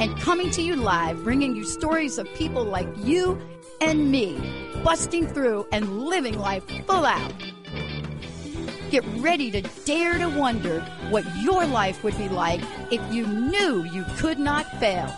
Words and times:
and 0.00 0.18
coming 0.20 0.50
to 0.50 0.62
you 0.62 0.76
live, 0.76 1.22
bringing 1.24 1.54
you 1.54 1.64
stories 1.64 2.18
of 2.18 2.26
people 2.34 2.64
like 2.64 2.88
you 2.98 3.40
and 3.80 4.10
me, 4.10 4.38
busting 4.84 5.26
through 5.26 5.66
and 5.72 6.04
living 6.04 6.38
life 6.38 6.64
full 6.86 7.04
out. 7.04 7.32
Get 8.90 9.04
ready 9.16 9.50
to 9.50 9.62
dare 9.84 10.18
to 10.18 10.28
wonder 10.28 10.80
what 11.10 11.24
your 11.36 11.66
life 11.66 12.04
would 12.04 12.16
be 12.18 12.28
like 12.28 12.60
if 12.90 13.00
you 13.12 13.26
knew 13.26 13.84
you 13.84 14.04
could 14.16 14.38
not 14.38 14.66
fail. 14.78 15.14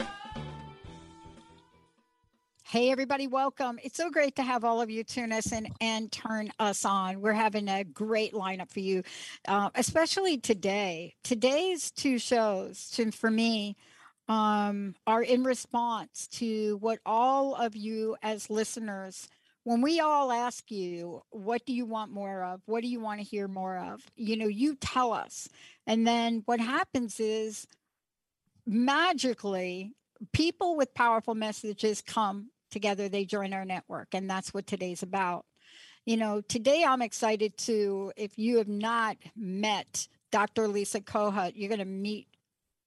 Hey, 2.75 2.91
everybody, 2.91 3.29
welcome. 3.29 3.79
It's 3.85 3.97
so 3.97 4.11
great 4.11 4.35
to 4.35 4.43
have 4.43 4.65
all 4.65 4.81
of 4.81 4.91
you 4.91 5.05
tune 5.05 5.31
us 5.31 5.53
in 5.53 5.69
and 5.81 6.11
turn 6.11 6.51
us 6.59 6.85
on. 6.85 7.21
We're 7.21 7.33
having 7.33 7.69
a 7.69 7.85
great 7.85 8.33
lineup 8.33 8.69
for 8.69 8.81
you, 8.81 9.05
uh, 9.47 9.71
especially 9.77 10.39
today. 10.39 11.15
Today's 11.23 11.93
two 11.93 12.19
shows, 12.19 13.01
for 13.13 13.31
me, 13.31 13.77
um, 14.29 14.95
are 15.07 15.23
in 15.23 15.45
response 15.45 16.27
to 16.29 16.77
what 16.79 16.99
all 17.05 17.55
of 17.55 17.77
you 17.77 18.17
as 18.23 18.51
listeners, 18.51 19.29
when 19.65 19.81
we 19.81 20.01
all 20.01 20.31
ask 20.31 20.71
you, 20.71 21.23
what 21.31 21.65
do 21.67 21.73
you 21.73 21.87
want 21.87 22.11
more 22.11 22.43
of? 22.43 22.61
What 22.67 22.83
do 22.83 22.89
you 22.89 23.01
want 23.01 23.21
to 23.21 23.27
hear 23.27 23.49
more 23.49 23.79
of? 23.79 24.03
You 24.17 24.37
know, 24.37 24.47
you 24.47 24.77
tell 24.77 25.13
us. 25.13 25.49
And 25.87 26.07
then 26.07 26.43
what 26.47 26.61
happens 26.61 27.21
is 27.21 27.67
magically, 28.67 29.93
people 30.33 30.77
with 30.77 30.95
powerful 30.95 31.35
messages 31.35 32.03
come 32.03 32.51
together, 32.71 33.09
they 33.09 33.25
join 33.25 33.53
our 33.53 33.65
network. 33.65 34.09
And 34.15 34.29
that's 34.29 34.53
what 34.53 34.67
today's 34.67 35.03
about. 35.03 35.45
You 36.05 36.19
know, 36.19 36.43
today 36.43 36.85
I'm 36.87 37.01
excited 37.01 37.57
to, 37.59 38.13
if 38.17 38.39
you 38.39 38.59
have 38.59 38.69
not 38.69 39.17
met 39.35 40.09
Dr. 40.31 40.69
Lisa 40.69 41.01
Kohut, 41.01 41.53
you're 41.55 41.69
going 41.69 41.79
to 41.79 41.87
meet 41.87 42.27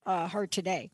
uh, 0.06 0.28
her 0.28 0.46
today. 0.46 0.92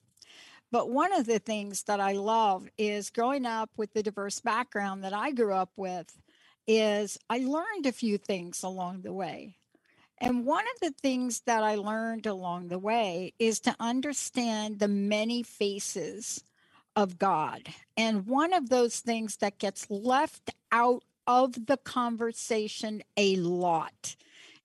But 0.74 0.90
one 0.90 1.14
of 1.14 1.28
the 1.28 1.38
things 1.38 1.84
that 1.84 2.00
I 2.00 2.14
love 2.14 2.68
is 2.80 3.12
growing 3.12 3.46
up 3.46 3.70
with 3.78 3.94
the 3.94 4.02
diverse 4.02 4.40
background 4.42 5.04
that 5.04 5.14
I 5.14 5.30
grew 5.30 5.54
up 5.54 5.70
with 5.76 6.18
is 6.66 7.20
I 7.30 7.38
learned 7.46 7.86
a 7.86 7.92
few 7.92 8.18
things 8.18 8.64
along 8.64 9.04
the 9.04 9.14
way. 9.14 9.58
And 10.18 10.48
one 10.48 10.66
of 10.74 10.80
the 10.82 10.96
things 11.00 11.42
that 11.46 11.62
I 11.62 11.76
learned 11.76 12.26
along 12.26 12.70
the 12.70 12.80
way 12.80 13.36
is 13.38 13.60
to 13.62 13.76
understand 13.80 14.80
the 14.80 14.88
many 14.88 15.44
faces 15.44 16.44
of 16.96 17.20
God. 17.20 17.68
And 17.96 18.26
one 18.26 18.52
of 18.52 18.70
those 18.70 19.00
things 19.00 19.38
that 19.38 19.60
gets 19.60 19.92
left 19.92 20.50
out 20.72 21.04
of 21.28 21.68
the 21.68 21.78
conversation 21.78 23.04
a 23.16 23.36
lot 23.36 24.16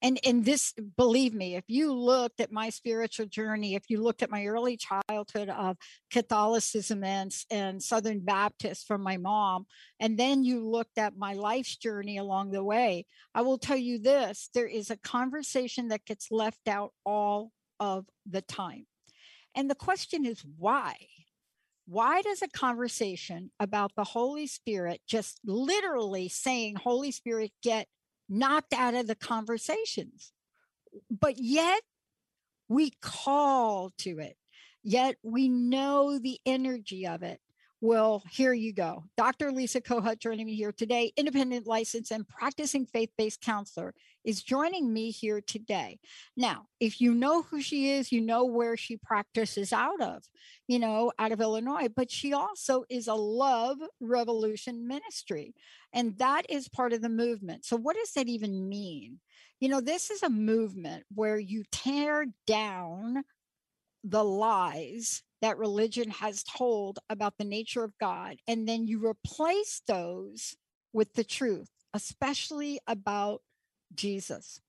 and 0.03 0.19
and 0.25 0.45
this 0.45 0.75
believe 0.97 1.35
me 1.35 1.57
if 1.57 1.65
you 1.69 1.93
looked 1.93 2.41
at 2.41 2.53
my 2.53 2.71
spiritual 2.71 3.27
journey 3.27 3.75
if 3.75 3.85
you 3.89 4.03
looked 4.03 4.23
at 4.23 4.31
my 4.31 4.47
early 4.47 4.77
childhood 4.77 5.49
of 5.49 5.77
catholicism 6.11 7.03
and, 7.05 7.35
and 7.51 7.83
southern 7.83 8.21
baptist 8.21 8.87
from 8.87 9.03
my 9.03 9.17
mom 9.17 9.67
and 10.01 10.19
then 10.19 10.45
you 10.45 10.69
looked 10.69 10.99
at 10.99 11.17
my 11.17 11.35
life's 11.35 11.77
journey 11.77 12.19
along 12.19 12.51
the 12.51 12.63
way 12.65 13.05
i 13.35 13.43
will 13.43 13.59
tell 13.59 13.77
you 13.77 13.99
this 13.99 14.51
there 14.55 14.67
is 14.67 14.91
a 14.91 14.97
conversation 14.97 15.89
that 15.89 16.05
gets 16.05 16.31
left 16.31 16.69
out 16.69 16.93
all 17.05 17.53
of 17.81 18.07
the 18.29 18.43
time. 18.43 18.87
And 19.55 19.71
the 19.71 19.75
question 19.75 20.25
is 20.25 20.45
why? 20.57 20.95
Why 21.87 22.21
does 22.23 22.43
a 22.43 22.49
conversation 22.49 23.51
about 23.59 23.93
the 23.97 24.05
Holy 24.05 24.47
Spirit, 24.47 25.01
just 25.07 25.41
literally 25.45 26.29
saying 26.29 26.77
Holy 26.77 27.11
Spirit, 27.11 27.51
get 27.63 27.89
knocked 28.29 28.73
out 28.73 28.95
of 28.95 29.07
the 29.07 29.15
conversations. 29.15 30.33
But 31.11 31.35
yet 31.39 31.83
we 32.69 32.93
call 33.01 33.93
to 33.99 34.19
it, 34.19 34.37
yet 34.83 35.17
we 35.23 35.49
know 35.49 36.19
the 36.19 36.39
energy 36.45 37.07
of 37.07 37.23
it. 37.23 37.41
Well, 37.81 38.25
here 38.29 38.53
you 38.53 38.73
go. 38.73 39.05
Dr. 39.17 39.53
Lisa 39.53 39.81
Kohut 39.81 40.19
joining 40.19 40.47
me 40.47 40.57
here 40.57 40.73
today, 40.73 41.13
independent 41.17 41.65
licensed 41.65 42.11
and 42.11 42.27
practicing 42.27 42.87
faith 42.87 43.11
based 43.17 43.41
counselor, 43.41 43.95
is 44.25 44.43
joining 44.43 44.93
me 44.93 45.13
here 45.13 45.41
today. 45.41 46.01
Now, 46.37 46.67
if 46.81 47.01
you 47.01 47.15
know 47.15 47.43
who 47.43 47.63
she 47.63 47.93
is, 47.93 48.11
you 48.11 48.21
know 48.21 48.45
where 48.45 48.77
she 48.77 48.97
practices 48.97 49.73
out 49.73 50.01
of, 50.01 50.25
you 50.67 50.81
know, 50.81 51.13
out 51.21 51.31
of 51.31 51.41
Illinois, 51.41 51.87
but 51.95 52.11
she 52.11 52.33
also 52.33 52.83
is 52.91 53.07
a 53.07 53.15
love 53.15 53.79
revolution 54.01 54.89
ministry. 54.89 55.55
And 55.93 56.19
that 56.19 56.47
is 56.49 56.69
part 56.69 56.93
of 56.93 57.01
the 57.01 57.09
movement. 57.09 57.65
So, 57.65 57.77
what 57.77 57.95
does 57.95 58.11
that 58.15 58.27
even 58.27 58.69
mean? 58.69 59.21
You 59.61 59.69
know, 59.69 59.81
this 59.81 60.11
is 60.11 60.25
a 60.25 60.29
movement 60.29 61.05
where 61.15 61.39
you 61.39 61.63
tear 61.71 62.27
down 62.45 63.23
the 64.03 64.25
lies 64.25 65.23
that 65.41 65.59
religion 65.59 66.11
has 66.11 66.43
told 66.43 66.99
about 67.09 67.35
the 67.39 67.45
nature 67.45 67.85
of 67.85 67.97
God, 67.99 68.37
and 68.49 68.69
then 68.69 68.87
you 68.87 69.07
replace 69.07 69.83
those 69.87 70.57
with 70.93 71.15
the 71.15 71.25
truth, 71.25 71.71
especially 71.95 72.81
about 72.87 73.41
Jesus. 73.95 74.61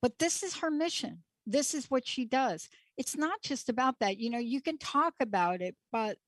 But 0.00 0.18
this 0.18 0.42
is 0.42 0.58
her 0.58 0.70
mission. 0.70 1.24
This 1.46 1.74
is 1.74 1.90
what 1.90 2.06
she 2.06 2.24
does. 2.24 2.68
It's 2.96 3.16
not 3.16 3.42
just 3.42 3.68
about 3.68 3.96
that. 4.00 4.18
You 4.18 4.30
know, 4.30 4.38
you 4.38 4.60
can 4.60 4.78
talk 4.78 5.14
about 5.20 5.60
it, 5.60 5.74
but 5.90 6.18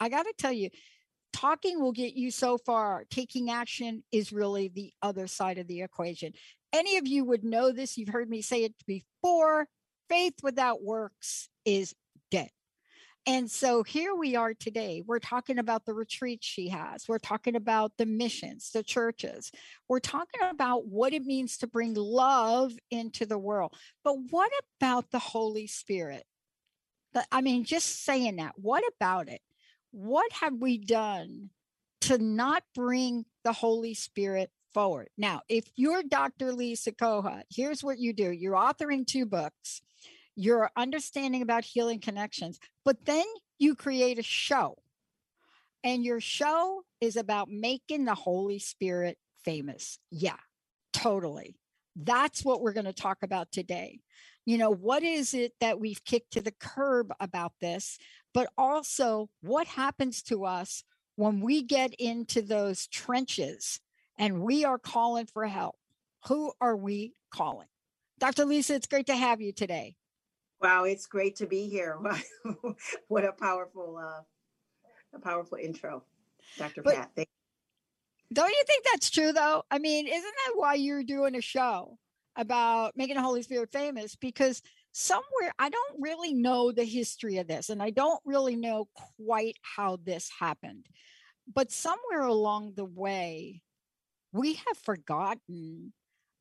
I 0.00 0.08
got 0.08 0.22
to 0.22 0.32
tell 0.38 0.52
you, 0.52 0.70
talking 1.32 1.80
will 1.80 1.92
get 1.92 2.14
you 2.14 2.30
so 2.30 2.56
far. 2.56 3.04
Taking 3.10 3.50
action 3.50 4.02
is 4.12 4.32
really 4.32 4.68
the 4.68 4.92
other 5.02 5.26
side 5.26 5.58
of 5.58 5.66
the 5.66 5.82
equation. 5.82 6.32
Any 6.72 6.96
of 6.96 7.06
you 7.06 7.24
would 7.24 7.44
know 7.44 7.70
this. 7.70 7.98
You've 7.98 8.08
heard 8.08 8.30
me 8.30 8.40
say 8.40 8.64
it 8.64 8.74
before. 8.86 9.68
Faith 10.08 10.34
without 10.42 10.82
works 10.82 11.50
is. 11.66 11.94
And 13.28 13.50
so 13.50 13.82
here 13.82 14.14
we 14.14 14.36
are 14.36 14.54
today. 14.54 15.02
We're 15.04 15.18
talking 15.18 15.58
about 15.58 15.84
the 15.84 15.94
retreat 15.94 16.44
she 16.44 16.68
has. 16.68 17.08
We're 17.08 17.18
talking 17.18 17.56
about 17.56 17.96
the 17.98 18.06
missions, 18.06 18.70
the 18.70 18.84
churches. 18.84 19.50
We're 19.88 19.98
talking 19.98 20.42
about 20.48 20.86
what 20.86 21.12
it 21.12 21.24
means 21.24 21.58
to 21.58 21.66
bring 21.66 21.94
love 21.94 22.72
into 22.88 23.26
the 23.26 23.38
world. 23.38 23.74
But 24.04 24.14
what 24.30 24.52
about 24.78 25.10
the 25.10 25.18
Holy 25.18 25.66
Spirit? 25.66 26.22
But 27.12 27.26
I 27.32 27.40
mean, 27.40 27.64
just 27.64 28.04
saying 28.04 28.36
that, 28.36 28.52
what 28.56 28.84
about 28.94 29.28
it? 29.28 29.40
What 29.90 30.30
have 30.32 30.54
we 30.60 30.78
done 30.78 31.50
to 32.02 32.18
not 32.18 32.62
bring 32.76 33.24
the 33.42 33.52
Holy 33.52 33.94
Spirit 33.94 34.50
forward? 34.72 35.08
Now, 35.18 35.40
if 35.48 35.68
you're 35.74 36.04
Dr. 36.04 36.52
Lisa 36.52 36.92
Kohut, 36.92 37.42
here's 37.50 37.82
what 37.82 37.98
you 37.98 38.12
do 38.12 38.30
you're 38.30 38.54
authoring 38.54 39.04
two 39.04 39.26
books 39.26 39.82
your 40.36 40.70
understanding 40.76 41.42
about 41.42 41.64
healing 41.64 42.00
connections, 42.00 42.60
but 42.84 43.04
then 43.04 43.24
you 43.58 43.74
create 43.74 44.18
a 44.18 44.22
show. 44.22 44.76
And 45.82 46.04
your 46.04 46.20
show 46.20 46.82
is 47.00 47.16
about 47.16 47.48
making 47.48 48.04
the 48.04 48.14
Holy 48.14 48.58
Spirit 48.58 49.18
famous. 49.44 49.98
Yeah, 50.10 50.36
totally. 50.92 51.56
That's 51.94 52.44
what 52.44 52.60
we're 52.60 52.72
going 52.72 52.86
to 52.86 52.92
talk 52.92 53.18
about 53.22 53.50
today. 53.50 54.00
You 54.44 54.58
know, 54.58 54.70
what 54.70 55.02
is 55.02 55.32
it 55.32 55.52
that 55.60 55.80
we've 55.80 56.04
kicked 56.04 56.32
to 56.32 56.40
the 56.40 56.54
curb 56.60 57.12
about 57.20 57.52
this? 57.60 57.98
But 58.34 58.50
also, 58.58 59.30
what 59.40 59.66
happens 59.66 60.22
to 60.24 60.44
us 60.44 60.84
when 61.16 61.40
we 61.40 61.62
get 61.62 61.94
into 61.94 62.42
those 62.42 62.86
trenches 62.88 63.80
and 64.18 64.40
we 64.40 64.64
are 64.64 64.78
calling 64.78 65.26
for 65.26 65.46
help? 65.46 65.76
Who 66.26 66.52
are 66.60 66.76
we 66.76 67.14
calling? 67.32 67.68
Dr. 68.18 68.44
Lisa, 68.44 68.74
it's 68.74 68.86
great 68.86 69.06
to 69.06 69.16
have 69.16 69.40
you 69.40 69.52
today. 69.52 69.94
Wow, 70.60 70.84
it's 70.84 71.06
great 71.06 71.36
to 71.36 71.46
be 71.46 71.68
here. 71.68 71.98
what 73.08 73.24
a 73.24 73.32
powerful, 73.32 73.98
uh, 73.98 74.22
a 75.14 75.20
powerful 75.20 75.58
intro, 75.58 76.02
Dr. 76.58 76.82
But 76.82 76.94
Pat. 76.94 77.10
Thank 77.14 77.28
don't 78.32 78.50
you 78.50 78.64
think 78.66 78.84
that's 78.84 79.10
true 79.10 79.32
though? 79.32 79.62
I 79.70 79.78
mean, 79.78 80.06
isn't 80.06 80.22
that 80.22 80.52
why 80.56 80.74
you're 80.74 81.04
doing 81.04 81.36
a 81.36 81.40
show 81.40 81.98
about 82.36 82.96
making 82.96 83.16
the 83.16 83.22
Holy 83.22 83.42
Spirit 83.42 83.70
famous? 83.70 84.16
Because 84.16 84.62
somewhere 84.92 85.52
I 85.58 85.68
don't 85.68 86.00
really 86.00 86.34
know 86.34 86.72
the 86.72 86.84
history 86.84 87.38
of 87.38 87.46
this 87.46 87.70
and 87.70 87.82
I 87.82 87.90
don't 87.90 88.20
really 88.24 88.56
know 88.56 88.88
quite 89.24 89.56
how 89.62 89.98
this 90.02 90.28
happened. 90.40 90.86
But 91.52 91.70
somewhere 91.70 92.22
along 92.22 92.72
the 92.74 92.84
way, 92.84 93.62
we 94.32 94.54
have 94.54 94.76
forgotten 94.78 95.92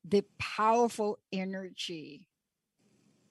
the 0.04 0.24
powerful 0.40 1.20
energy 1.32 2.28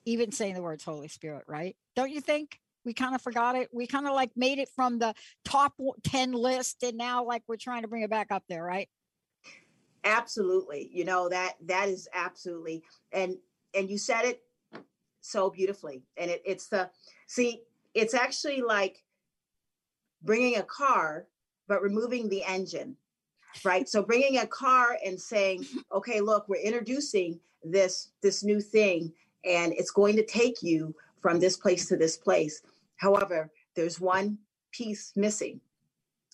even 0.04 0.32
saying 0.32 0.54
the 0.54 0.62
words 0.62 0.84
Holy 0.84 1.08
Spirit, 1.08 1.44
right? 1.46 1.76
Don't 1.96 2.10
you 2.10 2.20
think? 2.20 2.58
We 2.84 2.92
kind 2.92 3.14
of 3.14 3.22
forgot 3.22 3.56
it. 3.56 3.70
We 3.72 3.86
kind 3.86 4.06
of 4.06 4.12
like 4.12 4.32
made 4.36 4.58
it 4.58 4.68
from 4.76 4.98
the 4.98 5.14
top 5.44 5.72
10 6.02 6.32
list 6.32 6.82
and 6.82 6.98
now 6.98 7.24
like 7.24 7.42
we're 7.48 7.56
trying 7.56 7.82
to 7.82 7.88
bring 7.88 8.02
it 8.02 8.10
back 8.10 8.30
up 8.30 8.44
there, 8.48 8.62
right? 8.62 8.88
Absolutely. 10.04 10.90
You 10.92 11.06
know, 11.06 11.30
that 11.30 11.54
that 11.64 11.88
is 11.88 12.08
absolutely 12.12 12.82
and 13.12 13.36
and 13.74 13.88
you 13.88 13.96
said 13.96 14.26
it 14.26 14.42
so 15.22 15.48
beautifully. 15.48 16.02
And 16.18 16.30
it, 16.30 16.42
it's 16.44 16.68
the 16.68 16.90
see, 17.26 17.62
it's 17.94 18.12
actually 18.12 18.60
like 18.60 19.02
bringing 20.22 20.56
a 20.56 20.62
car 20.62 21.26
but 21.68 21.82
removing 21.82 22.28
the 22.28 22.42
engine 22.44 22.96
right 23.64 23.88
so 23.88 24.02
bringing 24.02 24.38
a 24.38 24.46
car 24.46 24.98
and 25.04 25.20
saying 25.20 25.64
okay 25.92 26.20
look 26.20 26.48
we're 26.48 26.56
introducing 26.56 27.38
this 27.62 28.10
this 28.22 28.42
new 28.42 28.60
thing 28.60 29.12
and 29.44 29.72
it's 29.72 29.90
going 29.90 30.16
to 30.16 30.24
take 30.24 30.62
you 30.62 30.94
from 31.20 31.40
this 31.40 31.56
place 31.56 31.86
to 31.88 31.96
this 31.96 32.16
place. 32.16 32.62
However 32.96 33.50
there's 33.74 34.00
one 34.00 34.38
piece 34.72 35.12
missing. 35.16 35.60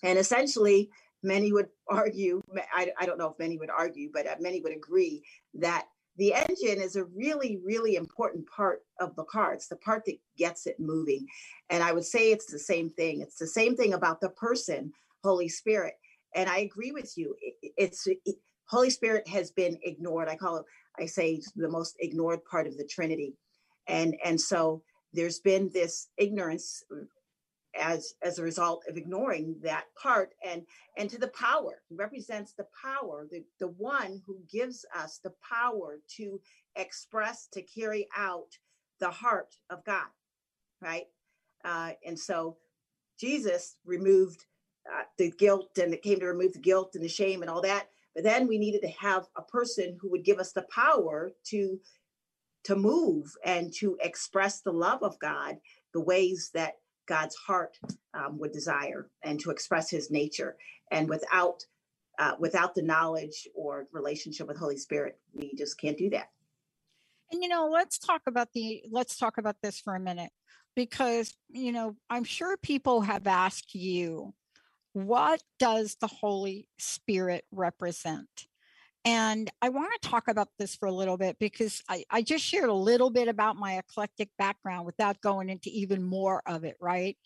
And 0.03 0.19
essentially 0.19 0.91
many 1.23 1.53
would 1.53 1.69
argue 1.89 2.43
I, 2.75 2.91
I 2.99 3.07
don't 3.07 3.19
know 3.19 3.29
if 3.29 3.39
many 3.39 3.59
would 3.59 3.71
argue 3.71 4.11
but 4.13 4.27
uh, 4.27 4.37
many 4.41 4.61
would 4.63 4.75
agree 4.75 5.23
that 5.55 5.87
the 6.17 6.33
engine 6.35 6.83
is 6.83 6.97
a 6.97 7.05
really 7.05 7.59
really 7.65 7.97
important 7.97 8.47
part 8.49 8.83
of 9.01 9.15
the 9.17 9.25
car. 9.25 9.53
It's 9.53 9.69
the 9.69 9.77
part 9.77 10.05
that 10.07 10.19
gets 10.39 10.67
it 10.67 10.81
moving. 10.81 11.27
And 11.69 11.83
i 11.83 11.93
would 11.93 12.05
say 12.05 12.31
it's 12.31 12.51
the 12.51 12.59
same 12.59 12.91
thing. 12.91 13.21
It's 13.21 13.39
the 13.39 13.47
same 13.47 13.77
thing 13.77 13.95
about 13.95 14.21
the 14.21 14.31
person 14.31 14.93
holy 15.23 15.49
spirit. 15.49 15.95
And 16.35 16.49
i 16.49 16.59
agree 16.59 16.93
with 16.93 17.13
you. 17.17 17.35
It's 17.77 18.07
it, 18.07 18.37
holy 18.67 18.91
spirit 18.91 19.29
has 19.29 19.51
been 19.51 19.79
ignored. 19.83 20.29
I 20.29 20.37
call 20.37 20.57
it 20.59 20.65
i 21.01 21.07
say 21.07 21.41
the 21.57 21.69
most 21.69 21.97
ignored 22.01 22.45
part 22.45 22.67
of 22.67 22.77
the 22.77 22.85
trinity. 22.85 23.35
And 23.89 24.17
and 24.25 24.41
so 24.41 24.83
there's 25.13 25.41
been 25.41 25.71
this 25.73 26.09
ignorance 26.19 26.85
as 27.79 28.15
as 28.23 28.39
a 28.39 28.43
result 28.43 28.85
of 28.89 28.97
ignoring 28.97 29.57
that 29.63 29.85
part. 30.01 30.35
And 30.45 30.63
and 30.97 31.09
to 31.11 31.19
the 31.19 31.29
power 31.29 31.83
represents 31.91 32.53
the 32.53 32.67
power 32.81 33.27
the 33.31 33.45
the 33.59 33.69
one 33.69 34.23
who 34.27 34.39
gives 34.51 34.85
us 34.95 35.21
the 35.23 35.33
power 35.49 36.01
to 36.17 36.41
express 36.77 37.49
to 37.53 37.63
carry 37.63 38.09
out 38.17 38.51
the 39.01 39.11
heart 39.11 39.55
of 39.71 39.85
god 39.85 40.07
right? 40.83 41.07
Uh, 41.65 41.93
and 42.07 42.19
so 42.19 42.57
jesus 43.19 43.77
removed 43.85 44.47
uh, 44.91 45.03
the 45.19 45.31
guilt 45.33 45.77
and 45.79 45.93
it 45.93 46.03
came 46.03 46.19
to 46.19 46.27
remove 46.27 46.55
the 46.55 46.59
guilt 46.59 46.93
and 46.95 47.05
the 47.05 47.09
shame 47.09 47.43
and 47.43 47.51
all 47.51 47.61
that 47.61 47.89
but 48.15 48.25
then 48.25 48.47
we 48.47 48.59
needed 48.59 48.83
to 48.83 48.89
have 48.89 49.27
a 49.37 49.43
person 49.43 49.97
who 50.01 50.11
would 50.11 50.25
give 50.25 50.39
us 50.39 50.53
the 50.53 50.67
power 50.75 51.31
to 51.45 51.79
to 52.65 52.77
move 52.77 53.33
and 53.45 53.73
to 53.73 53.97
express 54.03 54.61
the 54.61 54.73
love 54.73 55.03
of 55.03 55.19
god 55.19 55.57
the 55.93 56.01
ways 56.01 56.51
that 56.55 56.75
God's 57.11 57.35
heart 57.35 57.77
um, 58.15 58.39
would 58.39 58.53
desire 58.53 59.11
and 59.25 59.41
to 59.41 59.51
express 59.51 59.91
his 59.91 60.13
nature. 60.13 60.57
And 60.93 61.09
without 61.09 61.65
uh, 62.21 62.35
without 62.39 62.75
the 62.75 62.83
knowledge 62.83 63.49
or 63.55 63.87
relationship 63.93 64.47
with 64.47 64.59
Holy 64.59 64.77
Spirit, 64.77 65.19
we 65.35 65.55
just 65.57 65.81
can't 65.81 65.99
do 65.99 66.11
that. 66.11 66.29
And 67.33 67.43
you 67.43 67.49
know, 67.49 67.69
let's 67.69 67.99
talk 67.99 68.23
about 68.29 68.53
the 68.55 68.85
let's 68.91 69.17
talk 69.17 69.39
about 69.39 69.57
this 69.61 69.81
for 69.81 69.97
a 69.97 70.01
minute 70.01 70.31
because 70.77 71.35
you 71.49 71.73
know, 71.73 71.97
I'm 72.09 72.25
sure 72.25 72.57
people 72.59 73.01
have 73.01 73.27
asked 73.27 73.75
you, 73.75 74.33
what 74.93 75.43
does 75.59 75.97
the 76.01 76.07
Holy 76.07 76.69
Spirit 76.79 77.45
represent? 77.53 78.47
And 79.05 79.51
I 79.63 79.71
want 79.71 79.93
to 80.01 80.09
talk 80.09 80.29
about 80.29 80.49
this 80.59 80.75
for 80.75 80.87
a 80.87 80.93
little 80.93 81.17
bit 81.17 81.39
because 81.39 81.83
I, 81.89 82.05
I 82.11 82.23
just 82.23 82.45
shared 82.45 82.69
a 82.69 82.75
little 82.75 83.09
bit 83.09 83.29
about 83.29 83.57
my 83.57 83.79
eclectic 83.79 84.29
background 84.37 84.85
without 84.85 85.21
going 85.23 85.49
into 85.49 85.71
even 85.71 86.03
more 86.03 86.43
of 86.47 86.65
it, 86.65 86.77
right? 86.81 87.17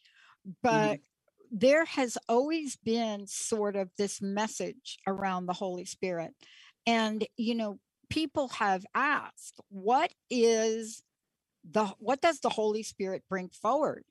But 0.63 0.71
mm-hmm. 0.71 1.59
there 1.59 1.85
has 1.87 2.17
always 2.29 2.77
been 2.77 3.27
sort 3.27 3.75
of 3.75 3.91
this 3.99 4.23
message 4.23 4.99
around 5.07 5.47
the 5.47 5.53
Holy 5.53 5.85
Spirit. 5.85 6.33
And, 6.87 7.27
you 7.37 7.57
know, 7.57 7.81
people 8.09 8.49
have 8.49 8.85
asked, 8.95 9.59
what 9.69 10.13
is 10.31 11.03
the 11.69 11.87
what 11.99 12.21
does 12.21 12.41
the 12.41 12.51
Holy 12.51 12.83
Spirit 12.83 13.25
bring 13.29 13.49
forward? 13.49 14.05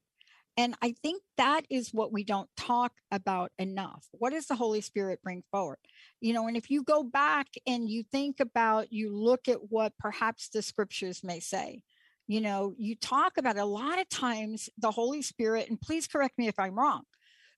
And 0.56 0.76
I 0.84 0.94
think 1.02 1.24
that 1.38 1.66
is 1.70 1.90
what 1.94 2.14
we 2.14 2.24
don't 2.24 2.50
talk 2.56 2.94
about 3.12 3.52
enough. 3.58 4.06
What 4.12 4.34
does 4.34 4.46
the 4.46 4.56
Holy 4.56 4.82
Spirit 4.82 5.20
bring 5.24 5.44
forward? 5.52 5.80
You 6.22 6.34
know, 6.34 6.48
and 6.48 6.56
if 6.56 6.70
you 6.70 6.84
go 6.84 7.04
back 7.04 7.48
and 7.66 7.90
you 7.90 8.04
think 8.04 8.40
about, 8.40 8.94
you 8.94 9.16
look 9.16 9.48
at 9.48 9.72
what 9.72 9.94
perhaps 9.98 10.50
the 10.50 10.62
scriptures 10.62 11.24
may 11.24 11.40
say, 11.40 11.82
you 12.28 12.40
know, 12.40 12.74
you 12.78 12.96
talk 12.96 13.38
about 13.38 13.58
a 13.58 13.66
lot 13.66 14.00
of 14.00 14.08
times 14.10 14.70
the 14.78 14.92
Holy 14.92 15.22
Spirit, 15.22 15.70
and 15.70 15.82
please 15.82 16.08
correct 16.08 16.38
me 16.38 16.48
if 16.48 16.60
I'm 16.60 16.78
wrong, 16.78 17.02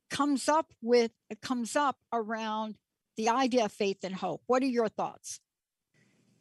comes 0.10 0.48
up 0.48 0.72
with, 0.82 1.12
it 1.30 1.42
comes 1.42 1.76
up 1.76 1.98
around 2.14 2.76
the 3.18 3.30
idea 3.30 3.66
of 3.66 3.72
faith 3.72 4.00
and 4.04 4.16
hope. 4.16 4.42
What 4.48 4.64
are 4.64 4.68
your 4.68 4.90
thoughts? 4.90 5.40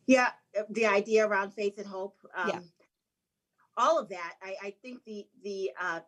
Yeah, 0.06 0.30
uh, 0.58 0.62
the 0.70 0.86
idea 0.86 1.26
around 1.26 1.52
faith 1.52 1.78
and 1.78 1.86
hope. 1.86 2.16
Um, 2.36 2.48
yeah. 2.48 2.60
All 3.76 3.98
of 3.98 4.08
that, 4.10 4.34
I, 4.42 4.54
I 4.62 4.74
think 4.82 5.04
the 5.04 5.26
the 5.42 5.70
uh, 5.80 6.00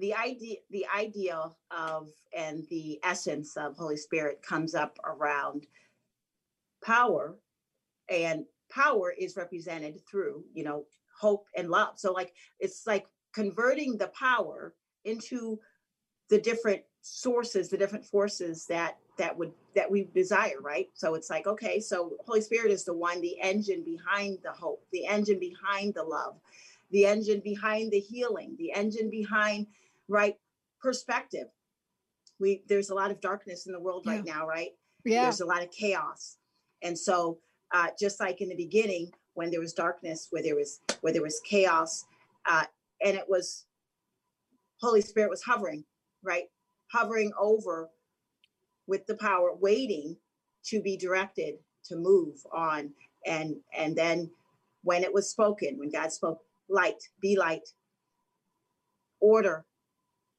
the 0.00 0.14
idea 0.14 0.56
the 0.70 0.86
ideal 0.96 1.56
of 1.70 2.08
and 2.36 2.66
the 2.70 2.98
essence 3.04 3.56
of 3.56 3.76
holy 3.76 3.96
spirit 3.96 4.42
comes 4.42 4.74
up 4.74 4.98
around 5.04 5.66
power 6.82 7.36
and 8.08 8.44
power 8.70 9.12
is 9.18 9.36
represented 9.36 10.00
through 10.10 10.42
you 10.54 10.64
know 10.64 10.84
hope 11.20 11.46
and 11.54 11.68
love. 11.68 11.98
So 11.98 12.12
like 12.12 12.32
it's 12.58 12.86
like 12.86 13.06
converting 13.34 13.98
the 13.98 14.08
power 14.08 14.74
into 15.04 15.60
the 16.30 16.40
different 16.40 16.82
sources 17.02 17.68
the 17.68 17.76
different 17.78 18.04
forces 18.04 18.66
that 18.66 18.96
that 19.18 19.36
would 19.36 19.52
that 19.74 19.90
we 19.90 20.04
desire 20.14 20.60
right? 20.62 20.88
So 20.94 21.14
it's 21.14 21.30
like 21.30 21.46
okay 21.46 21.78
so 21.80 22.16
holy 22.26 22.40
spirit 22.40 22.70
is 22.70 22.84
the 22.84 22.94
one 22.94 23.20
the 23.20 23.38
engine 23.40 23.84
behind 23.84 24.38
the 24.42 24.52
hope 24.52 24.82
the 24.92 25.06
engine 25.06 25.38
behind 25.38 25.94
the 25.94 26.02
love 26.02 26.36
the 26.90 27.06
engine 27.06 27.40
behind 27.40 27.90
the 27.92 28.00
healing 28.00 28.56
the 28.58 28.72
engine 28.72 29.10
behind 29.10 29.66
right 30.10 30.34
perspective. 30.82 31.46
We 32.38 32.62
there's 32.68 32.90
a 32.90 32.94
lot 32.94 33.10
of 33.10 33.20
darkness 33.20 33.66
in 33.66 33.72
the 33.72 33.80
world 33.80 34.02
yeah. 34.04 34.12
right 34.12 34.24
now 34.24 34.46
right? 34.46 34.70
Yeah. 35.04 35.22
There's 35.22 35.40
a 35.40 35.46
lot 35.46 35.62
of 35.62 35.70
chaos. 35.70 36.36
And 36.82 36.98
so 36.98 37.38
uh, 37.72 37.88
just 37.98 38.20
like 38.20 38.40
in 38.40 38.48
the 38.48 38.56
beginning 38.56 39.10
when 39.34 39.50
there 39.50 39.60
was 39.60 39.72
darkness 39.72 40.26
where 40.30 40.42
there 40.42 40.56
was 40.56 40.80
where 41.00 41.12
there 41.12 41.22
was 41.22 41.40
chaos 41.48 42.04
uh, 42.46 42.64
and 43.02 43.16
it 43.16 43.24
was 43.28 43.66
holy 44.80 45.00
spirit 45.00 45.30
was 45.30 45.42
hovering 45.42 45.84
right? 46.22 46.44
Hovering 46.92 47.32
over 47.38 47.88
with 48.86 49.06
the 49.06 49.16
power 49.16 49.54
waiting 49.54 50.16
to 50.66 50.82
be 50.82 50.96
directed 50.96 51.54
to 51.86 51.96
move 51.96 52.36
on. 52.52 52.90
And 53.26 53.56
and 53.76 53.96
then 53.96 54.30
when 54.82 55.02
it 55.04 55.12
was 55.12 55.30
spoken 55.30 55.78
when 55.78 55.90
god 55.90 56.12
spoke 56.12 56.40
light 56.68 57.02
be 57.20 57.36
light. 57.36 57.68
Order 59.20 59.64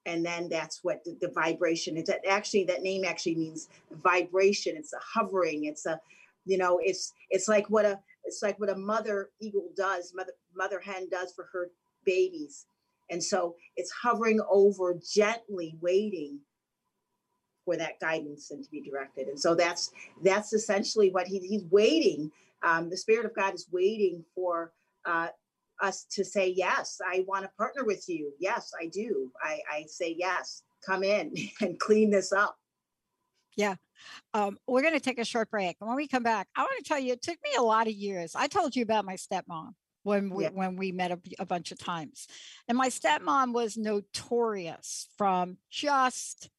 and 0.06 0.26
then 0.26 0.50
that's 0.50 0.84
what 0.84 1.04
the, 1.04 1.16
the 1.22 1.30
vibration 1.30 1.98
it's 1.98 2.10
actually 2.28 2.64
that 2.66 2.82
name 2.82 3.06
actually 3.06 3.36
means 3.36 3.70
vibration. 4.04 4.76
It's 4.76 4.94
a 4.94 5.00
hovering. 5.02 5.66
It's 5.66 5.86
a 5.86 6.00
you 6.46 6.58
know 6.58 6.80
it's 6.84 7.14
it's 7.30 7.48
like 7.48 7.70
what 7.70 7.86
a 7.86 8.00
it's 8.24 8.42
like 8.42 8.60
what 8.60 8.70
a 8.70 8.76
mother 8.76 9.30
eagle 9.40 9.70
does 9.76 10.14
mother 10.16 10.34
mother 10.56 10.80
hen 10.80 11.08
does 11.10 11.34
for 11.34 11.48
her 11.52 11.70
babies. 12.06 12.66
And 13.10 13.24
so 13.24 13.56
it's 13.76 13.92
hovering 13.92 14.40
over 14.50 14.98
gently 15.14 15.76
waiting 15.82 16.40
for 17.66 17.76
that 17.76 18.00
guidance 18.00 18.52
and 18.52 18.64
to 18.64 18.72
be 18.72 18.82
directed. 18.82 19.28
And 19.28 19.40
so 19.40 19.54
that's 19.54 19.92
that's 20.24 20.54
essentially 20.54 21.12
what 21.12 21.28
he, 21.28 21.40
he's 21.40 21.66
waiting 21.70 22.32
um, 22.64 22.90
the 22.90 22.98
spirit 22.98 23.26
of 23.26 23.36
god 23.36 23.54
is 23.54 23.68
waiting 23.72 24.24
for 24.36 24.72
uh, 25.06 25.28
us 25.82 26.06
to 26.12 26.24
say 26.24 26.50
yes 26.50 27.00
i 27.08 27.24
want 27.28 27.44
to 27.44 27.52
partner 27.58 27.84
with 27.84 28.08
you. 28.08 28.32
Yes 28.40 28.72
i 28.80 28.88
do. 28.88 29.32
I, 29.42 29.60
I 29.72 29.86
say 29.88 30.16
yes 30.18 30.64
come 30.86 31.04
in 31.04 31.34
and 31.62 31.80
clean 31.80 32.10
this 32.10 32.32
up. 32.32 32.56
Yeah. 33.56 33.76
Um, 34.34 34.58
we're 34.66 34.82
going 34.82 34.94
to 34.94 35.00
take 35.00 35.20
a 35.20 35.26
short 35.26 35.52
break. 35.52 35.76
And 35.80 35.88
when 35.88 35.98
we 35.98 36.08
come 36.08 36.24
back 36.24 36.48
i 36.56 36.62
want 36.62 36.74
to 36.78 36.88
tell 36.88 37.00
you 37.00 37.14
it 37.14 37.22
took 37.22 37.38
me 37.44 37.52
a 37.58 37.64
lot 37.64 37.88
of 37.88 37.94
years. 37.94 38.36
I 38.36 38.48
told 38.48 38.76
you 38.76 38.84
about 38.84 39.06
my 39.06 39.16
stepmom 39.16 39.74
when 40.04 40.30
we 40.30 40.44
yeah. 40.44 40.50
when 40.50 40.76
we 40.76 40.92
met 40.92 41.12
a, 41.12 41.20
a 41.40 41.46
bunch 41.46 41.72
of 41.72 41.78
times. 41.78 42.28
And 42.68 42.78
my 42.78 42.90
stepmom 42.90 43.54
was 43.54 43.78
notorious 43.78 45.08
from 45.18 45.58
just 45.70 46.50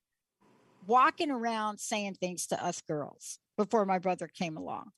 walking 0.86 1.30
around 1.30 1.78
saying 1.78 2.14
things 2.14 2.46
to 2.48 2.64
us 2.64 2.82
girls 2.82 3.38
before 3.56 3.84
my 3.84 3.98
brother 3.98 4.28
came 4.28 4.56
along 4.56 4.90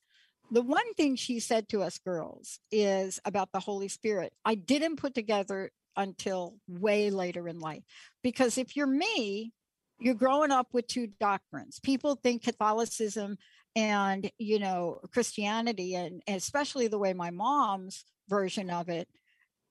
the 0.51 0.61
one 0.61 0.93
thing 0.93 1.15
she 1.15 1.39
said 1.39 1.67
to 1.69 1.81
us 1.81 1.97
girls 1.97 2.59
is 2.71 3.19
about 3.25 3.51
the 3.51 3.59
Holy 3.59 3.87
Spirit. 3.87 4.33
I 4.43 4.55
didn't 4.55 4.97
put 4.97 5.13
together 5.13 5.71
until 5.97 6.55
way 6.67 7.09
later 7.09 7.47
in 7.47 7.59
life. 7.59 7.83
Because 8.21 8.57
if 8.57 8.75
you're 8.75 8.87
me, 8.87 9.53
you're 9.99 10.13
growing 10.13 10.51
up 10.51 10.67
with 10.73 10.87
two 10.87 11.07
doctrines. 11.19 11.79
People 11.79 12.15
think 12.15 12.43
Catholicism 12.43 13.37
and, 13.75 14.29
you 14.37 14.59
know, 14.59 14.99
Christianity, 15.13 15.95
and, 15.95 16.21
especially 16.27 16.87
the 16.87 16.99
way 16.99 17.13
my 17.13 17.31
mom's 17.31 18.03
version 18.29 18.69
of 18.69 18.89
it 18.89 19.07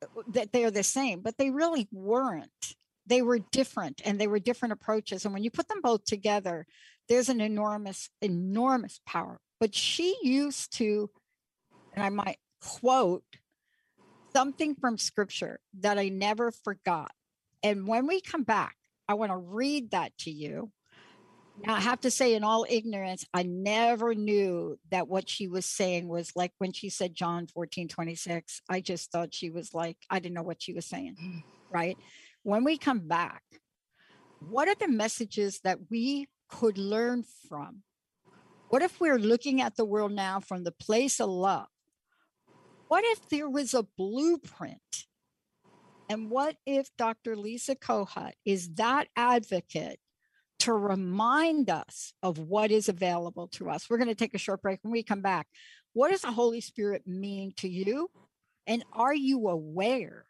uh, 0.02 0.22
that 0.32 0.52
they're 0.52 0.70
the 0.70 0.82
same, 0.82 1.20
but 1.20 1.36
they 1.38 1.50
really 1.50 1.88
weren't. 1.92 2.50
They 3.06 3.22
were 3.22 3.38
different 3.38 4.00
and 4.04 4.18
they 4.18 4.26
were 4.26 4.38
different 4.38 4.72
approaches. 4.72 5.24
And 5.24 5.34
when 5.34 5.44
you 5.44 5.50
put 5.50 5.68
them 5.68 5.82
both 5.82 6.04
together, 6.04 6.66
there's 7.08 7.28
an 7.28 7.40
enormous, 7.42 8.08
enormous 8.22 9.00
power. 9.06 9.40
But 9.60 9.74
she 9.74 10.16
used 10.22 10.76
to, 10.78 11.10
and 11.92 12.04
I 12.04 12.10
might 12.10 12.38
quote 12.60 13.24
something 14.34 14.74
from 14.74 14.98
scripture 14.98 15.60
that 15.80 15.98
I 15.98 16.08
never 16.08 16.50
forgot. 16.50 17.12
And 17.62 17.86
when 17.86 18.06
we 18.06 18.20
come 18.20 18.42
back, 18.42 18.76
I 19.08 19.14
want 19.14 19.32
to 19.32 19.36
read 19.36 19.92
that 19.92 20.16
to 20.18 20.30
you. 20.30 20.70
Now, 21.64 21.76
I 21.76 21.80
have 21.80 22.00
to 22.00 22.10
say, 22.10 22.34
in 22.34 22.42
all 22.42 22.66
ignorance, 22.68 23.24
I 23.32 23.44
never 23.44 24.14
knew 24.14 24.76
that 24.90 25.08
what 25.08 25.28
she 25.28 25.46
was 25.46 25.64
saying 25.64 26.08
was 26.08 26.32
like 26.34 26.52
when 26.58 26.72
she 26.72 26.88
said 26.88 27.14
John 27.14 27.46
14, 27.46 27.86
26. 27.86 28.60
I 28.68 28.80
just 28.80 29.12
thought 29.12 29.32
she 29.32 29.50
was 29.50 29.72
like, 29.72 29.96
I 30.10 30.18
didn't 30.18 30.34
know 30.34 30.42
what 30.42 30.62
she 30.62 30.72
was 30.72 30.86
saying. 30.86 31.16
Mm. 31.22 31.42
Right. 31.70 31.96
When 32.42 32.64
we 32.64 32.76
come 32.76 33.06
back, 33.06 33.42
what 34.40 34.68
are 34.68 34.74
the 34.74 34.88
messages 34.88 35.60
that 35.62 35.78
we 35.90 36.28
could 36.48 36.76
learn 36.76 37.24
from? 37.48 37.82
What 38.74 38.82
if 38.82 38.98
we're 39.00 39.20
looking 39.20 39.60
at 39.60 39.76
the 39.76 39.84
world 39.84 40.10
now 40.10 40.40
from 40.40 40.64
the 40.64 40.72
place 40.72 41.20
of 41.20 41.28
love? 41.28 41.68
What 42.88 43.04
if 43.06 43.28
there 43.28 43.48
was 43.48 43.72
a 43.72 43.86
blueprint? 43.96 45.06
And 46.10 46.28
what 46.28 46.56
if 46.66 46.88
Dr. 46.98 47.36
Lisa 47.36 47.76
Kohut 47.76 48.32
is 48.44 48.74
that 48.74 49.06
advocate 49.14 50.00
to 50.58 50.72
remind 50.72 51.70
us 51.70 52.14
of 52.20 52.40
what 52.40 52.72
is 52.72 52.88
available 52.88 53.46
to 53.52 53.70
us. 53.70 53.88
We're 53.88 53.98
going 53.98 54.08
to 54.08 54.14
take 54.16 54.34
a 54.34 54.38
short 54.38 54.60
break 54.60 54.80
when 54.82 54.90
we 54.90 55.04
come 55.04 55.22
back. 55.22 55.46
What 55.92 56.10
does 56.10 56.22
the 56.22 56.32
Holy 56.32 56.60
Spirit 56.60 57.06
mean 57.06 57.52
to 57.58 57.68
you? 57.68 58.10
And 58.66 58.84
are 58.92 59.14
you 59.14 59.50
aware 59.50 60.24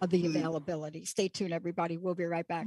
of 0.00 0.08
the 0.08 0.22
mm. 0.22 0.26
availability? 0.34 1.04
Stay 1.04 1.28
tuned, 1.28 1.52
everybody. 1.52 1.98
We'll 1.98 2.14
be 2.14 2.24
right 2.24 2.48
back. 2.48 2.66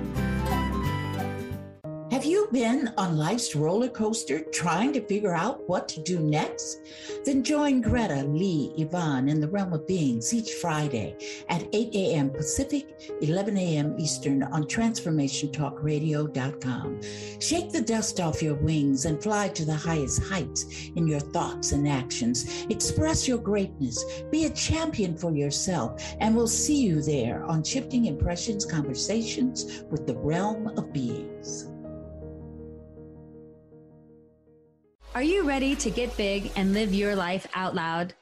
Have 2.11 2.25
you 2.25 2.47
been 2.51 2.91
on 2.97 3.15
life's 3.15 3.55
roller 3.55 3.87
coaster 3.87 4.41
trying 4.51 4.91
to 4.91 4.99
figure 4.99 5.33
out 5.33 5.65
what 5.69 5.87
to 5.87 6.01
do 6.01 6.19
next? 6.19 6.81
Then 7.23 7.41
join 7.41 7.79
Greta, 7.79 8.23
Lee, 8.23 8.73
Yvonne 8.77 9.29
in 9.29 9.39
the 9.39 9.47
realm 9.47 9.71
of 9.71 9.87
beings 9.87 10.33
each 10.33 10.55
Friday 10.55 11.15
at 11.47 11.69
8 11.71 11.95
a.m. 11.95 12.29
Pacific, 12.29 13.13
11 13.21 13.57
a.m. 13.57 13.95
Eastern 13.97 14.43
on 14.43 14.65
TransformationTalkRadio.com. 14.65 17.01
Shake 17.39 17.71
the 17.71 17.81
dust 17.81 18.19
off 18.19 18.43
your 18.43 18.55
wings 18.55 19.05
and 19.05 19.23
fly 19.23 19.47
to 19.47 19.63
the 19.63 19.73
highest 19.73 20.21
heights 20.21 20.65
in 20.97 21.07
your 21.07 21.21
thoughts 21.21 21.71
and 21.71 21.87
actions. 21.87 22.65
Express 22.69 23.25
your 23.25 23.37
greatness. 23.37 24.03
Be 24.29 24.47
a 24.47 24.49
champion 24.49 25.15
for 25.15 25.33
yourself, 25.33 26.03
and 26.19 26.35
we'll 26.35 26.45
see 26.45 26.81
you 26.81 27.01
there 27.01 27.45
on 27.45 27.63
Shifting 27.63 28.07
Impressions 28.07 28.65
Conversations 28.65 29.85
with 29.89 30.05
the 30.05 30.17
Realm 30.17 30.77
of 30.77 30.91
Beings. 30.91 31.70
Are 35.13 35.21
you 35.21 35.43
ready 35.43 35.75
to 35.75 35.89
get 35.89 36.15
big 36.15 36.53
and 36.55 36.73
live 36.73 36.93
your 36.93 37.17
life 37.17 37.45
out 37.53 37.75
loud? 37.75 38.13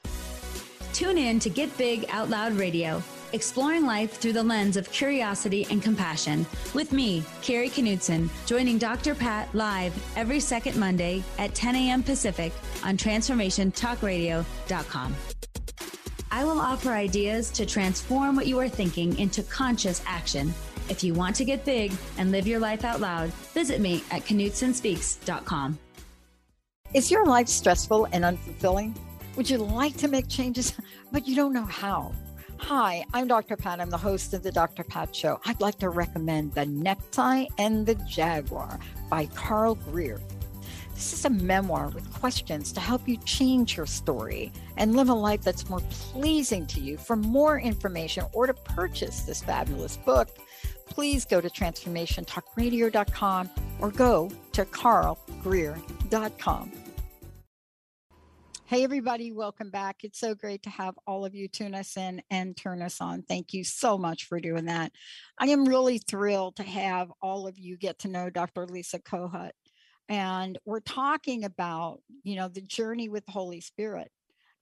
Tune 0.92 1.20
in 1.20 1.40
to 1.42 1.48
Get 1.48 1.78
Big 1.78 2.08
Out 2.10 2.32
Loud 2.32 2.54
Radio, 2.54 3.04
exploring 3.32 3.86
life 3.86 4.14
through 4.14 4.34
the 4.34 4.42
lens 4.42 4.76
of 4.76 4.92
curiosity 4.92 5.68
and 5.70 5.84
compassion, 5.84 6.48
with 6.74 6.92
me, 6.92 7.24
Carrie 7.44 7.70
Knudsen, 7.70 8.28
joining 8.48 8.80
Dr. 8.80 9.14
Pat 9.14 9.54
live 9.54 9.94
every 10.18 10.40
second 10.40 10.80
Monday 10.80 11.24
at 11.38 11.54
10 11.54 11.76
a.m. 11.76 12.02
Pacific 12.02 12.52
on 12.84 12.98
TransformationTalkRadio.com. 12.98 15.16
I 16.32 16.44
will 16.44 16.60
offer 16.60 16.90
ideas 16.90 17.52
to 17.52 17.68
transform 17.68 18.36
what 18.36 18.48
you 18.48 18.60
are 18.60 18.68
thinking 18.68 19.16
into 19.20 19.44
conscious 19.44 20.02
action. 20.08 20.52
If 20.90 21.04
you 21.04 21.14
want 21.14 21.36
to 21.36 21.46
get 21.46 21.66
big 21.66 21.94
and 22.18 22.32
live 22.32 22.48
your 22.48 22.60
life 22.60 22.84
out 22.84 23.00
loud, 23.00 23.30
visit 23.54 23.80
me 23.80 24.04
at 24.10 24.24
KnudsenSpeaks.com. 24.24 25.78
Is 26.92 27.12
your 27.12 27.24
life 27.24 27.48
stressful 27.48 28.08
and 28.14 28.24
unfulfilling? 28.24 28.98
Would 29.36 29.48
you 29.48 29.60
like 29.60 29.96
to 29.98 30.08
make 30.08 30.28
changes, 30.28 30.74
but 31.12 31.28
you 31.28 31.36
don't 31.36 31.54
know 31.54 31.66
how? 31.66 32.14
Hi, 32.58 33.06
I'm 33.14 33.28
Dr. 33.28 33.56
Pat. 33.56 33.80
I'm 33.80 33.92
the 33.92 33.98
host 33.98 34.34
of 34.34 34.42
the 34.42 34.52
Dr. 34.52 34.84
Pat 34.84 35.16
Show. 35.16 35.40
I'd 35.46 35.62
like 35.62 35.78
to 35.80 35.90
recommend 35.90 36.56
The 36.56 36.66
Necktie 36.66 37.46
and 37.60 37.86
the 37.86 37.94
Jaguar 37.94 38.80
by 39.08 39.28
Carl 39.28 39.76
Greer. 39.76 40.20
This 40.96 41.14
is 41.14 41.26
a 41.26 41.30
memoir 41.30 41.90
with 41.90 42.12
questions 42.12 42.72
to 42.72 42.80
help 42.80 43.08
you 43.08 43.18
change 43.18 43.78
your 43.78 43.86
story 43.86 44.52
and 44.76 44.96
live 44.96 45.10
a 45.10 45.14
life 45.14 45.44
that's 45.44 45.70
more 45.70 45.82
pleasing 45.92 46.66
to 46.68 46.80
you. 46.80 46.98
For 46.98 47.16
more 47.16 47.60
information 47.60 48.26
or 48.34 48.48
to 48.48 48.54
purchase 48.56 49.22
this 49.22 49.44
fabulous 49.44 49.96
book, 49.96 50.30
please 50.90 51.26
go 51.26 51.42
to 51.42 51.50
transformationtalkradio.com 51.50 53.50
or 53.80 53.92
go 53.92 54.32
to 54.54 54.66
carlgreer.com. 54.66 56.72
Hey, 58.70 58.84
everybody, 58.84 59.32
welcome 59.32 59.72
back. 59.72 60.04
It's 60.04 60.20
so 60.20 60.36
great 60.36 60.62
to 60.62 60.70
have 60.70 60.94
all 61.08 61.26
of 61.26 61.34
you 61.34 61.48
tune 61.48 61.74
us 61.74 61.98
in 61.98 62.22
and 62.30 62.56
turn 62.56 62.84
us 62.84 63.02
on. 63.02 63.24
Thank 63.24 63.52
you 63.52 63.64
so 63.64 63.98
much 63.98 64.26
for 64.26 64.40
doing 64.40 64.66
that. 64.66 64.92
I 65.40 65.48
am 65.48 65.66
really 65.66 65.98
thrilled 65.98 66.58
to 66.58 66.64
have 66.64 67.12
all 67.20 67.48
of 67.48 67.58
you 67.58 67.78
get 67.78 67.98
to 68.00 68.10
know 68.10 68.30
Dr. 68.30 68.68
Lisa 68.68 69.00
Kohut. 69.00 69.54
And 70.08 70.60
we're 70.66 70.82
talking 70.82 71.46
about, 71.46 72.02
you 72.24 72.36
know, 72.36 72.48
the 72.48 72.62
journey 72.62 73.10
with 73.10 73.26
the 73.26 73.32
Holy 73.32 73.60
Spirit. 73.60 74.12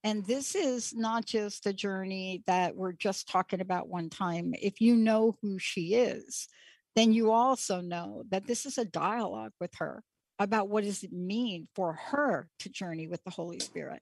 And 0.04 0.26
this 0.26 0.56
is 0.56 0.94
not 0.94 1.26
just 1.26 1.66
a 1.66 1.74
journey 1.74 2.44
that 2.48 2.76
we're 2.76 2.94
just 2.94 3.28
talking 3.28 3.62
about 3.62 3.90
one 3.90 4.10
time. 4.10 4.54
If 4.62 4.80
you 4.80 4.96
know 4.96 5.36
who 5.42 5.60
she 5.60 5.96
is, 5.96 6.48
then 6.96 7.14
you 7.14 7.32
also 7.32 7.82
know 7.82 8.24
that 8.30 8.48
this 8.48 8.66
is 8.66 8.78
a 8.78 8.86
dialogue 8.86 9.54
with 9.60 9.74
her 9.76 10.04
about 10.40 10.70
what 10.70 10.84
does 10.84 11.04
it 11.04 11.12
mean 11.12 11.68
for 11.76 11.94
her 11.94 12.48
to 12.60 12.70
journey 12.70 13.08
with 13.08 13.24
the 13.24 13.32
Holy 13.32 13.60
Spirit. 13.60 14.02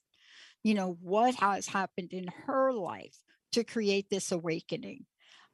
You 0.64 0.74
know, 0.74 0.98
what 1.02 1.36
has 1.36 1.68
happened 1.68 2.12
in 2.12 2.28
her 2.46 2.74
life 2.74 3.18
to 3.54 3.64
create 3.64 4.10
this 4.10 4.32
awakening. 4.32 5.06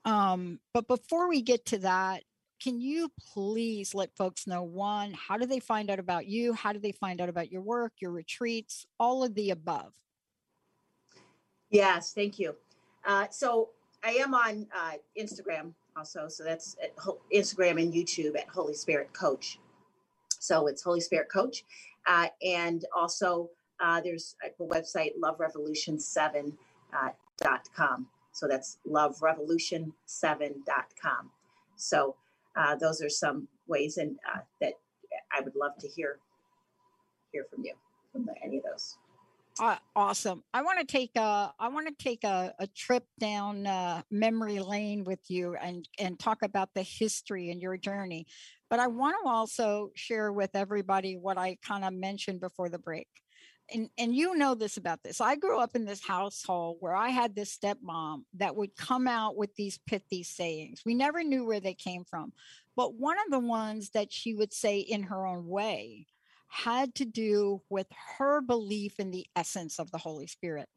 Um, 0.06 0.60
but 0.74 0.88
before 0.88 1.30
we 1.30 1.42
get 1.42 1.66
to 1.68 1.80
that, 1.80 2.24
can 2.62 2.80
you 2.80 3.12
please 3.34 3.96
let 3.96 4.16
folks 4.16 4.46
know 4.46 4.64
one, 4.64 5.14
how 5.14 5.38
do 5.38 5.46
they 5.46 5.60
find 5.60 5.90
out 5.90 6.00
about 6.00 6.28
you? 6.28 6.54
How 6.54 6.74
do 6.74 6.80
they 6.80 6.92
find 6.92 7.20
out 7.20 7.30
about 7.30 7.52
your 7.52 7.62
work, 7.62 7.94
your 8.00 8.12
retreats, 8.12 8.86
all 9.00 9.24
of 9.24 9.34
the 9.34 9.50
above? 9.50 9.94
Yes, 11.72 12.14
thank 12.14 12.38
you. 12.38 12.54
Uh, 13.06 13.26
so 13.32 13.70
I 14.04 14.12
am 14.12 14.36
on 14.36 14.68
uh, 14.76 14.92
Instagram 15.18 15.72
also. 15.96 16.28
So 16.28 16.44
that's 16.44 16.76
Instagram 17.34 17.82
and 17.82 17.94
YouTube 17.94 18.38
at 18.38 18.50
Holy 18.50 18.74
Spirit 18.74 19.14
Coach. 19.14 19.58
So 20.40 20.68
it's 20.68 20.84
Holy 20.84 21.00
Spirit 21.00 21.30
Coach. 21.30 21.64
Uh, 22.06 22.28
and 22.46 22.84
also 22.96 23.50
uh, 23.80 24.02
there's 24.02 24.36
a 24.44 24.50
website, 24.64 25.14
loverevolution7.com. 25.20 28.08
So 28.34 28.48
that's 28.48 28.78
loverevolution7.com. 28.88 31.32
So 31.76 32.16
uh, 32.56 32.76
those 32.76 33.02
are 33.02 33.10
some 33.10 33.50
ways 33.68 33.98
and 33.98 34.18
uh, 34.34 34.40
that 34.60 34.74
I 35.32 35.42
would 35.42 35.56
love 35.56 35.78
to 35.80 35.88
hear 35.88 36.20
hear 37.32 37.46
from 37.50 37.64
you 37.64 37.74
from 38.12 38.30
any 38.44 38.58
of 38.58 38.64
those. 38.64 38.98
Uh, 39.60 39.76
awesome. 39.96 40.44
I 40.54 40.62
want 40.64 40.80
to 40.80 40.86
take 40.86 41.16
a 41.16 41.54
I 41.60 41.68
want 41.68 41.88
to 41.88 42.04
take 42.04 42.24
a, 42.24 42.54
a 42.60 42.68
trip 42.68 43.04
down 43.20 43.68
uh, 43.68 44.02
memory 44.10 44.60
lane 44.60 45.04
with 45.04 45.20
you 45.30 45.56
and 45.56 45.88
and 46.00 46.18
talk 46.18 46.42
about 46.42 46.70
the 46.74 46.84
history 46.84 47.52
and 47.52 47.62
your 47.62 47.78
journey. 47.78 48.28
But 48.70 48.80
I 48.80 48.88
want 48.88 49.18
to 49.22 49.30
also 49.30 49.92
share 49.96 50.32
with 50.32 50.52
everybody 50.56 51.18
what 51.18 51.38
I 51.38 51.58
kind 51.66 51.84
of 51.84 51.94
mentioned 51.94 52.40
before 52.40 52.70
the 52.70 52.80
break. 52.80 53.08
And, 53.74 53.90
and 53.98 54.14
you 54.16 54.36
know 54.36 54.56
this 54.56 54.78
about 54.78 55.04
this. 55.04 55.22
I 55.22 55.36
grew 55.36 55.60
up 55.60 55.76
in 55.76 55.86
this 55.86 56.06
household 56.06 56.78
where 56.80 56.96
I 56.96 57.10
had 57.10 57.36
this 57.36 57.58
stepmom 57.58 58.24
that 58.34 58.56
would 58.56 58.76
come 58.76 59.08
out 59.08 59.38
with 59.38 59.56
these 59.56 59.80
pithy 59.88 60.24
sayings. 60.24 60.82
We 60.86 60.94
never 60.94 61.24
knew 61.24 61.46
where 61.46 61.62
they 61.62 61.74
came 61.74 62.04
from. 62.04 62.34
But 62.76 62.96
one 62.96 63.18
of 63.26 63.32
the 63.32 63.40
ones 63.40 63.92
that 63.92 64.12
she 64.12 64.34
would 64.34 64.54
say 64.54 64.80
in 64.80 65.04
her 65.04 65.26
own 65.26 65.48
way 65.48 66.08
had 66.52 66.94
to 66.96 67.06
do 67.06 67.62
with 67.70 67.88
her 68.18 68.42
belief 68.42 69.00
in 69.00 69.10
the 69.10 69.26
essence 69.36 69.80
of 69.80 69.90
the 69.92 69.98
Holy 69.98 70.28
Spirit. 70.28 70.68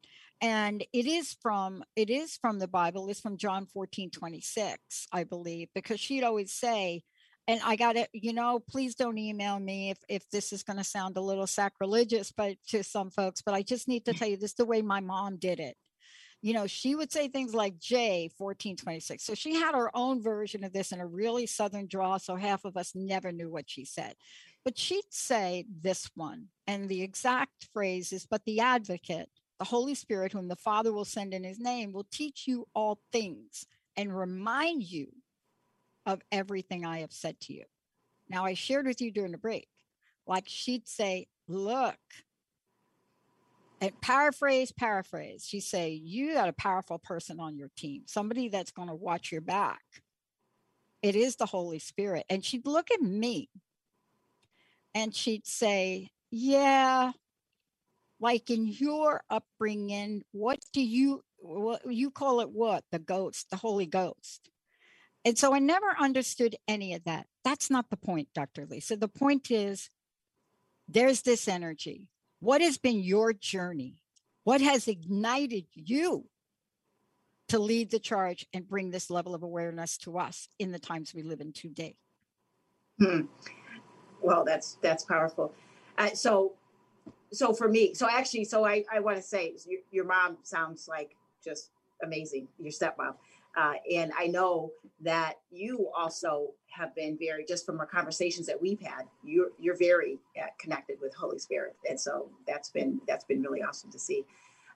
And 0.41 0.83
it 0.93 1.05
is 1.05 1.35
from 1.41 1.83
it 1.95 2.09
is 2.09 2.37
from 2.37 2.59
the 2.59 2.67
Bible, 2.67 3.09
it's 3.09 3.19
from 3.19 3.37
John 3.37 3.65
14, 3.65 4.09
26, 4.09 5.07
I 5.11 5.23
believe, 5.23 5.69
because 5.75 5.99
she'd 5.99 6.23
always 6.23 6.53
say, 6.53 7.03
and 7.47 7.59
I 7.63 7.75
got 7.75 7.95
it, 7.97 8.09
you 8.13 8.33
know, 8.33 8.59
please 8.59 8.95
don't 8.95 9.17
email 9.17 9.59
me 9.59 9.91
if 9.91 9.97
if 10.09 10.29
this 10.29 10.53
is 10.53 10.63
going 10.63 10.77
to 10.77 10.83
sound 10.83 11.17
a 11.17 11.21
little 11.21 11.47
sacrilegious, 11.47 12.31
but 12.31 12.55
to 12.69 12.83
some 12.83 13.11
folks, 13.11 13.41
but 13.41 13.53
I 13.53 13.61
just 13.61 13.87
need 13.87 14.05
to 14.05 14.13
mm. 14.13 14.17
tell 14.17 14.27
you 14.29 14.37
this 14.37 14.51
is 14.51 14.57
the 14.57 14.65
way 14.65 14.81
my 14.81 15.01
mom 15.01 15.37
did 15.37 15.59
it 15.59 15.75
you 16.45 16.53
know, 16.53 16.67
she 16.67 16.93
would 16.93 17.11
say 17.11 17.27
things 17.27 17.55
like 17.55 17.79
J 17.79 18.29
1426. 18.37 19.23
So 19.23 19.33
she 19.33 19.55
had 19.55 19.73
her 19.73 19.89
own 19.95 20.21
version 20.21 20.63
of 20.63 20.71
this 20.71 20.91
in 20.91 20.99
a 20.99 21.07
really 21.07 21.47
Southern 21.47 21.87
draw. 21.87 22.17
So 22.17 22.35
half 22.35 22.65
of 22.65 22.77
us 22.77 22.91
never 22.93 23.31
knew 23.31 23.49
what 23.49 23.67
she 23.67 23.83
said. 23.83 24.13
But 24.65 24.77
she'd 24.77 25.05
say 25.11 25.65
this 25.81 26.09
one, 26.15 26.47
and 26.65 26.89
the 26.89 27.03
exact 27.03 27.67
phrase 27.71 28.11
is, 28.11 28.25
but 28.25 28.43
the 28.45 28.59
advocate, 28.59 29.29
the 29.59 29.65
Holy 29.65 29.93
Spirit, 29.93 30.33
whom 30.33 30.47
the 30.47 30.55
Father 30.55 30.91
will 30.91 31.05
send 31.05 31.33
in 31.33 31.43
his 31.43 31.59
name, 31.59 31.93
will 31.93 32.07
teach 32.11 32.47
you 32.47 32.67
all 32.73 32.99
things 33.11 33.67
and 33.95 34.17
remind 34.17 34.83
you 34.83 35.07
of 36.07 36.21
everything 36.31 36.83
I 36.83 36.99
have 36.99 37.13
said 37.13 37.39
to 37.41 37.53
you. 37.53 37.65
Now, 38.27 38.43
I 38.45 38.55
shared 38.55 38.87
with 38.87 39.01
you 39.01 39.11
during 39.11 39.31
the 39.31 39.37
break, 39.37 39.67
like 40.25 40.45
she'd 40.47 40.87
say, 40.87 41.27
Look, 41.47 41.99
and 43.81 44.01
paraphrase, 44.01 44.71
paraphrase. 44.71 45.45
She'd 45.47 45.61
say, 45.61 45.91
you 45.91 46.33
got 46.33 46.49
a 46.49 46.53
powerful 46.53 46.97
person 46.97 47.39
on 47.39 47.55
your 47.55 47.69
team, 47.77 48.03
somebody 48.07 48.49
that's 48.49 48.71
going 48.71 48.87
to 48.87 48.95
watch 48.95 49.31
your 49.31 49.41
back. 49.41 49.83
It 51.03 51.15
is 51.15 51.35
the 51.35 51.45
Holy 51.45 51.77
Spirit. 51.77 52.25
And 52.29 52.43
she'd 52.43 52.65
look 52.65 52.89
at 52.89 53.01
me 53.01 53.49
and 54.95 55.13
she'd 55.13 55.45
say, 55.45 56.09
yeah, 56.31 57.11
like 58.19 58.49
in 58.49 58.65
your 58.65 59.21
upbringing, 59.29 60.23
what 60.31 60.59
do 60.73 60.81
you, 60.81 61.21
what 61.37 61.81
you 61.85 62.09
call 62.09 62.39
it 62.39 62.49
what? 62.49 62.83
The 62.91 62.99
ghost, 62.99 63.49
the 63.51 63.57
Holy 63.57 63.85
Ghost. 63.85 64.49
And 65.25 65.37
so 65.37 65.53
I 65.53 65.59
never 65.59 65.95
understood 65.99 66.55
any 66.67 66.93
of 66.93 67.03
that. 67.03 67.27
That's 67.43 67.69
not 67.69 67.89
the 67.89 67.97
point, 67.97 68.29
Dr. 68.33 68.65
Lisa. 68.65 68.95
The 68.95 69.07
point 69.07 69.51
is 69.51 69.89
there's 70.87 71.21
this 71.21 71.47
energy 71.47 72.09
what 72.39 72.61
has 72.61 72.77
been 72.77 72.99
your 72.99 73.33
journey? 73.33 74.03
What 74.43 74.61
has 74.61 74.87
ignited 74.87 75.65
you 75.73 76.25
to 77.47 77.57
lead 77.57 77.89
the 77.89 77.97
charge 77.97 78.45
and 78.53 78.67
bring 78.67 78.91
this 78.91 79.09
level 79.09 79.33
of 79.33 79.41
awareness 79.41 79.97
to 79.99 80.19
us 80.19 80.47
in 80.59 80.71
the 80.71 80.77
times 80.77 81.13
we 81.13 81.23
live 81.23 81.41
in 81.41 81.53
today? 81.53 81.95
Hmm. 82.99 83.21
Well, 84.25 84.43
that's 84.43 84.77
that's 84.81 85.03
powerful. 85.05 85.53
Uh, 85.99 86.09
so, 86.09 86.53
so 87.31 87.53
for 87.53 87.69
me, 87.69 87.93
so 87.93 88.07
actually, 88.09 88.45
so 88.45 88.65
I 88.65 88.83
I 88.91 88.99
want 88.99 89.17
to 89.17 89.23
say 89.23 89.53
your, 89.67 89.81
your 89.91 90.05
mom 90.05 90.37
sounds 90.41 90.87
like 90.87 91.15
just 91.43 91.69
amazing. 92.03 92.47
Your 92.59 92.71
stepmom. 92.71 93.15
Uh, 93.55 93.75
and 93.93 94.11
I 94.17 94.27
know 94.27 94.71
that 94.99 95.35
you 95.49 95.89
also 95.95 96.47
have 96.67 96.93
been 96.93 97.17
very, 97.17 97.45
just 97.45 97.65
from 97.65 97.79
our 97.79 97.85
conversations 97.85 98.47
that 98.47 98.61
we've 98.61 98.81
had, 98.81 99.03
you're 99.23 99.49
you're 99.59 99.77
very 99.77 100.17
uh, 100.41 100.47
connected 100.59 100.97
with 101.01 101.13
Holy 101.13 101.39
Spirit, 101.39 101.75
and 101.87 101.99
so 101.99 102.29
that's 102.47 102.69
been 102.71 102.99
that's 103.07 103.25
been 103.25 103.43
really 103.43 103.61
awesome 103.61 103.91
to 103.91 103.99
see. 103.99 104.25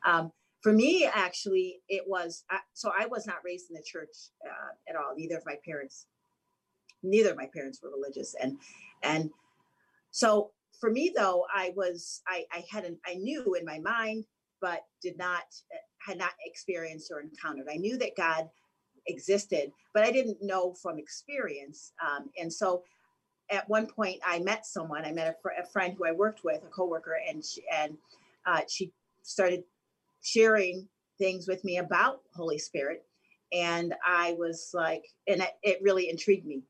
Um, 0.06 0.32
for 0.62 0.72
me, 0.72 1.10
actually, 1.12 1.82
it 1.90 2.04
was 2.08 2.46
so 2.74 2.92
I 2.98 3.08
was 3.08 3.26
not 3.26 3.38
raised 3.44 3.70
in 3.70 3.76
the 3.76 3.82
church 3.82 4.16
uh, 4.46 4.72
at 4.88 4.96
all. 4.96 5.14
Neither 5.16 5.38
of 5.38 5.46
my 5.46 5.56
parents, 5.66 6.06
neither 7.04 7.32
of 7.32 7.38
my 7.38 7.48
parents 7.54 7.82
were 7.82 7.92
religious, 7.92 8.36
and 8.42 8.58
and 9.04 9.30
so 10.12 10.52
for 10.80 10.92
me 10.92 11.12
though, 11.16 11.46
I 11.54 11.74
was 11.76 12.22
I 12.28 12.46
I 12.52 12.64
had 12.72 12.86
an 12.86 12.98
I 13.06 13.16
knew 13.16 13.56
in 13.56 13.66
my 13.66 13.80
mind, 13.80 14.26
but 14.62 14.82
did 15.02 15.18
not 15.18 15.44
had 16.06 16.18
not 16.18 16.32
experienced 16.46 17.12
or 17.12 17.20
encountered. 17.20 17.68
I 17.72 17.78
knew 17.78 17.98
that 17.98 18.16
God 18.16 18.50
existed, 19.08 19.72
but 19.94 20.04
I 20.04 20.12
didn't 20.12 20.42
know 20.42 20.74
from 20.74 20.98
experience. 20.98 21.94
Um, 22.02 22.30
and 22.40 22.52
so 22.52 22.84
at 23.50 23.68
one 23.68 23.88
point 23.88 24.20
I 24.26 24.40
met 24.40 24.66
someone, 24.66 25.06
I 25.06 25.12
met 25.12 25.28
a, 25.28 25.36
fr- 25.42 25.62
a 25.62 25.66
friend 25.66 25.96
who 25.98 26.06
I 26.06 26.12
worked 26.12 26.44
with, 26.44 26.64
a 26.64 26.68
coworker, 26.68 27.18
and 27.28 27.44
she, 27.44 27.64
and 27.74 27.98
uh, 28.46 28.62
she 28.68 28.92
started 29.24 29.64
sharing 30.22 30.88
things 31.18 31.48
with 31.48 31.64
me 31.64 31.78
about 31.78 32.22
Holy 32.36 32.60
Spirit. 32.60 33.04
And 33.52 33.96
I 34.06 34.36
was 34.38 34.72
like, 34.74 35.04
and 35.28 35.42
it, 35.42 35.52
it 35.64 35.80
really 35.82 36.10
intrigued 36.10 36.46
me. 36.46 36.62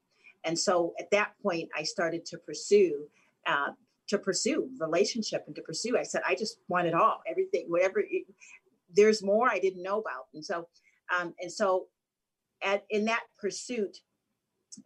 And 0.44 0.58
so 0.58 0.94
at 1.00 1.12
that 1.12 1.34
point, 1.44 1.70
I 1.76 1.84
started 1.84 2.26
to 2.28 2.38
pursue, 2.38 3.06
uh, 3.46 3.72
to 4.08 4.18
pursue 4.18 4.70
relationship 4.80 5.44
and 5.48 5.56
to 5.56 5.62
pursue. 5.62 5.98
I 5.98 6.04
said, 6.04 6.22
I 6.28 6.36
just 6.36 6.58
want 6.68 6.88
it 6.88 6.94
all, 6.94 7.22
everything, 7.30 7.66
whatever. 7.68 8.00
It, 8.00 8.26
there's 8.96 9.22
more 9.22 9.50
I 9.50 9.60
didn't 9.60 9.84
know 9.84 10.00
about, 10.00 10.28
and 10.34 10.44
so, 10.44 10.68
um, 11.16 11.34
and 11.40 11.52
so 11.52 11.88
at 12.64 12.84
in 12.90 13.06
that 13.06 13.24
pursuit, 13.38 13.98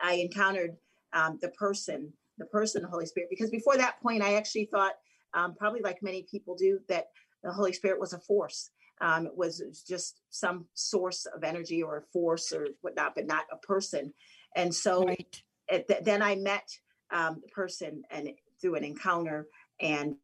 I 0.01 0.13
encountered 0.15 0.75
um, 1.13 1.39
the 1.41 1.49
person, 1.49 2.11
the 2.37 2.45
person, 2.45 2.81
the 2.81 2.89
Holy 2.89 3.05
Spirit. 3.05 3.29
Because 3.29 3.49
before 3.49 3.77
that 3.77 4.01
point, 4.01 4.23
I 4.23 4.33
actually 4.35 4.65
thought, 4.65 4.93
um, 5.33 5.55
probably 5.55 5.81
like 5.81 6.01
many 6.01 6.25
people 6.29 6.55
do, 6.55 6.79
that 6.89 7.07
the 7.43 7.51
Holy 7.51 7.73
Spirit 7.73 7.99
was 7.99 8.13
a 8.13 8.19
force. 8.19 8.71
Um, 9.01 9.25
it 9.25 9.35
was 9.35 9.83
just 9.87 10.21
some 10.29 10.65
source 10.73 11.25
of 11.25 11.43
energy 11.43 11.81
or 11.81 11.97
a 11.97 12.11
force 12.13 12.53
or 12.53 12.67
whatnot, 12.81 13.15
but 13.15 13.25
not 13.25 13.45
a 13.51 13.57
person. 13.57 14.13
And 14.55 14.73
so 14.73 15.05
right. 15.05 15.43
th- 15.69 16.03
then 16.03 16.21
I 16.21 16.35
met 16.35 16.67
um, 17.11 17.41
the 17.41 17.49
person 17.49 18.03
and 18.11 18.29
through 18.61 18.75
an 18.75 18.83
encounter 18.83 19.47
and 19.79 20.15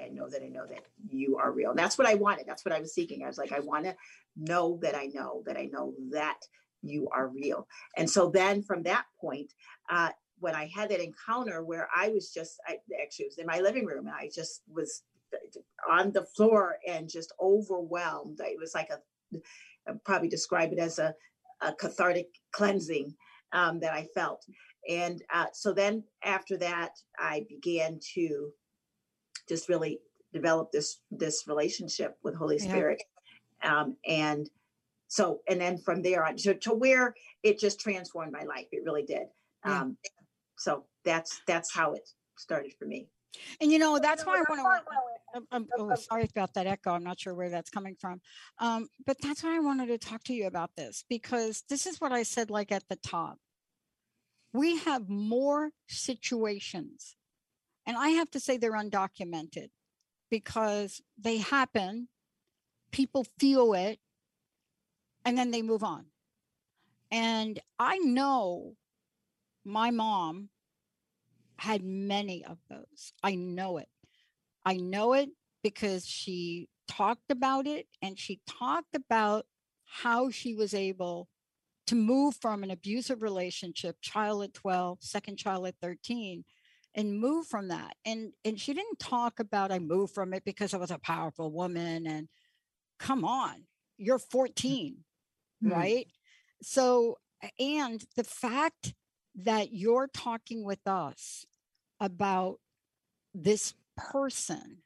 I 0.00 0.08
know 0.08 0.28
that 0.28 0.42
I 0.42 0.48
know 0.48 0.66
that 0.66 0.82
you 1.08 1.38
are 1.38 1.50
real. 1.50 1.70
And 1.70 1.78
that's 1.78 1.96
what 1.96 2.06
I 2.06 2.14
wanted. 2.14 2.46
That's 2.46 2.64
what 2.64 2.74
I 2.74 2.80
was 2.80 2.94
seeking. 2.94 3.24
I 3.24 3.26
was 3.26 3.38
like, 3.38 3.52
I 3.52 3.60
want 3.60 3.84
to 3.84 3.96
know 4.36 4.78
that 4.82 4.94
I 4.94 5.06
know 5.06 5.42
that 5.46 5.56
I 5.56 5.64
know 5.64 5.94
that 6.10 6.38
you 6.82 7.08
are 7.10 7.28
real. 7.28 7.66
And 7.96 8.08
so 8.08 8.30
then 8.30 8.62
from 8.62 8.82
that 8.84 9.04
point, 9.20 9.52
uh, 9.90 10.10
when 10.40 10.54
I 10.54 10.66
had 10.66 10.90
that 10.90 11.02
encounter 11.02 11.64
where 11.64 11.88
I 11.94 12.10
was 12.10 12.32
just, 12.32 12.60
I 12.66 12.78
actually 13.02 13.26
was 13.26 13.38
in 13.38 13.46
my 13.46 13.60
living 13.60 13.86
room 13.86 14.06
and 14.06 14.14
I 14.14 14.30
just 14.32 14.62
was 14.70 15.02
on 15.90 16.12
the 16.12 16.24
floor 16.36 16.76
and 16.86 17.08
just 17.08 17.32
overwhelmed. 17.40 18.40
It 18.40 18.58
was 18.58 18.74
like 18.74 18.90
a, 18.90 19.38
I'd 19.88 20.04
probably 20.04 20.28
describe 20.28 20.72
it 20.72 20.78
as 20.78 20.98
a, 20.98 21.14
a 21.60 21.72
cathartic 21.72 22.28
cleansing 22.52 23.14
um, 23.52 23.80
that 23.80 23.92
I 23.92 24.06
felt. 24.14 24.44
And 24.88 25.22
uh, 25.32 25.46
so 25.52 25.72
then 25.72 26.04
after 26.24 26.56
that, 26.58 26.92
I 27.18 27.44
began 27.48 27.98
to 28.14 28.50
just 29.48 29.68
really 29.68 30.00
develop 30.32 30.70
this 30.72 31.00
this 31.10 31.44
relationship 31.46 32.16
with 32.22 32.34
Holy 32.34 32.58
Spirit. 32.58 33.02
Yeah. 33.62 33.80
Um, 33.80 33.96
and 34.06 34.48
so 35.08 35.40
and 35.48 35.60
then 35.60 35.78
from 35.78 36.02
there 36.02 36.24
on 36.24 36.36
to, 36.36 36.54
to 36.54 36.74
where 36.74 37.14
it 37.42 37.58
just 37.58 37.80
transformed 37.80 38.32
my 38.32 38.44
life. 38.44 38.66
It 38.72 38.82
really 38.84 39.04
did. 39.04 39.28
Yeah. 39.64 39.80
Um, 39.80 39.96
so 40.56 40.84
that's 41.04 41.40
that's 41.46 41.72
how 41.72 41.92
it 41.92 42.08
started 42.36 42.72
for 42.78 42.84
me. 42.84 43.08
And 43.60 43.70
you 43.70 43.78
know, 43.78 43.98
that's 43.98 44.24
why 44.24 44.36
I 44.38 44.42
want 44.48 44.84
to. 44.84 45.17
I'm, 45.50 45.66
oh, 45.78 45.94
sorry 45.94 46.28
about 46.30 46.54
that 46.54 46.66
echo. 46.66 46.92
I'm 46.92 47.04
not 47.04 47.20
sure 47.20 47.34
where 47.34 47.50
that's 47.50 47.70
coming 47.70 47.96
from. 48.00 48.20
Um, 48.58 48.88
but 49.06 49.16
that's 49.22 49.42
why 49.42 49.56
I 49.56 49.60
wanted 49.60 49.86
to 49.86 49.98
talk 49.98 50.24
to 50.24 50.34
you 50.34 50.46
about 50.46 50.70
this 50.76 51.04
because 51.08 51.64
this 51.68 51.86
is 51.86 52.00
what 52.00 52.12
I 52.12 52.22
said, 52.22 52.50
like 52.50 52.72
at 52.72 52.84
the 52.88 52.96
top. 52.96 53.38
We 54.52 54.78
have 54.78 55.08
more 55.08 55.70
situations 55.88 57.16
and 57.86 57.96
I 57.96 58.10
have 58.10 58.30
to 58.32 58.40
say 58.40 58.56
they're 58.56 58.72
undocumented 58.72 59.68
because 60.30 61.00
they 61.18 61.38
happen 61.38 62.08
people 62.90 63.26
feel 63.38 63.74
it 63.74 63.98
and 65.24 65.36
then 65.36 65.50
they 65.50 65.62
move 65.62 65.82
on. 65.82 66.06
And 67.10 67.58
I 67.78 67.98
know 67.98 68.74
my 69.64 69.90
mom 69.90 70.50
had 71.56 71.82
many 71.82 72.44
of 72.44 72.58
those. 72.68 73.12
I 73.22 73.34
know 73.34 73.78
it. 73.78 73.88
I 74.64 74.76
know 74.76 75.12
it 75.12 75.30
because 75.62 76.06
she 76.06 76.68
talked 76.88 77.30
about 77.30 77.66
it 77.66 77.86
and 78.02 78.18
she 78.18 78.40
talked 78.46 78.94
about 78.94 79.46
how 79.84 80.30
she 80.30 80.54
was 80.54 80.74
able 80.74 81.28
to 81.86 81.94
move 81.94 82.36
from 82.36 82.62
an 82.62 82.70
abusive 82.70 83.22
relationship, 83.22 83.96
child 84.02 84.44
at 84.44 84.54
12, 84.54 84.98
second 85.00 85.38
child 85.38 85.66
at 85.66 85.74
13, 85.80 86.44
and 86.94 87.18
move 87.18 87.46
from 87.46 87.68
that. 87.68 87.94
And 88.04 88.32
and 88.44 88.60
she 88.60 88.74
didn't 88.74 88.98
talk 88.98 89.40
about 89.40 89.72
I 89.72 89.78
moved 89.78 90.14
from 90.14 90.34
it 90.34 90.44
because 90.44 90.74
I 90.74 90.78
was 90.78 90.90
a 90.90 90.98
powerful 90.98 91.50
woman 91.50 92.06
and 92.06 92.28
come 92.98 93.24
on, 93.24 93.64
you're 93.96 94.18
14, 94.18 94.96
mm-hmm. 95.64 95.72
right? 95.72 96.06
So 96.62 97.18
and 97.58 98.04
the 98.16 98.24
fact 98.24 98.94
that 99.36 99.72
you're 99.72 100.08
talking 100.08 100.64
with 100.64 100.86
us 100.86 101.46
about 102.00 102.58
this 103.32 103.74
person, 103.98 104.78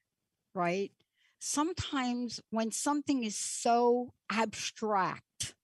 right? 0.54 0.90
Sometimes 1.38 2.40
when 2.50 2.70
something 2.70 3.24
is 3.24 3.36
so 3.36 4.12
abstract, 4.30 5.54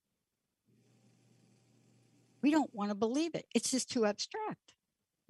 we 2.42 2.50
don't 2.50 2.74
want 2.74 2.90
to 2.90 2.94
believe 2.94 3.34
it. 3.34 3.46
It's 3.54 3.70
just 3.70 3.90
too 3.90 4.04
abstract, 4.04 4.74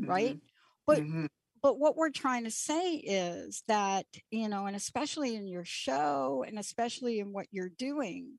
mm-hmm. 0.01 0.11
right? 0.11 0.39
But 0.87 0.99
mm-hmm. 0.99 1.27
but 1.63 1.79
what 1.79 1.97
we're 1.97 2.11
trying 2.11 2.45
to 2.45 2.51
say 2.51 2.95
is 2.97 3.63
that, 3.69 4.07
you 4.31 4.49
know, 4.49 4.67
and 4.67 4.77
especially 4.77 5.37
in 5.37 5.47
your 5.47 5.65
show 5.65 6.45
and 6.47 6.59
especially 6.59 7.21
in 7.21 7.33
what 7.33 7.47
you're 7.51 7.69
doing, 7.69 8.39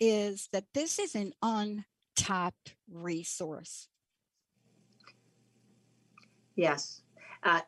is 0.00 0.48
that 0.52 0.64
this 0.74 0.98
is 0.98 1.14
an 1.14 1.32
untapped 1.42 2.74
resource. 2.90 3.88
Yes. 6.56 7.02
Uh, 7.42 7.60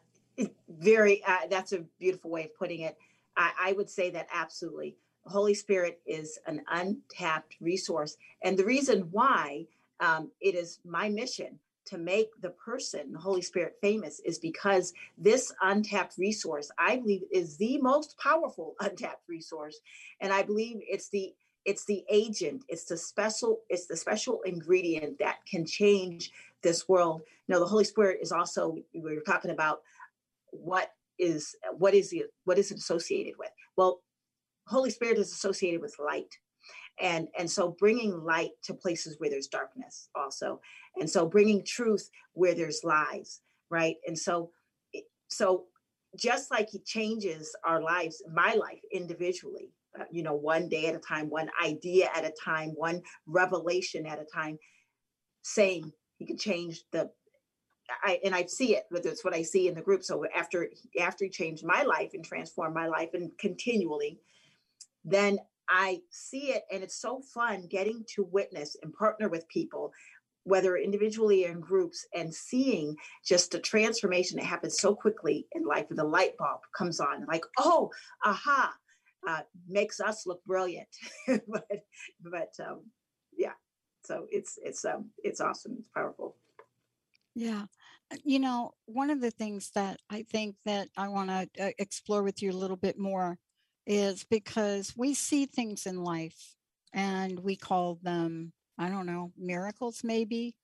very, 0.68 1.22
uh, 1.24 1.46
that's 1.50 1.72
a 1.72 1.84
beautiful 1.98 2.30
way 2.30 2.44
of 2.44 2.56
putting 2.56 2.80
it. 2.80 2.96
I, 3.36 3.50
I 3.60 3.72
would 3.72 3.90
say 3.90 4.10
that 4.10 4.28
absolutely. 4.32 4.96
The 5.24 5.30
Holy 5.30 5.54
Spirit 5.54 6.00
is 6.06 6.38
an 6.46 6.62
untapped 6.70 7.56
resource. 7.60 8.16
And 8.42 8.58
the 8.58 8.64
reason 8.64 9.08
why 9.10 9.66
um, 10.00 10.30
it 10.40 10.54
is 10.54 10.78
my 10.84 11.08
mission 11.08 11.58
to 11.86 11.98
make 11.98 12.28
the 12.40 12.50
person, 12.50 13.12
the 13.12 13.18
Holy 13.18 13.42
Spirit, 13.42 13.76
famous 13.80 14.20
is 14.20 14.38
because 14.38 14.92
this 15.18 15.52
untapped 15.62 16.16
resource, 16.18 16.70
I 16.78 16.96
believe, 16.96 17.22
is 17.32 17.56
the 17.56 17.78
most 17.78 18.16
powerful 18.18 18.74
untapped 18.80 19.28
resource. 19.28 19.80
And 20.20 20.32
I 20.32 20.42
believe 20.42 20.78
it's 20.80 21.08
the 21.08 21.34
it's 21.66 21.84
the 21.84 22.02
agent 22.10 22.64
it's 22.68 22.84
the 22.84 22.96
special 22.96 23.60
it's 23.68 23.86
the 23.86 23.96
special 23.96 24.40
ingredient 24.46 25.18
that 25.18 25.44
can 25.46 25.66
change 25.66 26.32
this 26.62 26.88
world 26.88 27.20
you 27.46 27.52
know 27.52 27.60
the 27.60 27.66
holy 27.66 27.84
spirit 27.84 28.18
is 28.22 28.32
also 28.32 28.78
we 28.94 29.14
were 29.14 29.20
talking 29.20 29.50
about 29.50 29.82
what 30.52 30.90
is 31.18 31.54
what 31.76 31.94
is 31.94 32.12
it 32.12 32.26
what 32.44 32.58
is 32.58 32.70
it 32.70 32.78
associated 32.78 33.34
with? 33.38 33.50
Well 33.76 34.02
holy 34.66 34.90
spirit 34.90 35.18
is 35.18 35.32
associated 35.32 35.80
with 35.80 35.96
light. 35.98 36.32
And 37.00 37.28
and 37.38 37.50
so 37.50 37.76
bringing 37.78 38.24
light 38.24 38.50
to 38.64 38.74
places 38.74 39.16
where 39.18 39.30
there's 39.30 39.48
darkness 39.48 40.08
also. 40.14 40.60
And 40.96 41.08
so 41.08 41.26
bringing 41.26 41.64
truth 41.64 42.10
where 42.34 42.54
there's 42.54 42.84
lies 42.84 43.40
right? 43.70 43.96
And 44.06 44.18
so 44.18 44.50
so 45.28 45.64
just 46.16 46.50
like 46.50 46.68
he 46.68 46.80
changes 46.80 47.54
our 47.64 47.80
lives 47.80 48.22
my 48.34 48.52
life 48.54 48.80
individually 48.92 49.70
uh, 49.98 50.04
you 50.10 50.24
know 50.24 50.34
one 50.34 50.68
day 50.68 50.86
at 50.86 50.94
a 50.94 50.98
time 50.98 51.30
one 51.30 51.48
idea 51.64 52.08
at 52.16 52.24
a 52.24 52.32
time 52.44 52.70
one 52.70 53.00
revelation 53.26 54.06
at 54.06 54.20
a 54.20 54.24
time 54.24 54.58
saying 55.42 55.90
he 56.18 56.26
can 56.26 56.36
change 56.36 56.82
the 56.90 57.08
I, 58.02 58.18
and 58.24 58.34
I 58.34 58.46
see 58.46 58.76
it, 58.76 58.84
but 58.90 59.04
it's 59.04 59.24
what 59.24 59.34
I 59.34 59.42
see 59.42 59.68
in 59.68 59.74
the 59.74 59.82
group. 59.82 60.02
So 60.02 60.24
after 60.34 60.68
after 61.00 61.24
he 61.24 61.30
changed 61.30 61.64
my 61.64 61.82
life 61.82 62.10
and 62.14 62.24
transformed 62.24 62.74
my 62.74 62.86
life 62.86 63.10
and 63.14 63.30
continually, 63.38 64.18
then 65.04 65.38
I 65.68 66.00
see 66.10 66.52
it 66.52 66.64
and 66.72 66.82
it's 66.82 67.00
so 67.00 67.20
fun 67.20 67.66
getting 67.68 68.04
to 68.14 68.24
witness 68.24 68.76
and 68.82 68.92
partner 68.92 69.28
with 69.28 69.48
people, 69.48 69.92
whether 70.44 70.76
individually 70.76 71.46
or 71.46 71.50
in 71.50 71.60
groups, 71.60 72.06
and 72.14 72.34
seeing 72.34 72.96
just 73.24 73.52
the 73.52 73.60
transformation 73.60 74.36
that 74.38 74.46
happens 74.46 74.78
so 74.78 74.94
quickly 74.94 75.46
in 75.52 75.64
life. 75.64 75.86
And 75.90 75.98
the 75.98 76.04
light 76.04 76.36
bulb 76.38 76.60
comes 76.76 77.00
on, 77.00 77.24
like, 77.26 77.44
oh, 77.58 77.90
aha, 78.24 78.74
uh, 79.28 79.40
makes 79.68 80.00
us 80.00 80.26
look 80.26 80.44
brilliant. 80.44 80.88
but 81.26 81.68
but 82.22 82.52
um, 82.60 82.80
yeah, 83.36 83.52
so 84.04 84.26
it's 84.30 84.58
it's 84.62 84.84
um, 84.84 85.10
it's 85.22 85.40
awesome. 85.40 85.76
It's 85.78 85.88
powerful. 85.94 86.36
Yeah. 87.34 87.66
Uh, 88.12 88.16
you 88.24 88.38
know, 88.38 88.72
one 88.86 89.10
of 89.10 89.20
the 89.20 89.30
things 89.30 89.70
that 89.74 90.00
I 90.10 90.22
think 90.22 90.56
that 90.64 90.88
I 90.96 91.08
want 91.08 91.30
to 91.30 91.48
uh, 91.64 91.70
explore 91.78 92.22
with 92.22 92.42
you 92.42 92.50
a 92.50 92.52
little 92.52 92.76
bit 92.76 92.98
more 92.98 93.38
is 93.86 94.24
because 94.24 94.94
we 94.96 95.14
see 95.14 95.46
things 95.46 95.86
in 95.86 96.02
life 96.02 96.54
and 96.92 97.40
we 97.40 97.56
call 97.56 97.98
them, 98.02 98.52
I 98.78 98.88
don't 98.88 99.06
know, 99.06 99.32
miracles 99.36 100.02
maybe. 100.04 100.54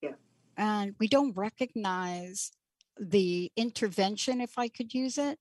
Yeah. 0.00 0.12
And 0.56 0.94
we 0.98 1.08
don't 1.08 1.36
recognize 1.36 2.52
the 2.98 3.50
intervention, 3.56 4.40
if 4.40 4.58
I 4.58 4.68
could 4.68 4.92
use 4.94 5.18
it, 5.18 5.38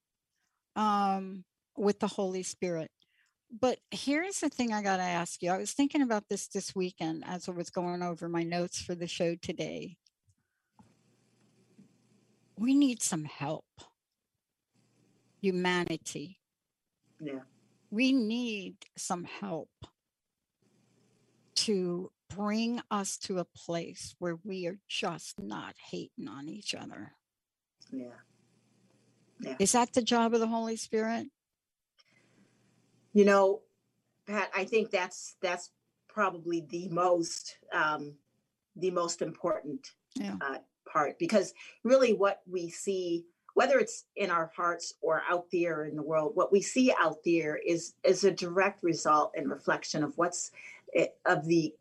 um, 0.76 1.44
with 1.78 2.00
the 2.00 2.08
Holy 2.08 2.44
Spirit. 2.44 2.92
But 3.60 3.80
here's 3.92 4.40
the 4.40 4.50
thing 4.50 4.72
I 4.72 4.82
got 4.82 4.98
to 4.98 5.04
ask 5.04 5.44
you. 5.44 5.52
I 5.52 5.58
was 5.58 5.74
thinking 5.74 6.02
about 6.02 6.30
this 6.30 6.48
this 6.48 6.74
weekend 6.74 7.24
as 7.28 7.50
I 7.50 7.52
was 7.52 7.70
going 7.70 8.02
over 8.02 8.30
my 8.30 8.44
notes 8.44 8.82
for 8.82 8.96
the 8.96 9.08
show 9.08 9.36
today. 9.36 9.98
We 12.62 12.76
need 12.76 13.02
some 13.02 13.26
help. 13.26 13.66
Humanity 15.42 16.42
yeah. 17.22 17.40
We 17.92 18.12
need 18.12 18.76
some 18.98 19.24
help 19.24 19.70
to 21.56 22.12
bring 22.30 22.82
us 22.90 23.18
to 23.18 23.40
a 23.40 23.46
place 23.46 24.16
where 24.20 24.38
we 24.44 24.66
are 24.66 24.80
just 24.88 25.40
not 25.40 25.76
hating 25.92 26.28
on 26.28 26.48
each 26.48 26.74
other. 26.74 27.12
Yeah. 27.92 28.06
Yeah. 29.40 29.56
Is 29.60 29.74
that 29.74 29.94
the 29.94 30.02
job 30.02 30.34
of 30.34 30.40
the 30.40 30.48
Holy 30.48 30.76
Spirit? 30.76 31.28
You 33.14 33.26
know, 33.26 33.62
Pat, 34.28 34.50
I 34.56 34.64
think 34.64 34.90
that's 34.90 35.36
that's 35.42 35.72
probably 36.08 36.66
the 36.70 36.88
most 36.90 37.58
um, 37.74 38.16
the 38.76 38.92
most 38.92 39.22
important 39.22 39.86
yeah. 40.16 40.36
uh, 40.40 40.58
part 40.92 41.18
because 41.20 41.54
really 41.84 42.14
what 42.14 42.42
we 42.50 42.70
see 42.70 43.26
whether 43.54 43.80
it's 43.80 44.06
in 44.16 44.32
our 44.32 44.50
hearts 44.56 44.94
or 45.02 45.24
out 45.30 45.46
there 45.52 45.86
in 45.86 45.96
the 45.96 46.02
world 46.02 46.32
what 46.36 46.52
we 46.52 46.62
see 46.62 46.94
out 47.00 47.18
there 47.26 47.60
is 47.66 47.94
is 48.04 48.24
a 48.24 48.32
direct 48.32 48.84
result 48.84 49.34
and 49.36 49.50
reflection 49.50 50.04
of 50.04 50.18
what's 50.18 50.52
eh, 50.96 51.08
of 51.26 51.46
the 51.46 51.74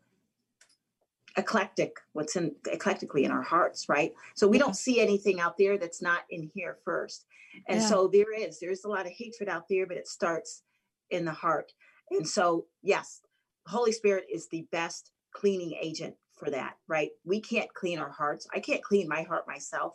eclectic 1.37 1.95
what's 2.13 2.35
in 2.35 2.53
eclectically 2.71 3.23
in 3.23 3.31
our 3.31 3.41
hearts 3.41 3.87
right? 3.87 4.13
So 4.35 4.47
we 4.47 4.57
don't 4.57 4.75
see 4.75 4.99
anything 4.99 5.39
out 5.39 5.57
there 5.57 5.77
that's 5.77 6.01
not 6.01 6.21
in 6.29 6.49
here 6.53 6.77
first. 6.83 7.25
And 7.67 7.81
yeah. 7.81 7.87
so 7.87 8.07
there 8.11 8.33
is 8.37 8.59
there's 8.59 8.83
a 8.83 8.89
lot 8.89 9.05
of 9.05 9.13
hatred 9.13 9.47
out 9.47 9.67
there 9.69 9.85
but 9.87 9.97
it 9.97 10.07
starts 10.07 10.63
in 11.09 11.25
the 11.25 11.31
heart. 11.31 11.71
And 12.11 12.27
so 12.27 12.65
yes 12.83 13.21
holy 13.67 13.91
spirit 13.91 14.25
is 14.31 14.47
the 14.47 14.67
best 14.71 15.11
cleaning 15.33 15.73
agent 15.81 16.15
for 16.41 16.49
that 16.49 16.73
right 16.87 17.11
we 17.23 17.39
can't 17.39 17.71
clean 17.73 17.99
our 17.99 18.09
hearts 18.09 18.47
i 18.53 18.59
can't 18.59 18.83
clean 18.83 19.07
my 19.07 19.21
heart 19.21 19.47
myself 19.47 19.93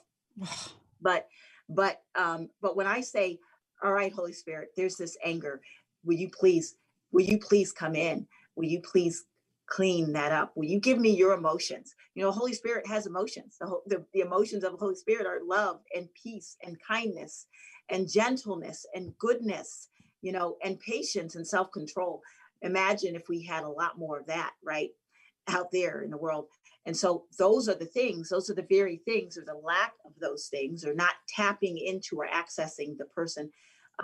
but 1.00 1.28
but 1.68 2.02
um, 2.18 2.48
but 2.62 2.76
when 2.76 2.86
I 2.86 3.00
say, 3.00 3.38
all 3.82 3.92
right, 3.92 4.12
Holy 4.12 4.32
Spirit, 4.32 4.70
there's 4.76 4.96
this 4.96 5.16
anger. 5.24 5.60
Will 6.04 6.16
you 6.16 6.30
please, 6.30 6.76
will 7.12 7.24
you 7.24 7.38
please 7.38 7.72
come 7.72 7.96
in? 7.96 8.26
Will 8.54 8.66
you 8.66 8.80
please 8.80 9.24
clean 9.68 10.12
that 10.12 10.32
up? 10.32 10.52
Will 10.54 10.66
you 10.66 10.78
give 10.78 10.98
me 10.98 11.10
your 11.10 11.34
emotions? 11.34 11.94
You 12.14 12.22
know, 12.22 12.30
Holy 12.30 12.52
Spirit 12.52 12.86
has 12.86 13.06
emotions. 13.06 13.56
The, 13.60 13.80
the, 13.86 14.04
the 14.14 14.20
emotions 14.20 14.62
of 14.62 14.72
the 14.72 14.78
Holy 14.78 14.94
Spirit 14.94 15.26
are 15.26 15.40
love 15.44 15.80
and 15.94 16.08
peace 16.22 16.56
and 16.64 16.76
kindness 16.86 17.46
and 17.90 18.08
gentleness 18.08 18.86
and 18.94 19.12
goodness, 19.18 19.88
you 20.22 20.32
know, 20.32 20.56
and 20.64 20.78
patience 20.78 21.34
and 21.34 21.46
self-control. 21.46 22.22
Imagine 22.62 23.16
if 23.16 23.28
we 23.28 23.42
had 23.42 23.64
a 23.64 23.68
lot 23.68 23.98
more 23.98 24.20
of 24.20 24.26
that, 24.26 24.52
right? 24.64 24.90
Out 25.48 25.70
there 25.72 26.02
in 26.02 26.10
the 26.10 26.16
world. 26.16 26.46
And 26.86 26.96
so 26.96 27.24
those 27.36 27.68
are 27.68 27.74
the 27.74 27.84
things, 27.84 28.28
those 28.28 28.48
are 28.48 28.54
the 28.54 28.66
very 28.68 28.98
things, 28.98 29.36
or 29.36 29.44
the 29.44 29.54
lack 29.54 29.92
of 30.04 30.12
those 30.20 30.46
things, 30.46 30.84
or 30.84 30.94
not 30.94 31.14
tapping 31.28 31.78
into 31.78 32.20
or 32.20 32.28
accessing 32.28 32.96
the 32.96 33.06
person 33.06 33.50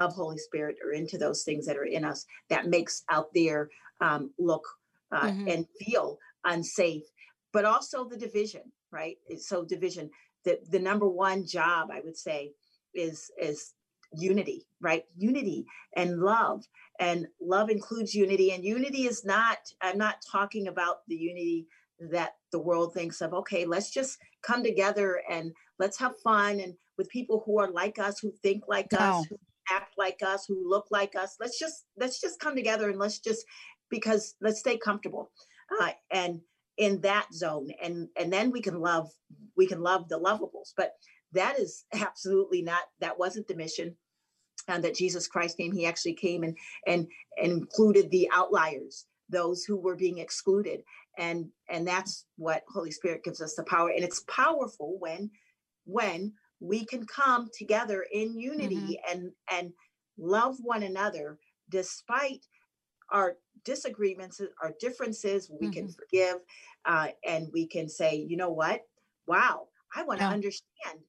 of 0.00 0.12
Holy 0.12 0.38
Spirit 0.38 0.76
or 0.84 0.92
into 0.92 1.18
those 1.18 1.42
things 1.44 1.66
that 1.66 1.76
are 1.76 1.84
in 1.84 2.04
us 2.04 2.26
that 2.48 2.66
makes 2.66 3.04
out 3.10 3.28
there 3.34 3.70
um, 4.00 4.30
look 4.38 4.66
uh, 5.12 5.26
mm-hmm. 5.26 5.48
and 5.48 5.66
feel 5.78 6.18
unsafe, 6.44 7.04
but 7.52 7.64
also 7.64 8.04
the 8.04 8.16
division, 8.16 8.62
right? 8.90 9.16
So 9.38 9.64
division, 9.64 10.10
the, 10.44 10.58
the 10.70 10.78
number 10.78 11.08
one 11.08 11.46
job 11.46 11.90
I 11.92 12.00
would 12.00 12.16
say 12.16 12.52
is 12.94 13.30
is 13.40 13.74
unity, 14.14 14.66
right? 14.80 15.04
Unity 15.16 15.66
and 15.96 16.20
love. 16.20 16.64
And 17.00 17.26
love 17.40 17.70
includes 17.70 18.14
unity. 18.14 18.52
And 18.52 18.64
unity 18.64 19.06
is 19.06 19.24
not, 19.24 19.58
I'm 19.80 19.98
not 19.98 20.16
talking 20.30 20.68
about 20.68 21.06
the 21.08 21.16
unity 21.16 21.66
that 22.10 22.34
the 22.50 22.60
world 22.60 22.94
thinks 22.94 23.20
of, 23.20 23.32
okay, 23.34 23.64
let's 23.64 23.90
just 23.90 24.18
come 24.42 24.62
together 24.62 25.22
and 25.30 25.52
let's 25.78 25.98
have 25.98 26.18
fun 26.22 26.60
and 26.60 26.74
with 26.98 27.08
people 27.08 27.42
who 27.46 27.58
are 27.58 27.70
like 27.70 27.98
us, 27.98 28.18
who 28.18 28.32
think 28.42 28.64
like 28.68 28.92
no. 28.92 28.98
us, 28.98 29.26
who 29.26 29.38
act 29.70 29.94
like 29.96 30.20
us, 30.24 30.44
who 30.46 30.68
look 30.68 30.86
like 30.90 31.14
us. 31.16 31.36
Let's 31.40 31.58
just 31.58 31.84
let's 31.96 32.20
just 32.20 32.38
come 32.38 32.54
together 32.54 32.90
and 32.90 32.98
let's 32.98 33.18
just 33.18 33.44
because 33.88 34.34
let's 34.40 34.60
stay 34.60 34.76
comfortable. 34.76 35.30
Uh, 35.80 35.90
and 36.10 36.40
in 36.78 37.00
that 37.00 37.26
zone 37.32 37.68
and 37.82 38.08
and 38.18 38.32
then 38.32 38.50
we 38.50 38.60
can 38.60 38.80
love 38.80 39.10
we 39.56 39.66
can 39.66 39.82
love 39.82 40.08
the 40.08 40.18
lovables 40.18 40.72
but 40.76 40.94
that 41.32 41.58
is 41.58 41.84
absolutely 41.94 42.62
not 42.62 42.82
that 43.00 43.18
wasn't 43.18 43.46
the 43.46 43.54
mission 43.54 43.94
and 44.68 44.82
that 44.82 44.94
jesus 44.94 45.26
christ 45.26 45.56
came 45.56 45.72
he 45.72 45.86
actually 45.86 46.14
came 46.14 46.42
and 46.42 46.56
and, 46.86 47.06
and 47.40 47.52
included 47.52 48.10
the 48.10 48.28
outliers 48.32 49.06
those 49.28 49.64
who 49.64 49.76
were 49.76 49.96
being 49.96 50.18
excluded 50.18 50.82
and 51.18 51.48
and 51.70 51.86
that's 51.86 52.26
what 52.36 52.62
holy 52.68 52.90
spirit 52.90 53.24
gives 53.24 53.40
us 53.40 53.54
the 53.54 53.64
power 53.64 53.90
and 53.90 54.04
it's 54.04 54.24
powerful 54.28 54.96
when 54.98 55.30
when 55.84 56.32
we 56.60 56.84
can 56.84 57.04
come 57.06 57.48
together 57.56 58.06
in 58.12 58.38
unity 58.38 58.76
mm-hmm. 58.76 59.18
and 59.18 59.32
and 59.50 59.72
love 60.18 60.56
one 60.60 60.82
another 60.82 61.38
despite 61.70 62.44
our 63.12 63.36
disagreements, 63.64 64.40
our 64.62 64.72
differences, 64.80 65.50
we 65.60 65.66
mm-hmm. 65.66 65.72
can 65.72 65.88
forgive, 65.88 66.36
uh, 66.84 67.08
and 67.26 67.48
we 67.52 67.66
can 67.66 67.88
say, 67.88 68.16
you 68.16 68.36
know 68.36 68.50
what? 68.50 68.80
Wow, 69.26 69.68
I 69.94 70.02
want 70.02 70.20
to 70.20 70.26
yeah. 70.26 70.32
understand. 70.32 71.00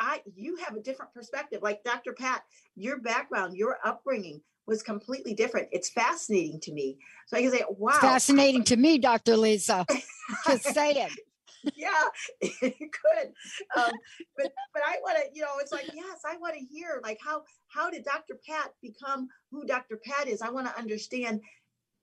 I 0.00 0.22
you 0.34 0.56
have 0.64 0.74
a 0.74 0.80
different 0.80 1.12
perspective. 1.12 1.60
Like 1.62 1.84
Dr. 1.84 2.12
Pat, 2.12 2.42
your 2.74 2.98
background, 3.00 3.56
your 3.56 3.76
upbringing 3.84 4.40
was 4.66 4.82
completely 4.82 5.34
different. 5.34 5.68
It's 5.72 5.90
fascinating 5.90 6.60
to 6.60 6.72
me. 6.72 6.98
So 7.26 7.36
I 7.36 7.42
can 7.42 7.50
say, 7.50 7.64
wow. 7.68 7.90
It's 7.90 7.98
fascinating 7.98 8.64
to 8.64 8.76
me, 8.76 8.98
Dr. 8.98 9.36
Lisa. 9.36 9.84
Just 10.46 10.64
saying. 10.74 11.08
yeah, 11.76 12.04
it 12.40 12.78
could. 12.78 13.32
Um, 13.76 13.92
but 14.36 14.52
but 14.72 14.82
I 14.86 14.96
want 15.02 15.18
to, 15.18 15.24
you 15.34 15.42
know, 15.42 15.58
it's 15.60 15.72
like 15.72 15.90
yes, 15.92 16.20
I 16.26 16.36
want 16.38 16.54
to 16.54 16.64
hear 16.64 17.00
like 17.04 17.18
how 17.22 17.42
how 17.68 17.90
did 17.90 18.04
Dr. 18.04 18.38
Pat 18.48 18.72
become 18.82 19.28
who 19.50 19.66
Dr. 19.66 20.00
Pat 20.04 20.28
is? 20.28 20.40
I 20.40 20.50
want 20.50 20.66
to 20.66 20.78
understand 20.78 21.42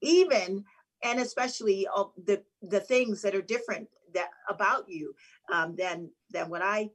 even 0.01 0.63
and 1.03 1.19
especially 1.19 1.87
all 1.87 2.13
the 2.25 2.43
the 2.61 2.79
things 2.79 3.21
that 3.21 3.35
are 3.35 3.41
different 3.41 3.87
that 4.13 4.29
about 4.49 4.85
you 4.87 5.13
um, 5.51 5.75
than 5.75 6.09
than 6.31 6.49
what 6.49 6.61
I 6.61 6.89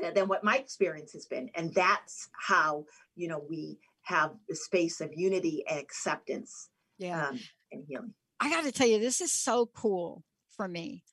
than 0.00 0.28
what 0.28 0.44
my 0.44 0.56
experience 0.56 1.12
has 1.12 1.26
been, 1.26 1.50
and 1.54 1.74
that's 1.74 2.28
how 2.32 2.84
you 3.16 3.28
know 3.28 3.42
we 3.48 3.78
have 4.02 4.32
the 4.48 4.56
space 4.56 5.00
of 5.00 5.10
unity 5.14 5.64
and 5.68 5.78
acceptance 5.78 6.70
yeah. 6.98 7.28
Um, 7.28 7.40
and 7.70 7.84
healing. 7.86 8.14
I 8.40 8.50
got 8.50 8.64
to 8.64 8.72
tell 8.72 8.88
you, 8.88 8.98
this 8.98 9.20
is 9.20 9.32
so 9.32 9.66
cool 9.66 10.24
for 10.56 10.66
me 10.66 11.04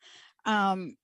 um, 0.46 0.96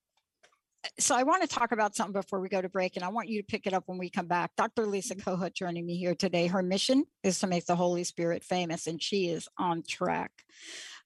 so 1.00 1.16
I 1.16 1.24
want 1.24 1.44
to 1.44 1.48
talk 1.48 1.72
about 1.72 1.96
something 1.96 2.14
before 2.14 2.40
we 2.40 2.50
go 2.50 2.62
to 2.62 2.70
break, 2.70 2.96
and 2.96 3.06
I 3.06 3.10
want 3.10 3.30
you 3.30 3.40
to 3.40 3.46
pick 3.46 3.68
it 3.68 3.74
up 3.74 3.84
when 3.86 3.98
we 3.98 4.10
come 4.10 4.28
back. 4.28 4.52
Dr. 4.56 4.86
Lisa 4.86 5.16
mm-hmm. 5.16 5.30
Kohut 5.30 5.54
joining 5.54 5.86
me 5.86 5.98
here 5.98 6.16
today. 6.16 6.48
Her 6.48 6.64
mission 6.64 7.06
is 7.24 7.40
to 7.40 7.48
make 7.48 7.66
the 7.66 7.76
Holy 7.76 8.04
Spirit 8.04 8.44
famous, 8.44 8.88
and 8.88 9.02
she 9.02 9.30
is 9.30 9.48
on 9.58 9.84
track. 9.88 10.32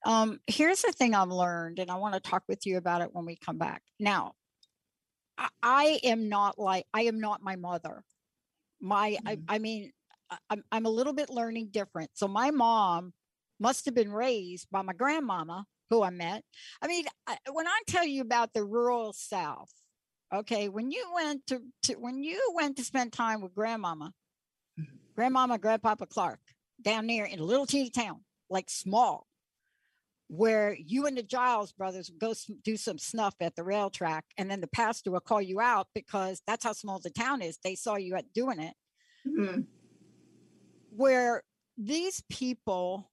Um, 0.05 0.39
here's 0.47 0.81
the 0.81 0.91
thing 0.91 1.13
I've 1.13 1.29
learned, 1.29 1.79
and 1.79 1.91
I 1.91 1.95
want 1.95 2.13
to 2.13 2.19
talk 2.19 2.43
with 2.47 2.65
you 2.65 2.77
about 2.77 3.01
it 3.01 3.09
when 3.13 3.25
we 3.25 3.35
come 3.35 3.57
back. 3.57 3.81
Now, 3.99 4.33
I 5.61 5.99
am 6.03 6.29
not 6.29 6.57
like 6.59 6.85
I 6.93 7.03
am 7.03 7.19
not 7.19 7.41
my 7.41 7.55
mother. 7.55 8.03
My, 8.81 9.11
mm-hmm. 9.11 9.27
I, 9.27 9.55
I 9.55 9.59
mean, 9.59 9.91
I'm 10.49 10.63
I'm 10.71 10.85
a 10.85 10.89
little 10.89 11.13
bit 11.13 11.29
learning 11.29 11.69
different. 11.71 12.11
So 12.13 12.27
my 12.27 12.51
mom 12.51 13.13
must 13.59 13.85
have 13.85 13.95
been 13.95 14.11
raised 14.11 14.67
by 14.71 14.81
my 14.81 14.93
grandmama 14.93 15.65
who 15.89 16.03
I 16.03 16.09
met. 16.09 16.43
I 16.81 16.87
mean, 16.87 17.05
I, 17.27 17.37
when 17.51 17.67
I 17.67 17.81
tell 17.87 18.05
you 18.05 18.21
about 18.21 18.53
the 18.53 18.63
rural 18.63 19.13
South, 19.13 19.71
okay, 20.33 20.67
when 20.69 20.91
you 20.91 21.05
went 21.13 21.47
to, 21.47 21.61
to 21.83 21.93
when 21.95 22.23
you 22.23 22.39
went 22.55 22.77
to 22.77 22.83
spend 22.83 23.13
time 23.13 23.41
with 23.41 23.53
grandmama, 23.53 24.11
mm-hmm. 24.79 24.95
grandmama, 25.15 25.57
grandpapa 25.57 26.07
Clark, 26.07 26.39
down 26.81 27.07
there 27.07 27.25
in 27.25 27.39
a 27.39 27.43
little 27.43 27.65
teeny 27.65 27.89
town, 27.89 28.21
like 28.49 28.69
small, 28.69 29.27
where 30.27 30.75
you 30.79 31.05
and 31.05 31.17
the 31.17 31.23
Giles 31.23 31.71
brothers 31.71 32.11
go 32.17 32.33
do 32.63 32.77
some 32.77 32.97
snuff 32.97 33.35
at 33.39 33.55
the 33.55 33.63
rail 33.63 33.89
track, 33.89 34.25
and 34.37 34.49
then 34.49 34.61
the 34.61 34.67
pastor 34.67 35.11
will 35.11 35.19
call 35.19 35.41
you 35.41 35.59
out 35.59 35.87
because 35.93 36.41
that's 36.47 36.63
how 36.63 36.73
small 36.73 36.99
the 36.99 37.09
town 37.09 37.41
is. 37.41 37.59
They 37.63 37.75
saw 37.75 37.95
you 37.95 38.15
at 38.15 38.33
doing 38.33 38.59
it. 38.59 38.73
Mm-hmm. 39.27 39.61
Where 40.95 41.43
these 41.77 42.23
people 42.29 43.09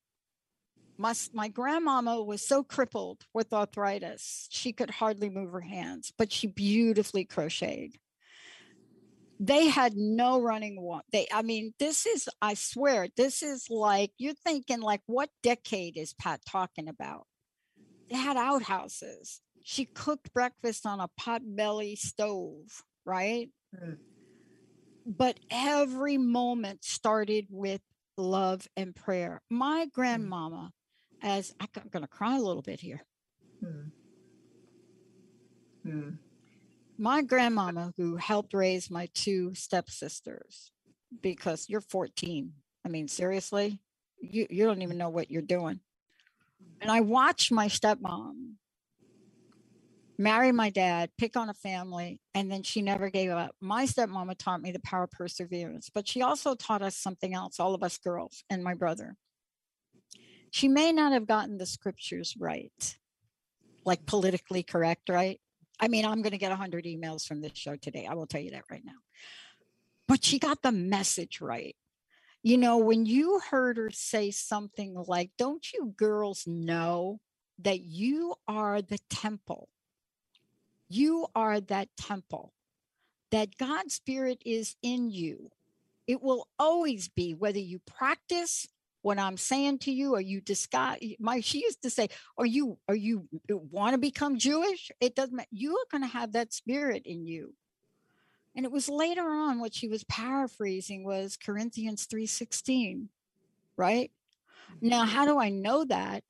my, 0.99 1.15
my 1.33 1.49
grandmama 1.49 2.23
was 2.23 2.47
so 2.47 2.63
crippled 2.63 3.25
with 3.35 3.53
arthritis, 3.53 4.47
she 4.51 4.73
could 4.73 4.91
hardly 4.91 5.31
move 5.31 5.51
her 5.51 5.61
hands, 5.61 6.13
but 6.17 6.31
she 6.31 6.47
beautifully 6.47 7.25
crocheted. 7.25 7.97
They 9.45 9.67
had 9.67 9.97
no 9.97 10.41
running 10.41 10.81
water. 10.81 11.03
They, 11.11 11.27
I 11.33 11.43
mean, 11.43 11.75
this 11.81 12.07
is, 12.07 12.29
I 12.41 12.55
swear, 12.55 13.09
this 13.17 13.43
is 13.43 13.67
like, 13.69 14.13
you're 14.17 14.35
thinking, 14.35 14.81
like, 14.81 15.01
what 15.07 15.31
decade 15.43 15.97
is 15.97 16.15
Pat 16.15 16.43
talking 16.49 16.87
about? 16.87 17.27
They 18.09 18.17
had 18.17 18.37
outhouses. 18.37 19.41
She 19.65 19.87
cooked 19.87 20.33
breakfast 20.33 20.87
on 20.87 21.01
a 21.01 21.09
pot 21.17 21.43
belly 21.45 21.97
stove, 21.97 22.85
right? 23.05 23.49
Mm. 23.77 23.97
But 25.05 25.41
every 25.51 26.19
moment 26.19 26.85
started 26.85 27.47
with 27.51 27.81
love 28.17 28.69
and 28.77 28.95
prayer. 28.95 29.43
My 29.51 29.87
mm. 29.87 29.93
grandmama 29.93 30.71
as 31.21 31.53
I'm 31.59 31.69
going 31.91 32.05
to 32.05 32.09
cry 32.09 32.37
a 32.37 32.43
little 32.43 32.63
bit 32.63 32.79
here. 32.79 33.03
Hmm. 35.85 36.11
My 36.99 37.23
grandmama, 37.23 37.93
who 37.97 38.17
helped 38.17 38.55
raise 38.55 38.91
my 38.91 39.09
two 39.15 39.55
stepsisters, 39.55 40.73
because 41.23 41.69
you're 41.69 41.81
14. 41.83 42.53
I 42.85 42.89
mean, 42.91 43.09
seriously, 43.09 43.81
you, 44.21 44.47
you 44.51 44.65
don't 44.67 44.83
even 44.83 44.99
know 44.99 45.11
what 45.11 45.31
you're 45.31 45.43
doing. 45.43 45.81
And 46.81 46.91
I 46.91 47.01
watched 47.01 47.53
my 47.53 47.69
stepmom 47.69 48.55
marry 50.19 50.53
my 50.53 50.71
dad, 50.71 51.11
pick 51.19 51.37
on 51.37 51.49
a 51.51 51.55
family, 51.55 52.21
and 52.35 52.51
then 52.53 52.63
she 52.63 52.83
never 52.83 53.11
gave 53.11 53.31
up. 53.31 53.57
My 53.61 53.87
stepmama 53.87 54.37
taught 54.39 54.63
me 54.63 54.73
the 54.73 54.81
power 54.81 55.05
of 55.05 55.13
perseverance, 55.13 55.91
but 55.95 56.09
she 56.09 56.23
also 56.23 56.55
taught 56.55 56.83
us 56.83 56.97
something 56.97 57.35
else, 57.35 57.61
all 57.61 57.75
of 57.75 57.83
us 57.83 57.99
girls 57.99 58.45
and 58.51 58.65
my 58.65 58.75
brother 58.75 59.15
she 60.53 60.69
may 60.69 60.93
not 60.93 61.13
have 61.13 61.29
gotten 61.29 61.59
the 61.59 61.67
scriptures 61.67 62.37
right, 62.41 62.99
like 63.87 64.07
politically 64.07 64.63
correct, 64.63 65.09
right? 65.09 65.41
I 65.81 65.89
mean, 65.89 66.05
I'm 66.05 66.23
going 66.23 66.33
to 66.33 66.39
get 66.39 66.51
100 66.51 66.85
emails 66.85 67.27
from 67.27 67.41
this 67.41 67.53
show 67.55 67.77
today. 67.77 68.07
I 68.07 68.15
will 68.15 68.27
tell 68.27 68.41
you 68.41 68.53
that 68.53 68.65
right 68.71 68.85
now. 68.85 68.93
But 70.09 70.25
she 70.25 70.39
got 70.39 70.63
the 70.63 70.73
message 70.73 71.41
right. 71.41 71.77
You 72.43 72.59
know, 72.59 72.79
when 72.79 73.07
you 73.07 73.41
heard 73.51 73.77
her 73.77 73.91
say 73.91 74.31
something 74.31 74.95
like, 75.07 75.31
Don't 75.39 75.73
you 75.73 75.95
girls 75.97 76.45
know 76.47 77.21
that 77.61 77.81
you 77.81 78.35
are 78.49 78.83
the 78.83 78.99
temple? 79.09 79.69
You 80.89 81.27
are 81.35 81.61
that 81.61 81.89
temple, 81.97 82.53
that 83.31 83.57
God's 83.57 83.95
Spirit 83.95 84.43
is 84.45 84.77
in 84.83 85.09
you. 85.09 85.51
It 86.07 86.21
will 86.21 86.49
always 86.59 87.09
be, 87.09 87.33
whether 87.33 87.61
you 87.61 87.79
practice 87.79 88.67
what 89.03 89.19
I'm 89.19 89.37
saying 89.37 89.81
to 89.81 89.93
you? 89.93 90.15
Are 90.15 90.21
you 90.21 90.41
disguise? 90.41 90.99
My 91.19 91.41
she 91.41 91.63
used 91.63 91.83
to 91.83 91.91
say, 91.91 92.09
"Are 92.39 92.47
you 92.47 92.79
are 92.89 92.95
you 92.95 93.29
uh, 93.51 93.57
want 93.57 93.95
to 93.95 93.99
become 93.99 94.39
Jewish? 94.39 94.91
It 95.01 95.15
doesn't 95.15 95.35
matter. 95.35 95.49
You 95.51 95.77
are 95.77 95.91
going 95.91 96.03
to 96.03 96.19
have 96.19 96.33
that 96.33 96.53
spirit 96.53 97.03
in 97.05 97.27
you." 97.27 97.55
And 98.55 98.65
it 98.65 98.73
was 98.73 98.89
later 98.89 99.29
on 99.29 99.61
what 99.61 99.75
she 99.75 99.89
was 99.89 100.05
paraphrasing 100.05 101.05
was 101.05 101.37
Corinthians 101.37 102.07
3:16, 102.07 103.09
right? 103.77 104.11
Now, 104.81 105.05
how 105.05 105.27
do 105.27 105.39
I 105.39 105.49
know 105.49 105.85
that? 105.85 106.25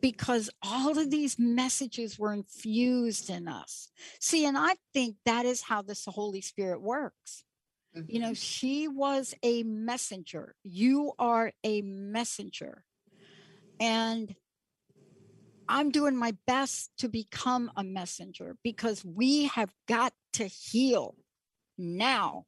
Because 0.00 0.50
all 0.62 0.98
of 0.98 1.10
these 1.10 1.38
messages 1.38 2.18
were 2.18 2.32
infused 2.32 3.30
in 3.30 3.48
us. 3.48 3.90
See, 4.18 4.46
and 4.46 4.56
I 4.56 4.76
think 4.94 5.16
that 5.26 5.44
is 5.44 5.62
how 5.62 5.82
this 5.82 6.04
Holy 6.06 6.40
Spirit 6.40 6.80
works. 6.80 7.44
Mm-hmm. 7.96 8.10
You 8.10 8.20
know, 8.20 8.34
she 8.34 8.88
was 8.88 9.34
a 9.42 9.62
messenger. 9.64 10.54
You 10.62 11.12
are 11.18 11.52
a 11.64 11.82
messenger. 11.82 12.84
And 13.80 14.34
I'm 15.68 15.90
doing 15.90 16.16
my 16.16 16.36
best 16.46 16.90
to 16.98 17.08
become 17.08 17.70
a 17.76 17.84
messenger 17.84 18.56
because 18.62 19.04
we 19.04 19.46
have 19.46 19.72
got 19.88 20.12
to 20.34 20.44
heal 20.44 21.16
now. 21.78 22.44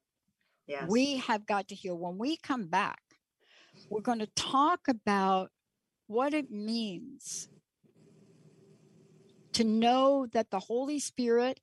Yes. 0.67 0.85
We 0.89 1.19
have 1.19 1.47
got 1.47 1.69
to 1.69 1.75
heal. 1.75 1.97
When 1.99 2.19
we 2.19 2.37
come 2.37 2.67
back, 2.67 3.01
we're 3.89 4.01
going 4.01 4.21
to 4.21 4.31
talk 4.37 4.89
about 4.89 5.51
what 6.07 6.35
it 6.35 6.51
means 6.51 7.49
to 9.55 9.65
know 9.65 10.27
that 10.33 10.51
the 10.51 10.61
Holy 10.61 10.99
Spirit, 10.99 11.61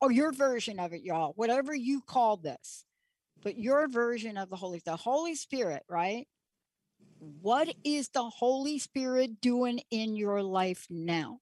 or 0.00 0.12
your 0.12 0.32
version 0.32 0.78
of 0.78 0.92
it, 0.92 1.02
y'all, 1.02 1.32
whatever 1.36 1.74
you 1.74 2.02
call 2.02 2.36
this, 2.36 2.84
but 3.46 3.56
your 3.56 3.86
version 3.86 4.36
of 4.36 4.50
the 4.50 4.56
Holy, 4.56 4.82
the 4.84 4.96
Holy 4.96 5.36
Spirit, 5.36 5.84
right? 5.88 6.26
What 7.20 7.72
is 7.84 8.08
the 8.08 8.24
Holy 8.24 8.80
Spirit 8.80 9.40
doing 9.40 9.82
in 9.88 10.16
your 10.16 10.42
life 10.42 10.84
now? 10.90 11.38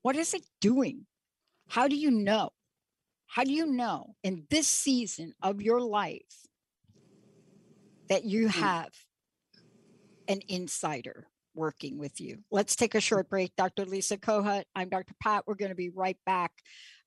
What 0.00 0.16
is 0.16 0.32
it 0.32 0.46
doing? 0.62 1.04
How 1.68 1.88
do 1.88 1.94
you 1.94 2.10
know? 2.10 2.52
How 3.26 3.44
do 3.44 3.52
you 3.52 3.66
know 3.66 4.14
in 4.22 4.46
this 4.48 4.66
season 4.66 5.34
of 5.42 5.60
your 5.60 5.82
life 5.82 6.46
that 8.08 8.24
you 8.24 8.48
hmm. 8.48 8.58
have 8.58 8.88
an 10.28 10.40
insider 10.48 11.26
working 11.54 11.98
with 11.98 12.18
you? 12.18 12.38
Let's 12.50 12.76
take 12.76 12.94
a 12.94 13.00
short 13.02 13.28
break. 13.28 13.54
Dr. 13.56 13.84
Lisa 13.84 14.16
Kohut, 14.16 14.64
I'm 14.74 14.88
Dr. 14.88 15.12
Pat. 15.22 15.44
We're 15.46 15.56
going 15.56 15.68
to 15.68 15.74
be 15.74 15.90
right 15.90 16.16
back. 16.24 16.52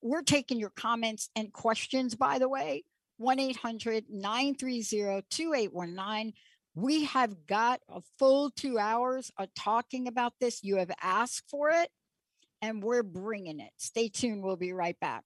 We're 0.03 0.21
taking 0.21 0.59
your 0.59 0.69
comments 0.69 1.31
and 1.35 1.51
questions, 1.51 2.13
by 2.13 2.37
the 2.37 2.47
way. 2.47 2.83
1 3.17 3.39
800 3.39 4.05
930 4.09 5.23
2819. 5.29 6.33
We 6.75 7.05
have 7.05 7.45
got 7.47 7.79
a 7.89 8.01
full 8.19 8.51
two 8.51 8.77
hours 8.77 9.31
of 9.37 9.47
talking 9.55 10.07
about 10.07 10.33
this. 10.41 10.63
You 10.63 10.75
have 10.77 10.91
asked 11.01 11.49
for 11.49 11.69
it, 11.69 11.89
and 12.61 12.83
we're 12.83 13.03
bringing 13.03 13.59
it. 13.61 13.71
Stay 13.77 14.09
tuned. 14.09 14.43
We'll 14.43 14.57
be 14.57 14.73
right 14.73 14.99
back. 14.99 15.23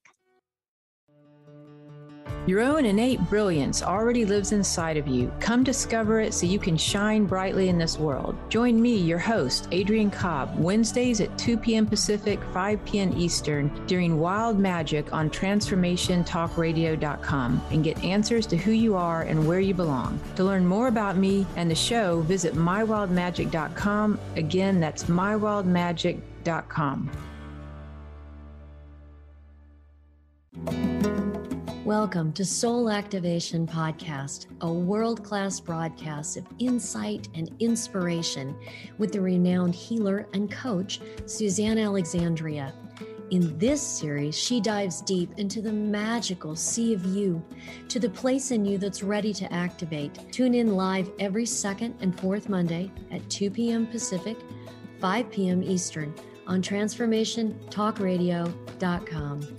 Your 2.50 2.62
own 2.62 2.86
innate 2.88 3.22
brilliance 3.30 3.84
already 3.84 4.26
lives 4.26 4.54
inside 4.54 4.98
of 4.98 5.08
you. 5.08 5.32
Come 5.40 5.64
discover 5.64 6.20
it 6.20 6.34
so 6.34 6.48
you 6.48 6.58
can 6.58 6.78
shine 6.78 7.28
brightly 7.28 7.70
in 7.70 7.78
this 7.78 8.00
world. 8.00 8.36
Join 8.50 8.82
me, 8.82 8.96
your 8.96 9.20
host, 9.20 9.68
Adrian 9.72 10.10
Cobb, 10.10 10.58
Wednesdays 10.58 11.22
at 11.22 11.38
2 11.38 11.58
p.m. 11.58 11.86
Pacific, 11.86 12.40
5 12.52 12.84
p.m. 12.86 13.14
Eastern 13.16 13.70
during 13.86 14.20
Wild 14.20 14.58
Magic 14.58 15.14
on 15.14 15.30
TransformationTalkRadio.com 15.30 17.62
and 17.70 17.84
get 17.84 18.04
answers 18.04 18.48
to 18.48 18.58
who 18.58 18.72
you 18.72 18.96
are 18.96 19.22
and 19.22 19.48
where 19.48 19.60
you 19.60 19.76
belong. 19.76 20.20
To 20.38 20.44
learn 20.44 20.66
more 20.66 20.88
about 20.88 21.18
me 21.18 21.46
and 21.56 21.70
the 21.70 21.76
show, 21.76 22.22
visit 22.22 22.56
MyWildMagic.com. 22.56 24.20
Again, 24.36 24.80
that's 24.80 25.04
MyWildMagic.com. 25.04 27.12
Welcome 31.90 32.34
to 32.34 32.46
Soul 32.46 32.92
Activation 32.92 33.66
Podcast, 33.66 34.46
a 34.62 34.72
world 34.72 35.24
class 35.24 35.60
broadcast 35.60 36.38
of 36.38 36.46
insight 36.60 37.28
and 37.34 37.50
inspiration 37.58 38.56
with 39.00 39.12
the 39.12 39.20
renowned 39.20 39.74
healer 39.74 40.28
and 40.34 40.52
coach, 40.52 41.02
Suzanne 41.26 41.80
Alexandria. 41.80 42.76
In 43.32 43.58
this 43.58 43.82
series, 43.82 44.38
she 44.38 44.62
dives 44.62 45.02
deep 45.02 45.32
into 45.38 45.64
the 45.64 45.74
magical 45.74 46.56
sea 46.56 46.94
of 46.94 47.04
you, 47.06 47.44
to 47.88 48.00
the 48.00 48.12
place 48.12 48.52
in 48.52 48.66
you 48.66 48.78
that's 48.78 49.02
ready 49.02 49.34
to 49.34 49.52
activate. 49.52 50.32
Tune 50.32 50.54
in 50.54 50.76
live 50.76 51.10
every 51.18 51.48
second 51.48 51.96
and 52.02 52.16
fourth 52.20 52.50
Monday 52.50 52.92
at 53.10 53.28
2 53.32 53.50
p.m. 53.50 53.88
Pacific, 53.88 54.38
5 55.00 55.32
p.m. 55.32 55.64
Eastern 55.64 56.14
on 56.46 56.62
TransformationTalkRadio.com. 56.62 59.59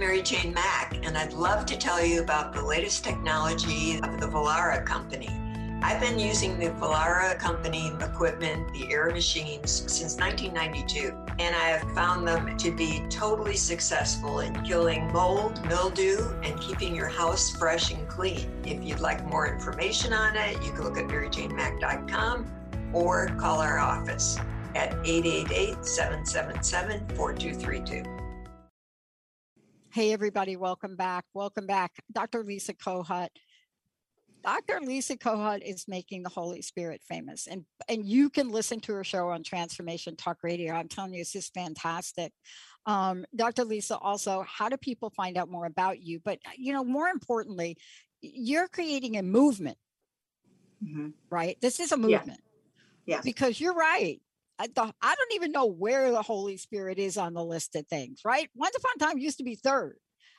Mary 0.00 0.22
Jane 0.22 0.54
Mack, 0.54 0.98
and 1.04 1.18
I'd 1.18 1.34
love 1.34 1.66
to 1.66 1.76
tell 1.76 2.02
you 2.02 2.22
about 2.22 2.54
the 2.54 2.62
latest 2.62 3.04
technology 3.04 4.00
of 4.02 4.18
the 4.18 4.26
Vollara 4.26 4.82
company. 4.82 5.28
I've 5.82 6.00
been 6.00 6.18
using 6.18 6.58
the 6.58 6.70
Vollara 6.70 7.38
company 7.38 7.92
equipment, 8.00 8.72
the 8.72 8.90
air 8.90 9.10
machines, 9.10 9.70
since 9.70 10.16
1992, 10.16 11.14
and 11.38 11.54
I 11.54 11.64
have 11.68 11.94
found 11.94 12.26
them 12.26 12.56
to 12.56 12.74
be 12.74 13.04
totally 13.10 13.56
successful 13.56 14.40
in 14.40 14.54
killing 14.62 15.12
mold, 15.12 15.62
mildew, 15.66 16.32
and 16.42 16.58
keeping 16.62 16.94
your 16.94 17.08
house 17.08 17.54
fresh 17.54 17.92
and 17.92 18.08
clean. 18.08 18.50
If 18.64 18.82
you'd 18.82 19.00
like 19.00 19.22
more 19.26 19.52
information 19.52 20.14
on 20.14 20.34
it, 20.34 20.62
you 20.64 20.72
can 20.72 20.82
look 20.82 20.96
at 20.96 21.08
maryjanemack.com 21.08 22.90
or 22.94 23.26
call 23.38 23.60
our 23.60 23.78
office 23.78 24.38
at 24.74 24.94
888 25.04 25.84
777 25.84 27.06
4232. 27.16 28.19
Hey, 29.92 30.12
everybody, 30.12 30.54
welcome 30.54 30.94
back. 30.94 31.24
Welcome 31.34 31.66
back. 31.66 31.90
Dr. 32.12 32.44
Lisa 32.44 32.74
Kohut. 32.74 33.30
Dr. 34.44 34.78
Lisa 34.80 35.16
Kohut 35.16 35.62
is 35.62 35.88
making 35.88 36.22
the 36.22 36.28
Holy 36.28 36.62
Spirit 36.62 37.02
famous. 37.08 37.48
And, 37.48 37.64
and 37.88 38.06
you 38.06 38.30
can 38.30 38.50
listen 38.50 38.78
to 38.82 38.92
her 38.92 39.02
show 39.02 39.30
on 39.30 39.42
Transformation 39.42 40.14
Talk 40.14 40.38
Radio. 40.44 40.74
I'm 40.74 40.86
telling 40.86 41.12
you, 41.12 41.20
it's 41.20 41.32
just 41.32 41.52
fantastic. 41.54 42.32
Um, 42.86 43.24
Dr. 43.34 43.64
Lisa, 43.64 43.98
also, 43.98 44.44
how 44.46 44.68
do 44.68 44.76
people 44.76 45.10
find 45.10 45.36
out 45.36 45.50
more 45.50 45.66
about 45.66 46.00
you? 46.00 46.20
But, 46.24 46.38
you 46.56 46.72
know, 46.72 46.84
more 46.84 47.08
importantly, 47.08 47.76
you're 48.22 48.68
creating 48.68 49.16
a 49.16 49.24
movement, 49.24 49.76
mm-hmm. 50.84 51.08
right? 51.30 51.56
This 51.60 51.80
is 51.80 51.90
a 51.90 51.96
movement. 51.96 52.40
Yeah. 53.06 53.16
yeah. 53.16 53.20
Because 53.24 53.60
you're 53.60 53.74
right. 53.74 54.20
I, 54.60 54.66
the, 54.66 54.92
I 55.00 55.14
don't 55.14 55.34
even 55.34 55.52
know 55.52 55.64
where 55.64 56.10
the 56.10 56.20
Holy 56.20 56.58
Spirit 56.58 56.98
is 56.98 57.16
on 57.16 57.32
the 57.32 57.42
list 57.42 57.74
of 57.76 57.86
things, 57.86 58.20
right? 58.26 58.50
Once 58.54 58.76
upon 58.76 58.92
a 58.96 59.10
time 59.10 59.18
used 59.18 59.38
to 59.38 59.44
be 59.44 59.54
third. 59.54 59.96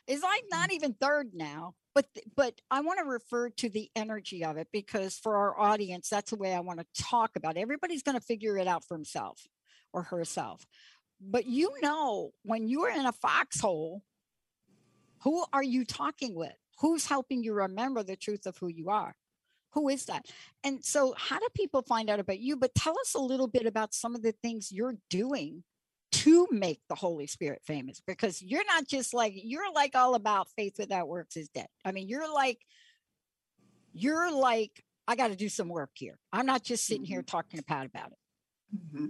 It's 0.07 0.21
like 0.21 0.43
not 0.51 0.69
mm. 0.69 0.73
even 0.73 0.93
third 0.93 1.31
now. 1.34 1.73
But 1.93 2.06
but 2.37 2.54
I 2.69 2.81
want 2.81 3.00
to 3.00 3.06
refer 3.06 3.50
to 3.50 3.69
the 3.69 3.89
energy 3.96 4.46
of 4.46 4.56
it 4.58 4.67
because 4.71 5.17
for 5.17 5.35
our 5.35 5.60
audience, 5.60 6.08
that's 6.08 6.29
the 6.29 6.37
way 6.37 6.54
I 6.54 6.62
want 6.62 6.79
to 6.79 7.04
talk 7.04 7.31
about. 7.35 7.58
It. 7.58 7.62
Everybody's 7.62 8.04
going 8.04 8.17
to 8.17 8.23
figure 8.23 8.58
it 8.58 8.67
out 8.67 8.85
for 8.87 8.96
himself 8.96 9.41
or 9.91 10.04
herself. 10.04 10.65
But 11.19 11.48
you 11.48 11.71
know, 11.81 12.31
when 12.43 12.67
you 12.67 12.83
are 12.83 12.91
in 12.91 13.06
a 13.06 13.12
foxhole, 13.12 14.04
who 15.23 15.43
are 15.52 15.63
you 15.63 15.83
talking 15.83 16.33
with? 16.33 16.56
Who's 16.79 17.06
helping 17.06 17.43
you 17.43 17.54
remember 17.54 18.04
the 18.04 18.15
truth 18.15 18.46
of 18.46 18.58
who 18.58 18.67
you 18.67 18.89
are? 18.89 19.15
Who 19.74 19.90
is 19.90 20.06
that 20.06 20.26
and 20.63 20.84
so 20.84 21.13
how 21.17 21.40
do 21.40 21.48
people 21.54 21.82
find 21.82 22.10
out 22.10 22.19
about 22.19 22.40
you 22.40 22.56
but 22.56 22.74
tell 22.76 22.94
us 23.00 23.13
a 23.13 23.19
little 23.19 23.48
bit 23.48 23.65
about 23.65 23.94
some 23.94 24.15
of 24.15 24.22
the 24.22 24.34
things 24.44 24.72
you're 24.72 24.96
doing 25.10 25.63
to 26.12 26.48
make 26.52 26.82
the 26.90 26.96
holy 26.96 27.28
spirit 27.28 27.62
famous 27.65 28.02
because 28.06 28.42
you're 28.42 28.65
not 28.65 28.88
just 28.88 29.13
like 29.13 29.34
you're 29.36 29.72
like 29.74 29.96
all 29.96 30.15
about 30.15 30.48
faith 30.58 30.76
without 30.78 31.08
works 31.08 31.38
is 31.38 31.50
dead 31.50 31.67
i 31.86 31.92
mean 31.92 32.08
you're 32.08 32.32
like 32.34 32.60
you're 33.94 34.32
like 34.32 34.84
i 35.08 35.15
got 35.15 35.30
to 35.30 35.36
do 35.36 35.50
some 35.50 35.69
work 35.69 35.92
here 35.94 36.17
i'm 36.34 36.46
not 36.46 36.63
just 36.63 36.86
sitting 36.86 37.04
mm-hmm. 37.04 37.13
here 37.13 37.22
talking 37.22 37.60
to 37.60 37.65
pat 37.65 37.86
about 37.86 38.12
it 38.12 38.78
mm-hmm. 38.78 39.08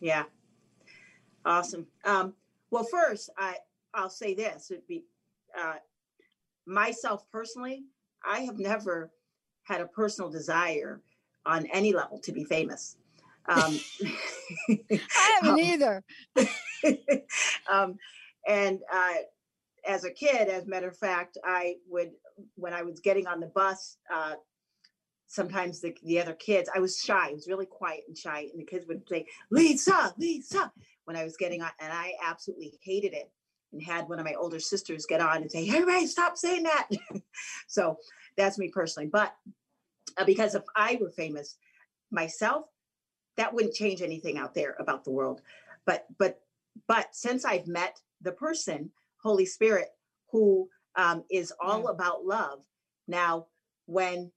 yeah 0.00 0.24
awesome 1.44 1.86
um, 2.04 2.34
Well, 2.72 2.84
first, 2.84 3.28
I 3.36 3.56
I'll 3.92 4.08
say 4.08 4.34
this: 4.34 4.70
it'd 4.70 4.86
be 4.86 5.04
uh, 5.56 5.74
myself 6.66 7.30
personally. 7.30 7.84
I 8.24 8.40
have 8.40 8.58
never 8.58 9.10
had 9.64 9.80
a 9.80 9.86
personal 9.86 10.30
desire 10.30 11.00
on 11.46 11.66
any 11.66 11.92
level 11.92 12.18
to 12.20 12.32
be 12.32 12.44
famous. 12.44 12.96
Um, 13.46 13.78
I 14.70 15.40
haven't 15.40 15.50
um, 15.50 15.58
either. 15.58 16.04
um, 17.70 17.96
and 18.46 18.80
uh, 18.92 19.14
as 19.86 20.04
a 20.04 20.10
kid, 20.10 20.48
as 20.48 20.64
a 20.64 20.68
matter 20.68 20.88
of 20.88 20.96
fact, 20.96 21.38
I 21.44 21.76
would, 21.88 22.12
when 22.54 22.72
I 22.72 22.82
was 22.82 23.00
getting 23.00 23.26
on 23.26 23.40
the 23.40 23.48
bus, 23.48 23.96
uh, 24.12 24.34
sometimes 25.26 25.80
the, 25.80 25.96
the 26.04 26.20
other 26.20 26.34
kids, 26.34 26.68
I 26.74 26.78
was 26.78 26.98
shy, 26.98 27.28
I 27.30 27.32
was 27.32 27.48
really 27.48 27.66
quiet 27.66 28.02
and 28.06 28.16
shy. 28.16 28.48
And 28.52 28.60
the 28.60 28.66
kids 28.66 28.86
would 28.86 29.08
say, 29.08 29.26
Lisa, 29.50 30.14
Lisa, 30.18 30.72
when 31.04 31.16
I 31.16 31.24
was 31.24 31.36
getting 31.36 31.62
on. 31.62 31.70
And 31.80 31.92
I 31.92 32.12
absolutely 32.24 32.78
hated 32.82 33.12
it 33.14 33.30
and 33.72 33.82
had 33.82 34.08
one 34.08 34.18
of 34.18 34.24
my 34.24 34.34
older 34.34 34.60
sisters 34.60 35.06
get 35.06 35.20
on 35.20 35.38
and 35.38 35.50
say, 35.50 35.64
Hey, 35.64 35.82
Ray, 35.82 36.06
stop 36.06 36.36
saying 36.36 36.64
that. 36.64 36.88
so 37.66 37.96
that's 38.36 38.58
me 38.58 38.68
personally. 38.68 39.08
But 39.08 39.34
because 40.26 40.54
if 40.54 40.62
I 40.76 40.98
were 41.00 41.10
famous 41.10 41.56
myself, 42.10 42.66
that 43.36 43.52
wouldn't 43.52 43.74
change 43.74 44.02
anything 44.02 44.38
out 44.38 44.54
there 44.54 44.76
about 44.78 45.04
the 45.04 45.10
world. 45.10 45.40
But, 45.86 46.06
but, 46.18 46.40
but 46.86 47.14
since 47.14 47.44
I've 47.44 47.66
met 47.66 47.98
the 48.20 48.32
person, 48.32 48.90
Holy 49.22 49.46
Spirit, 49.46 49.88
who 50.30 50.68
um, 50.96 51.24
is 51.30 51.52
all 51.60 51.84
yeah. 51.84 51.90
about 51.90 52.24
love, 52.24 52.60
now 53.08 53.46
when 53.86 54.30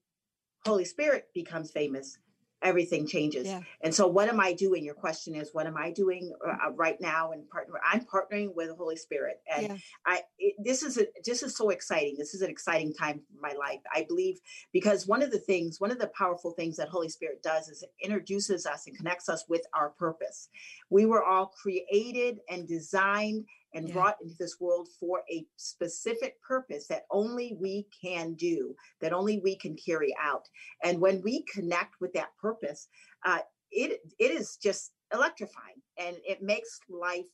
Holy 0.64 0.84
Spirit 0.84 1.26
becomes 1.34 1.70
famous, 1.70 2.18
everything 2.66 3.06
changes. 3.06 3.46
Yeah. 3.46 3.60
And 3.80 3.94
so, 3.94 4.06
what 4.06 4.28
am 4.28 4.40
I 4.40 4.52
doing? 4.52 4.84
Your 4.84 4.94
question 4.94 5.34
is, 5.34 5.50
what 5.52 5.66
am 5.66 5.76
I 5.76 5.90
doing 5.90 6.32
uh, 6.46 6.66
uh 6.66 6.72
right 6.72 7.00
now? 7.00 7.32
And 7.32 7.48
partner, 7.48 7.80
I'm 7.88 8.00
partnering 8.00 8.54
with 8.54 8.68
the 8.68 8.74
Holy 8.74 8.96
Spirit, 8.96 9.40
and 9.54 9.68
yeah. 9.68 9.76
I. 10.04 10.22
It, 10.38 10.54
this 10.58 10.82
is 10.82 10.98
a, 10.98 11.06
this 11.24 11.42
is 11.42 11.56
so 11.56 11.70
exciting. 11.70 12.16
This 12.18 12.34
is 12.34 12.42
an 12.42 12.50
exciting 12.50 12.92
time 12.92 13.20
for 13.20 13.40
my 13.40 13.54
life. 13.54 13.80
I 13.94 14.04
believe 14.08 14.40
because 14.72 15.06
one 15.06 15.22
of 15.22 15.30
the 15.30 15.38
things, 15.38 15.80
one 15.80 15.92
of 15.92 15.98
the 15.98 16.08
powerful 16.08 16.50
things 16.50 16.76
that 16.76 16.88
Holy 16.88 17.08
Spirit 17.08 17.42
does 17.42 17.68
is 17.68 17.82
it 17.82 17.92
introduces 18.02 18.66
us 18.66 18.86
and 18.86 18.96
connects 18.96 19.28
us 19.28 19.44
with 19.48 19.62
our 19.72 19.90
purpose. 19.90 20.48
We 20.90 21.06
were 21.06 21.24
all 21.24 21.46
created 21.46 22.40
and 22.50 22.66
designed 22.66 23.46
and 23.74 23.88
yeah. 23.88 23.94
brought 23.94 24.16
into 24.22 24.34
this 24.38 24.56
world 24.60 24.88
for 24.98 25.22
a 25.30 25.44
specific 25.56 26.40
purpose 26.42 26.86
that 26.88 27.04
only 27.10 27.56
we 27.60 27.86
can 28.02 28.34
do, 28.34 28.74
that 29.00 29.12
only 29.12 29.38
we 29.38 29.56
can 29.56 29.76
carry 29.76 30.14
out. 30.22 30.48
And 30.82 31.00
when 31.00 31.20
we 31.22 31.44
connect 31.52 31.94
with 32.00 32.12
that 32.14 32.30
purpose, 32.40 32.88
uh, 33.24 33.40
it 33.70 34.00
it 34.18 34.30
is 34.30 34.56
just 34.56 34.92
electrifying 35.12 35.82
and 35.98 36.16
it 36.24 36.42
makes 36.42 36.80
life 36.88 37.24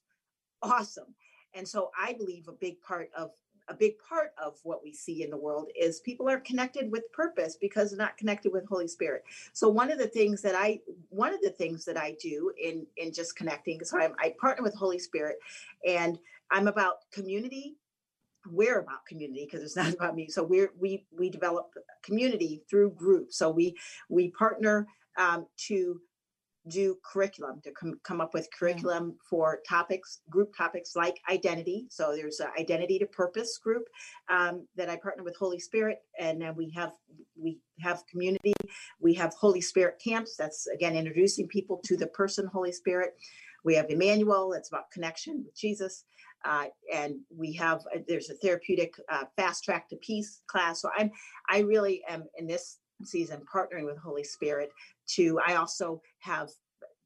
awesome. 0.62 1.14
And 1.54 1.68
so 1.68 1.90
I 1.98 2.14
believe 2.14 2.48
a 2.48 2.52
big 2.52 2.80
part 2.80 3.10
of 3.16 3.30
a 3.72 3.76
big 3.76 3.94
part 3.98 4.32
of 4.42 4.58
what 4.64 4.84
we 4.84 4.92
see 4.92 5.22
in 5.24 5.30
the 5.30 5.36
world 5.36 5.68
is 5.74 6.00
people 6.00 6.28
are 6.28 6.40
connected 6.40 6.92
with 6.92 7.10
purpose 7.12 7.56
because 7.58 7.90
they're 7.90 7.98
not 7.98 8.18
connected 8.18 8.52
with 8.52 8.68
holy 8.68 8.86
spirit. 8.86 9.24
So 9.54 9.68
one 9.68 9.90
of 9.90 9.98
the 9.98 10.06
things 10.06 10.42
that 10.42 10.54
i 10.54 10.78
one 11.08 11.32
of 11.32 11.40
the 11.40 11.50
things 11.50 11.84
that 11.86 11.96
i 11.96 12.14
do 12.20 12.52
in 12.62 12.86
in 12.96 13.12
just 13.12 13.34
connecting 13.34 13.82
so 13.84 13.98
I'm, 13.98 14.14
i 14.18 14.34
partner 14.38 14.62
with 14.62 14.74
holy 14.74 14.98
spirit 14.98 15.36
and 15.86 16.18
i'm 16.50 16.68
about 16.68 17.10
community. 17.12 17.76
We're 18.50 18.80
about 18.80 19.06
community 19.06 19.48
because 19.48 19.64
it's 19.64 19.76
not 19.82 19.94
about 19.94 20.14
me. 20.14 20.28
So 20.28 20.42
we're 20.42 20.72
we 20.78 21.06
we 21.10 21.30
develop 21.30 21.72
community 22.02 22.62
through 22.68 22.90
groups. 22.90 23.38
So 23.38 23.50
we 23.50 23.76
we 24.08 24.30
partner 24.30 24.86
um, 25.16 25.46
to 25.68 26.00
do 26.68 26.96
curriculum 27.04 27.60
to 27.64 27.72
com- 27.72 27.98
come 28.04 28.20
up 28.20 28.34
with 28.34 28.48
curriculum 28.56 29.16
for 29.28 29.60
topics 29.68 30.20
group 30.30 30.54
topics 30.56 30.94
like 30.94 31.18
identity. 31.28 31.86
So 31.90 32.14
there's 32.14 32.40
an 32.40 32.48
identity 32.58 32.98
to 33.00 33.06
purpose 33.06 33.58
group 33.58 33.84
um, 34.28 34.66
that 34.76 34.88
i 34.88 34.96
partner 34.96 35.24
with 35.24 35.36
holy 35.36 35.58
spirit 35.58 35.98
and 36.18 36.40
then 36.40 36.54
we 36.54 36.70
have 36.70 36.92
we 37.40 37.58
have 37.80 38.06
community. 38.06 38.52
We 39.00 39.14
have 39.14 39.34
holy 39.34 39.60
spirit 39.60 40.00
camps 40.02 40.36
that's 40.36 40.66
again 40.68 40.94
introducing 40.94 41.48
people 41.48 41.80
to 41.84 41.96
the 41.96 42.06
person 42.08 42.46
holy 42.46 42.72
spirit. 42.72 43.14
We 43.64 43.74
have 43.74 43.90
emmanuel 43.90 44.50
that's 44.50 44.68
about 44.68 44.90
connection 44.92 45.42
with 45.44 45.56
jesus 45.56 46.04
uh, 46.44 46.64
and 46.92 47.16
we 47.36 47.52
have 47.54 47.80
uh, 47.94 48.00
there's 48.08 48.30
a 48.30 48.34
therapeutic 48.34 48.94
uh, 49.10 49.24
fast 49.36 49.64
track 49.64 49.88
to 49.88 49.96
peace 49.96 50.42
class. 50.46 50.80
So 50.82 50.90
i'm 50.96 51.10
i 51.48 51.58
really 51.60 52.02
am 52.08 52.24
in 52.36 52.46
this 52.46 52.78
season 53.04 53.42
partnering 53.52 53.84
with 53.84 53.98
holy 53.98 54.24
spirit 54.24 54.70
to 55.06 55.38
i 55.46 55.54
also 55.54 56.00
have 56.18 56.48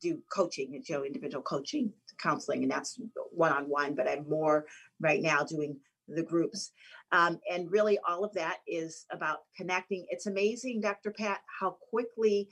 do 0.01 0.18
coaching 0.32 0.72
you 0.72 0.94
know 0.94 1.05
individual 1.05 1.42
coaching 1.42 1.92
counseling 2.20 2.62
and 2.62 2.70
that's 2.70 2.99
one-on-one 3.32 3.94
but 3.94 4.09
i'm 4.09 4.28
more 4.28 4.66
right 5.01 5.22
now 5.22 5.42
doing 5.42 5.76
the 6.09 6.22
groups. 6.22 6.72
Um, 7.12 7.40
and 7.53 7.70
really 7.70 7.99
all 8.09 8.24
of 8.24 8.32
that 8.34 8.59
is 8.66 9.07
about 9.11 9.38
connecting. 9.57 10.07
It's 10.11 10.26
amazing 10.26 10.80
dr 10.80 11.11
pat 11.12 11.40
how 11.61 11.76
quickly 11.90 12.49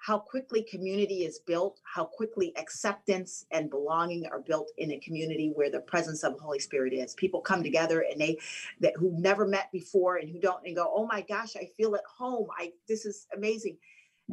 how 0.00 0.18
quickly 0.18 0.62
community 0.62 1.24
is 1.24 1.40
built, 1.40 1.78
how 1.84 2.04
quickly 2.04 2.54
acceptance 2.56 3.44
and 3.50 3.68
belonging 3.68 4.26
are 4.32 4.40
built 4.40 4.70
in 4.78 4.92
a 4.92 4.98
community 5.00 5.52
where 5.54 5.70
the 5.70 5.80
presence 5.80 6.24
of 6.24 6.34
the 6.34 6.42
Holy 6.42 6.58
Spirit 6.58 6.94
is. 6.94 7.12
People 7.14 7.40
come 7.40 7.62
together 7.62 8.06
and 8.10 8.18
they 8.18 8.38
that 8.80 8.94
who 8.96 9.12
never 9.20 9.46
met 9.46 9.70
before 9.72 10.16
and 10.16 10.30
who 10.30 10.40
don't 10.40 10.66
and 10.66 10.74
go, 10.74 10.90
oh 10.94 11.06
my 11.06 11.20
gosh, 11.20 11.54
I 11.54 11.68
feel 11.76 11.94
at 11.94 12.02
home. 12.18 12.48
I 12.58 12.72
this 12.88 13.04
is 13.04 13.26
amazing. 13.36 13.76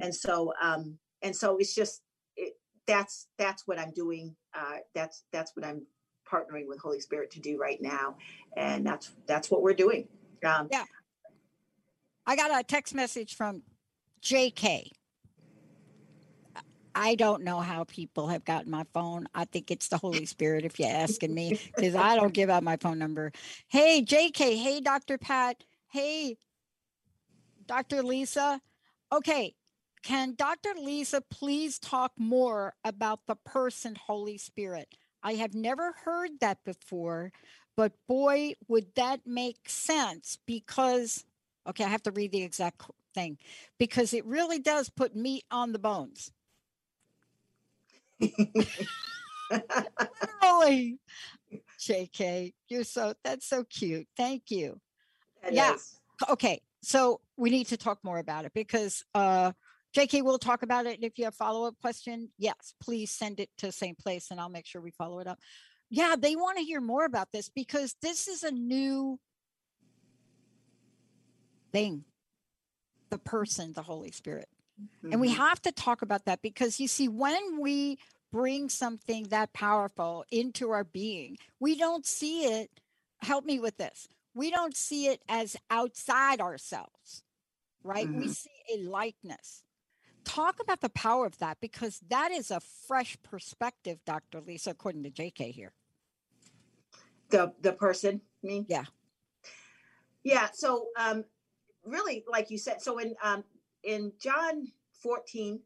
And 0.02 0.16
so 0.16 0.54
um 0.62 0.98
and 1.22 1.36
so 1.36 1.58
it's 1.58 1.76
just 1.76 2.02
it, 2.38 2.54
that's 2.86 3.28
that's 3.38 3.68
what 3.68 3.78
I'm 3.78 3.92
doing. 3.92 4.36
Uh 4.54 4.78
that's 4.96 5.26
that's 5.34 5.52
what 5.58 5.66
I'm 5.66 5.86
partnering 6.32 6.68
with 6.68 6.80
Holy 6.80 7.02
Spirit 7.02 7.30
to 7.32 7.42
do 7.42 7.58
right 7.60 7.82
now. 7.82 8.16
And 8.56 8.88
that's 8.88 9.14
that's 9.28 9.52
what 9.52 9.62
we're 9.62 9.74
doing. 9.74 10.08
Um, 10.46 10.70
yeah. 10.72 10.86
I 12.26 12.38
got 12.38 12.58
a 12.58 12.64
text 12.64 12.96
message 12.96 13.36
from 13.36 13.64
JK 14.22 14.92
I 16.98 17.14
don't 17.14 17.44
know 17.44 17.60
how 17.60 17.84
people 17.84 18.28
have 18.30 18.44
gotten 18.44 18.72
my 18.72 18.84
phone. 18.92 19.28
I 19.36 19.46
think 19.46 19.70
it's 19.70 19.88
the 19.88 20.00
Holy 20.00 20.26
Spirit, 20.36 20.66
if 20.66 20.80
you're 20.80 20.90
asking 20.90 21.32
me, 21.32 21.60
because 21.76 21.94
I 21.94 22.16
don't 22.16 22.34
give 22.34 22.50
out 22.50 22.64
my 22.64 22.78
phone 22.78 22.98
number. 22.98 23.32
Hey, 23.68 24.02
JK. 24.04 24.58
Hey, 24.58 24.82
Dr. 24.82 25.20
Pat. 25.20 25.64
Hey, 25.92 26.38
Dr. 27.68 28.02
Lisa. 28.02 28.60
Okay. 29.14 29.54
Can 30.02 30.34
Dr. 30.36 30.70
Lisa 30.82 31.22
please 31.22 31.78
talk 31.78 32.14
more 32.18 32.74
about 32.84 33.20
the 33.28 33.36
person 33.36 33.96
Holy 33.96 34.40
Spirit? 34.40 34.88
I 35.22 35.34
have 35.36 35.54
never 35.54 35.94
heard 36.04 36.32
that 36.42 36.64
before, 36.64 37.32
but 37.76 37.92
boy, 38.08 38.54
would 38.68 38.96
that 38.96 39.22
make 39.28 39.70
sense 39.70 40.40
because, 40.48 41.26
okay, 41.68 41.84
I 41.84 41.90
have 41.90 42.04
to 42.04 42.12
read 42.12 42.32
the 42.32 42.44
exact 42.44 42.82
thing 43.14 43.38
because 43.78 44.14
it 44.14 44.26
really 44.26 44.60
does 44.60 44.90
put 44.90 45.16
meat 45.16 45.44
on 45.52 45.74
the 45.74 45.80
bones. 45.80 46.32
Literally. 50.42 51.00
JK, 51.80 52.54
you're 52.70 52.84
so 52.84 53.14
that's 53.24 53.48
so 53.48 53.64
cute. 53.64 54.08
Thank 54.18 54.52
you. 54.52 54.80
That 55.44 55.54
yeah. 55.54 55.76
Is. 55.76 56.00
Okay. 56.30 56.62
So 56.82 57.22
we 57.38 57.50
need 57.50 57.68
to 57.68 57.78
talk 57.78 58.00
more 58.04 58.18
about 58.18 58.46
it 58.46 58.54
because 58.54 59.04
uh 59.14 59.52
JK 59.96 60.24
will 60.24 60.38
talk 60.38 60.64
about 60.64 60.86
it. 60.86 61.00
If 61.02 61.18
you 61.18 61.26
have 61.26 61.36
follow-up 61.36 61.76
question, 61.82 62.30
yes, 62.38 62.74
please 62.82 63.12
send 63.12 63.40
it 63.40 63.50
to 63.60 63.68
the 63.68 63.72
same 63.72 63.96
place 63.96 64.28
and 64.32 64.40
I'll 64.40 64.50
make 64.50 64.66
sure 64.66 64.82
we 64.82 64.92
follow 64.92 65.20
it 65.20 65.28
up. 65.28 65.40
Yeah, 65.90 66.16
they 66.20 66.36
want 66.36 66.58
to 66.58 66.64
hear 66.64 66.82
more 66.82 67.06
about 67.06 67.30
this 67.32 67.50
because 67.50 67.96
this 68.02 68.28
is 68.28 68.44
a 68.44 68.52
new 68.52 69.20
thing. 71.72 72.04
The 73.10 73.18
person, 73.18 73.72
the 73.74 73.84
Holy 73.84 74.12
Spirit. 74.12 74.50
Mm-hmm. 74.82 75.12
And 75.12 75.22
we 75.22 75.30
mm-hmm. 75.30 75.38
have 75.38 75.62
to 75.64 75.72
talk 75.72 76.02
about 76.02 76.26
that 76.26 76.42
because 76.42 76.80
you 76.80 76.88
see, 76.88 77.08
when 77.08 77.60
we 77.60 77.98
bring 78.32 78.70
something 78.70 79.24
that 79.30 79.54
powerful 79.54 80.26
into 80.32 80.70
our 80.72 80.84
being, 80.84 81.38
we 81.60 81.78
don't 81.78 82.06
see 82.06 82.46
it. 82.46 82.70
Help 83.22 83.46
me 83.46 83.60
with 83.60 83.78
this. 83.78 84.08
We 84.36 84.52
don't 84.52 84.76
see 84.76 85.08
it 85.08 85.24
as 85.28 85.56
outside 85.72 86.40
ourselves, 86.40 87.24
right? 87.84 88.08
Mm-hmm. 88.08 88.20
We 88.20 88.28
see 88.28 88.52
a 88.76 88.78
likeness. 88.78 89.64
Talk 90.24 90.60
about 90.60 90.82
the 90.82 90.90
power 90.90 91.26
of 91.26 91.38
that 91.40 91.58
because 91.62 92.00
that 92.10 92.32
is 92.32 92.52
a 92.52 92.60
fresh 92.60 93.18
perspective, 93.24 94.00
Dr. 94.06 94.42
Lisa, 94.42 94.72
according 94.72 95.04
to 95.04 95.10
JK 95.10 95.52
here. 95.52 95.72
The 97.30 97.54
the 97.62 97.74
person, 97.74 98.22
me? 98.44 98.66
Yeah. 98.68 98.84
Yeah. 100.24 100.50
So 100.54 100.88
um 101.00 101.24
really, 101.86 102.24
like 102.30 102.52
you 102.52 102.58
said, 102.58 102.82
so 102.82 103.00
in 103.00 103.16
um 103.24 103.44
in 103.88 104.12
John 104.22 104.68
14, 105.02 105.60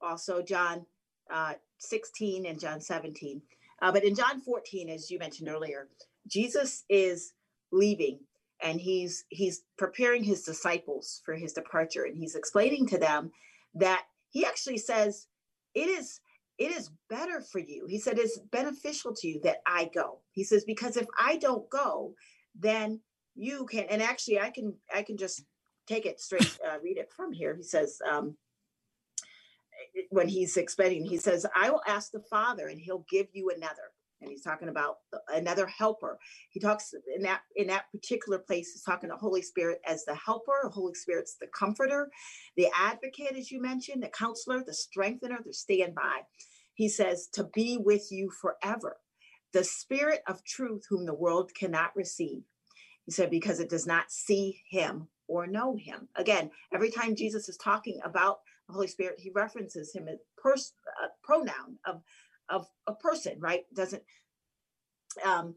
also 0.00 0.42
John 0.42 0.86
uh, 1.32 1.54
16 1.78 2.46
and 2.46 2.58
John 2.58 2.80
17. 2.80 3.42
Uh, 3.82 3.92
but 3.92 4.04
in 4.04 4.14
John 4.14 4.40
14, 4.40 4.88
as 4.88 5.10
you 5.10 5.18
mentioned 5.18 5.48
earlier, 5.48 5.88
Jesus 6.26 6.84
is 6.88 7.34
leaving 7.70 8.20
and 8.62 8.80
he's 8.80 9.24
he's 9.28 9.62
preparing 9.78 10.24
his 10.24 10.42
disciples 10.42 11.22
for 11.24 11.34
his 11.34 11.52
departure 11.52 12.04
and 12.04 12.16
he's 12.16 12.34
explaining 12.34 12.86
to 12.88 12.98
them 12.98 13.30
that 13.74 14.02
he 14.28 14.44
actually 14.44 14.76
says 14.76 15.28
it 15.74 15.88
is 15.88 16.20
it 16.58 16.72
is 16.72 16.90
better 17.08 17.40
for 17.40 17.58
you. 17.58 17.86
He 17.88 17.98
said, 17.98 18.18
it's 18.18 18.38
beneficial 18.38 19.14
to 19.14 19.26
you 19.26 19.40
that 19.44 19.62
I 19.66 19.90
go. 19.94 20.18
He 20.32 20.44
says, 20.44 20.62
because 20.64 20.98
if 20.98 21.06
I 21.18 21.38
don't 21.38 21.68
go, 21.70 22.14
then 22.54 23.00
you 23.34 23.64
can, 23.64 23.84
and 23.84 24.02
actually 24.02 24.38
I 24.38 24.50
can, 24.50 24.74
I 24.94 25.02
can 25.02 25.16
just 25.16 25.42
take 25.90 26.06
it 26.06 26.20
straight, 26.20 26.58
uh, 26.66 26.78
read 26.82 26.98
it 26.98 27.10
from 27.14 27.32
here. 27.32 27.54
He 27.54 27.62
says, 27.62 27.98
um, 28.10 28.36
when 30.10 30.28
he's 30.28 30.56
expecting, 30.56 31.04
he 31.04 31.16
says, 31.16 31.46
I 31.54 31.70
will 31.70 31.82
ask 31.86 32.12
the 32.12 32.22
Father 32.30 32.68
and 32.68 32.80
he'll 32.80 33.04
give 33.10 33.26
you 33.32 33.50
another. 33.54 33.92
And 34.20 34.30
he's 34.30 34.42
talking 34.42 34.68
about 34.68 34.96
another 35.32 35.66
helper. 35.66 36.18
He 36.50 36.60
talks 36.60 36.92
in 37.16 37.22
that 37.22 37.40
in 37.56 37.68
that 37.68 37.90
particular 37.90 38.38
place. 38.38 38.70
He's 38.70 38.82
talking 38.82 39.08
to 39.08 39.16
Holy 39.16 39.40
Spirit 39.40 39.80
as 39.86 40.04
the 40.04 40.14
helper. 40.14 40.60
The 40.64 40.68
Holy 40.68 40.92
Spirit's 40.92 41.36
the 41.40 41.46
comforter, 41.46 42.10
the 42.54 42.68
advocate, 42.78 43.34
as 43.34 43.50
you 43.50 43.62
mentioned, 43.62 44.02
the 44.02 44.08
counselor, 44.08 44.62
the 44.62 44.74
strengthener, 44.74 45.38
the 45.42 45.54
standby. 45.54 46.20
He 46.74 46.90
says 46.90 47.28
to 47.32 47.44
be 47.44 47.78
with 47.78 48.12
you 48.12 48.30
forever. 48.30 48.98
The 49.54 49.64
Spirit 49.64 50.20
of 50.26 50.44
truth, 50.44 50.84
whom 50.90 51.06
the 51.06 51.14
world 51.14 51.52
cannot 51.54 51.96
receive. 51.96 52.42
He 53.06 53.12
said 53.12 53.30
because 53.30 53.58
it 53.58 53.70
does 53.70 53.86
not 53.86 54.12
see 54.12 54.60
him 54.68 55.08
or 55.30 55.46
know 55.46 55.76
him. 55.76 56.08
Again, 56.16 56.50
every 56.74 56.90
time 56.90 57.14
Jesus 57.14 57.48
is 57.48 57.56
talking 57.56 58.00
about 58.04 58.40
the 58.66 58.74
Holy 58.74 58.88
Spirit, 58.88 59.20
he 59.20 59.30
references 59.30 59.94
him 59.94 60.08
as 60.08 60.18
pers- 60.36 60.74
a 61.04 61.08
pronoun 61.24 61.78
of 61.86 62.02
of 62.48 62.66
a 62.88 62.94
person, 62.94 63.38
right? 63.38 63.64
Doesn't 63.74 64.02
um 65.24 65.54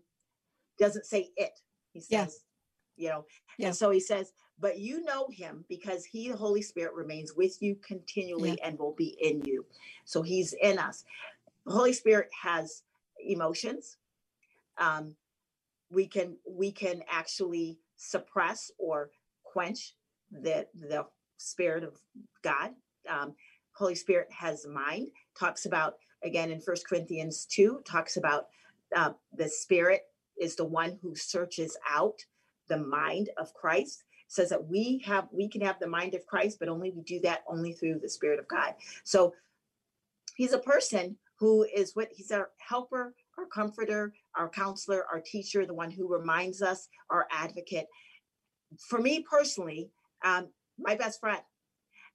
doesn't 0.77 1.07
say 1.07 1.31
it. 1.35 1.59
He 1.91 1.99
says, 1.99 2.11
yes. 2.11 2.39
you 2.95 3.09
know, 3.09 3.25
yeah. 3.57 3.67
and 3.67 3.75
so 3.75 3.89
he 3.89 3.99
says, 3.99 4.31
but 4.59 4.79
you 4.79 5.03
know 5.03 5.27
him 5.31 5.65
because 5.69 6.05
he, 6.05 6.29
the 6.29 6.37
Holy 6.37 6.61
Spirit, 6.61 6.93
remains 6.93 7.33
with 7.35 7.61
you 7.61 7.75
continually 7.85 8.57
yeah. 8.59 8.67
and 8.67 8.79
will 8.79 8.95
be 8.95 9.17
in 9.21 9.43
you. 9.43 9.65
So 10.05 10.21
he's 10.21 10.53
in 10.53 10.77
us. 10.77 11.03
The 11.65 11.73
Holy 11.73 11.93
Spirit 11.93 12.29
has 12.41 12.83
emotions. 13.19 13.97
Um, 14.77 15.15
we 15.91 16.07
can 16.07 16.37
we 16.47 16.71
can 16.71 17.03
actually 17.09 17.79
suppress 17.97 18.71
or 18.77 19.09
quench 19.53 19.93
the 20.31 20.67
the 20.89 21.05
spirit 21.37 21.83
of 21.83 21.93
God. 22.41 22.71
Um, 23.07 23.35
Holy 23.75 23.95
Spirit 23.95 24.29
has 24.31 24.65
mind. 24.67 25.07
Talks 25.39 25.65
about 25.65 25.93
again 26.23 26.51
in 26.51 26.59
First 26.59 26.87
Corinthians 26.87 27.45
two. 27.45 27.81
Talks 27.85 28.17
about 28.17 28.47
uh, 28.95 29.11
the 29.37 29.49
Spirit 29.49 30.01
is 30.45 30.55
the 30.55 30.65
one 30.65 30.97
who 31.01 31.15
searches 31.15 31.77
out 31.89 32.19
the 32.67 32.77
mind 32.77 33.29
of 33.37 33.53
Christ. 33.53 34.03
Says 34.27 34.49
that 34.49 34.67
we 34.67 35.03
have 35.05 35.27
we 35.31 35.47
can 35.47 35.61
have 35.61 35.79
the 35.79 35.87
mind 35.87 36.15
of 36.15 36.25
Christ, 36.25 36.57
but 36.59 36.69
only 36.69 36.89
we 36.91 37.03
do 37.03 37.19
that 37.21 37.43
only 37.47 37.73
through 37.73 37.99
the 37.99 38.09
Spirit 38.09 38.39
of 38.39 38.47
God. 38.47 38.73
So 39.03 39.33
he's 40.35 40.53
a 40.53 40.59
person 40.73 41.17
who 41.39 41.65
is 41.75 41.95
what 41.95 42.09
he's 42.11 42.31
our 42.31 42.49
helper, 42.57 43.13
our 43.37 43.45
comforter, 43.45 44.13
our 44.35 44.49
counselor, 44.49 45.05
our 45.11 45.21
teacher, 45.21 45.65
the 45.65 45.73
one 45.73 45.91
who 45.91 46.07
reminds 46.07 46.61
us, 46.61 46.87
our 47.09 47.27
advocate. 47.31 47.87
For 48.79 48.99
me 48.99 49.25
personally, 49.29 49.89
um, 50.23 50.49
my 50.77 50.95
best 50.95 51.19
friend. 51.19 51.41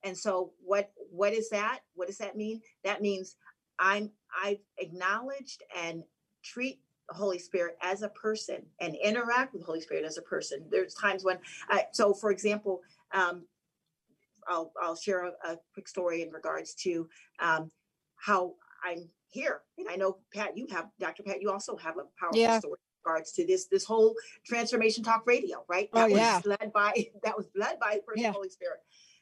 And 0.04 0.16
so 0.16 0.52
what 0.64 0.90
what 1.10 1.32
is 1.32 1.50
that? 1.50 1.80
What 1.94 2.08
does 2.08 2.18
that 2.18 2.36
mean? 2.36 2.60
That 2.84 3.02
means 3.02 3.36
I'm 3.78 4.10
I've 4.42 4.60
acknowledged 4.78 5.62
and 5.76 6.02
treat 6.44 6.80
the 7.08 7.14
Holy 7.14 7.38
Spirit 7.38 7.76
as 7.82 8.02
a 8.02 8.08
person 8.10 8.64
and 8.80 8.94
interact 8.94 9.52
with 9.52 9.62
the 9.62 9.66
Holy 9.66 9.80
Spirit 9.80 10.04
as 10.04 10.18
a 10.18 10.22
person. 10.22 10.64
There's 10.70 10.94
times 10.94 11.24
when 11.24 11.38
I 11.68 11.86
so 11.92 12.14
for 12.14 12.30
example, 12.30 12.80
um, 13.12 13.44
I'll 14.48 14.72
I'll 14.80 14.96
share 14.96 15.26
a, 15.26 15.32
a, 15.44 15.56
quick 15.74 15.88
story 15.88 16.22
in 16.22 16.30
regards 16.30 16.74
to 16.82 17.08
um, 17.40 17.70
how 18.16 18.54
I'm 18.84 19.08
here. 19.30 19.62
And 19.78 19.88
I 19.88 19.96
know 19.96 20.18
Pat, 20.32 20.56
you 20.56 20.66
have 20.70 20.86
Dr. 21.00 21.22
Pat, 21.24 21.42
you 21.42 21.50
also 21.50 21.76
have 21.76 21.96
a 21.96 22.04
powerful 22.18 22.40
yeah. 22.40 22.60
story 22.60 22.78
regards 23.08 23.32
to 23.32 23.46
this 23.46 23.66
this 23.66 23.84
whole 23.84 24.14
transformation 24.44 25.02
talk 25.02 25.26
radio, 25.26 25.64
right? 25.68 25.88
Oh, 25.92 26.00
that 26.00 26.06
oh, 26.06 26.10
was 26.10 26.20
yeah. 26.20 26.40
led 26.44 26.72
by 26.72 26.92
that 27.22 27.36
was 27.36 27.46
led 27.54 27.78
by 27.80 28.00
the 28.14 28.20
yeah. 28.20 28.32
Holy 28.32 28.50
Spirit. 28.50 28.78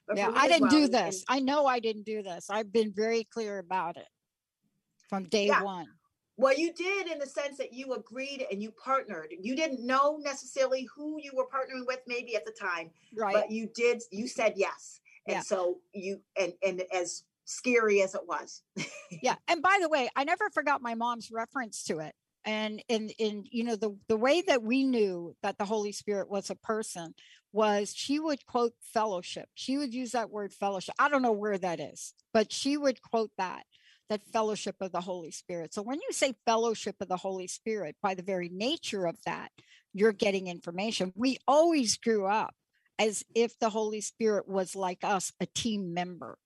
But 0.07 0.19
yeah, 0.19 0.31
I 0.35 0.47
didn't 0.47 0.69
well, 0.69 0.71
do 0.71 0.89
this. 0.89 1.25
And, 1.29 1.37
I 1.37 1.41
know 1.41 1.67
I 1.67 1.81
didn't 1.81 2.05
do 2.05 2.23
this. 2.23 2.49
I've 2.49 2.73
been 2.73 2.93
very 2.93 3.25
clear 3.25 3.59
about 3.59 3.97
it 3.97 4.07
from 5.09 5.25
day 5.25 5.47
yeah. 5.47 5.63
one. 5.63 5.89
Well, 6.37 6.57
you 6.57 6.73
did 6.73 7.09
in 7.09 7.19
the 7.19 7.27
sense 7.27 7.57
that 7.59 7.73
you 7.73 7.95
agreed 7.95 8.47
and 8.53 8.63
you 8.63 8.71
partnered. 8.71 9.33
You 9.41 9.57
didn't 9.57 9.85
know 9.85 10.19
necessarily 10.23 10.87
who 10.95 11.19
you 11.21 11.33
were 11.35 11.47
partnering 11.47 11.87
with, 11.87 12.01
maybe 12.07 12.37
at 12.37 12.45
the 12.45 12.53
time, 12.53 12.91
right? 13.17 13.35
But 13.35 13.51
you 13.51 13.69
did. 13.75 14.03
You 14.11 14.29
said 14.29 14.53
yes, 14.57 15.01
and 15.27 15.37
yeah. 15.37 15.41
so 15.41 15.79
you 15.93 16.21
and 16.39 16.53
and 16.63 16.83
as 16.93 17.25
scary 17.47 18.03
as 18.03 18.15
it 18.15 18.23
was. 18.27 18.63
yeah. 19.23 19.37
And 19.49 19.63
by 19.63 19.79
the 19.81 19.89
way, 19.89 20.09
I 20.15 20.25
never 20.25 20.51
forgot 20.51 20.83
my 20.83 20.95
mom's 20.95 21.31
reference 21.31 21.85
to 21.85 22.01
it. 22.01 22.15
And 22.47 22.83
in 22.89 23.11
in 23.19 23.45
you 23.51 23.65
know 23.65 23.77
the 23.77 23.97
the 24.09 24.17
way 24.17 24.41
that 24.43 24.63
we 24.63 24.85
knew 24.85 25.35
that 25.43 25.59
the 25.59 25.65
Holy 25.65 25.93
Spirit 25.93 26.31
was 26.31 26.49
a 26.49 26.55
person 26.55 27.15
was 27.53 27.93
she 27.95 28.21
would 28.21 28.47
quote 28.47 28.73
fellowship. 28.81 29.49
She 29.55 29.77
would 29.79 29.93
use 29.93 30.13
that 30.13 30.31
word 30.31 30.53
fellowship. 30.53 30.95
I 30.99 31.09
don't 31.09 31.23
know 31.23 31.33
where 31.33 31.59
that 31.59 31.81
is, 31.81 32.15
but 32.33 32.53
she 32.53 32.77
would 32.77 33.03
quote 33.03 33.33
that 33.37 33.65
that 34.09 34.21
fellowship 34.33 34.77
of 34.81 34.93
the 34.93 35.01
Holy 35.01 35.31
Spirit. 35.31 35.75
So 35.75 35.83
when 35.83 35.97
you 35.99 36.13
say 36.13 36.35
fellowship 36.45 36.97
of 37.01 37.09
the 37.09 37.17
Holy 37.17 37.49
Spirit, 37.49 37.97
by 38.03 38.15
the 38.15 38.23
very 38.23 38.49
nature 38.49 39.07
of 39.07 39.17
that, 39.27 39.51
you're 39.93 40.13
getting 40.13 40.47
information. 40.47 41.13
We 41.17 41.39
always 41.49 41.97
grew 41.97 42.27
up 42.27 42.55
as 42.99 43.25
if 43.35 43.59
the 43.59 43.71
Holy 43.71 44.01
Spirit 44.01 44.49
was 44.49 44.77
like 44.77 45.03
us, 45.03 45.33
a 45.41 45.47
team 45.47 45.93
member. 45.93 46.39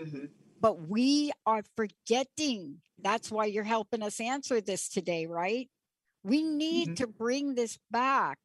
Mm-hmm. 0.00 0.26
But 0.60 0.88
we 0.88 1.32
are 1.46 1.62
forgetting. 1.76 2.78
That's 3.00 3.30
why 3.30 3.46
you're 3.46 3.64
helping 3.64 4.02
us 4.02 4.20
answer 4.20 4.60
this 4.60 4.88
today, 4.88 5.26
right? 5.26 5.68
We 6.24 6.42
need 6.42 6.88
mm-hmm. 6.88 6.94
to 6.94 7.06
bring 7.06 7.54
this 7.54 7.78
back 7.90 8.38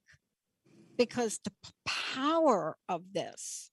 because 0.97 1.39
the 1.43 1.51
power 1.85 2.77
of 2.87 3.01
this 3.13 3.69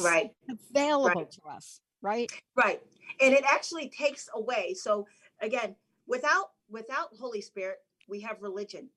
right 0.00 0.30
available 0.48 1.22
right. 1.22 1.30
to 1.30 1.40
us 1.48 1.80
right 2.02 2.30
right 2.56 2.80
and 3.20 3.34
it 3.34 3.44
actually 3.46 3.88
takes 3.88 4.28
away 4.34 4.74
so 4.74 5.06
again 5.40 5.74
without 6.06 6.50
without 6.70 7.08
holy 7.20 7.40
spirit 7.40 7.78
we 8.08 8.20
have 8.20 8.40
religion 8.40 8.88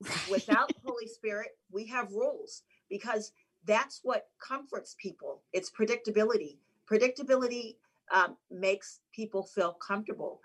right. 0.04 0.30
without 0.30 0.70
holy 0.84 1.08
spirit 1.08 1.48
we 1.70 1.86
have 1.86 2.12
rules 2.12 2.62
because 2.88 3.32
that's 3.66 4.00
what 4.02 4.28
comforts 4.40 4.96
people. 5.00 5.42
It's 5.52 5.70
predictability. 5.70 6.56
Predictability 6.90 7.76
um, 8.12 8.36
makes 8.50 9.00
people 9.14 9.42
feel 9.42 9.72
comfortable. 9.74 10.40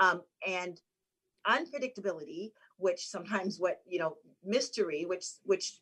Um, 0.00 0.22
and 0.46 0.80
unpredictability, 1.46 2.52
which 2.76 3.06
sometimes 3.06 3.58
what, 3.58 3.80
you 3.86 3.98
know, 3.98 4.16
mystery, 4.44 5.04
which, 5.06 5.24
which 5.44 5.78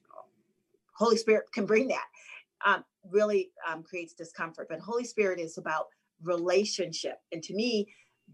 Holy 0.94 1.16
Spirit 1.16 1.52
can 1.52 1.66
bring 1.66 1.88
that, 1.88 2.06
um, 2.64 2.84
really 3.10 3.50
um, 3.68 3.82
creates 3.82 4.14
discomfort. 4.14 4.68
But 4.70 4.80
Holy 4.80 5.04
Spirit 5.04 5.40
is 5.40 5.58
about 5.58 5.86
relationship. 6.22 7.18
And 7.32 7.42
to 7.42 7.54
me, 7.54 7.88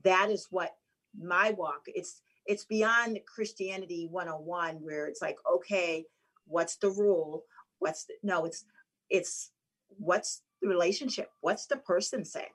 that 0.05 0.31
is 0.31 0.47
what 0.51 0.77
my 1.19 1.51
walk, 1.53 1.83
it's, 1.87 2.23
it's 2.47 2.65
beyond 2.65 3.19
Christianity 3.27 4.09
101, 4.11 4.77
where 4.77 5.07
it's 5.07 5.23
like, 5.23 5.37
okay, 5.51 6.05
what's 6.47 6.77
the 6.77 6.91
rule? 6.91 7.45
What's 7.83 8.05
the, 8.05 8.15
no 8.23 8.45
it's 8.45 8.65
it's 9.11 9.51
what's 9.99 10.43
the 10.61 10.69
relationship? 10.69 11.29
What's 11.41 11.67
the 11.67 11.77
person 11.77 12.25
saying? 12.25 12.47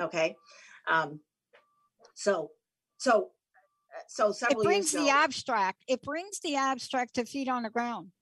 Okay? 0.00 0.36
Um 0.88 1.20
so 2.14 2.50
so 2.98 3.30
so 4.08 4.32
several 4.32 4.62
it 4.62 4.64
brings 4.64 4.92
the 4.92 5.10
abstract 5.10 5.84
it 5.88 6.02
brings 6.02 6.40
the 6.40 6.56
abstract 6.56 7.14
to 7.14 7.24
feet 7.24 7.48
on 7.48 7.64
the 7.64 7.70
ground. 7.70 8.12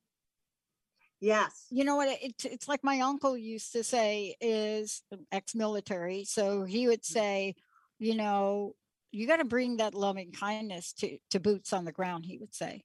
Yes. 1.20 1.66
You 1.70 1.84
know 1.84 1.96
what 1.96 2.08
it, 2.08 2.32
it's 2.44 2.66
like 2.66 2.82
my 2.82 3.00
uncle 3.00 3.36
used 3.36 3.72
to 3.72 3.84
say 3.84 4.36
is 4.40 5.02
ex-military 5.30 6.24
so 6.24 6.64
he 6.64 6.88
would 6.88 7.02
mm. 7.02 7.12
say 7.12 7.54
you 7.98 8.16
know 8.16 8.74
you 9.12 9.26
got 9.26 9.36
to 9.36 9.44
bring 9.44 9.76
that 9.76 9.94
loving 9.94 10.32
kindness 10.32 10.92
to 10.94 11.18
to 11.30 11.40
boots 11.40 11.72
on 11.72 11.84
the 11.84 11.92
ground 11.92 12.24
he 12.24 12.38
would 12.38 12.54
say 12.54 12.82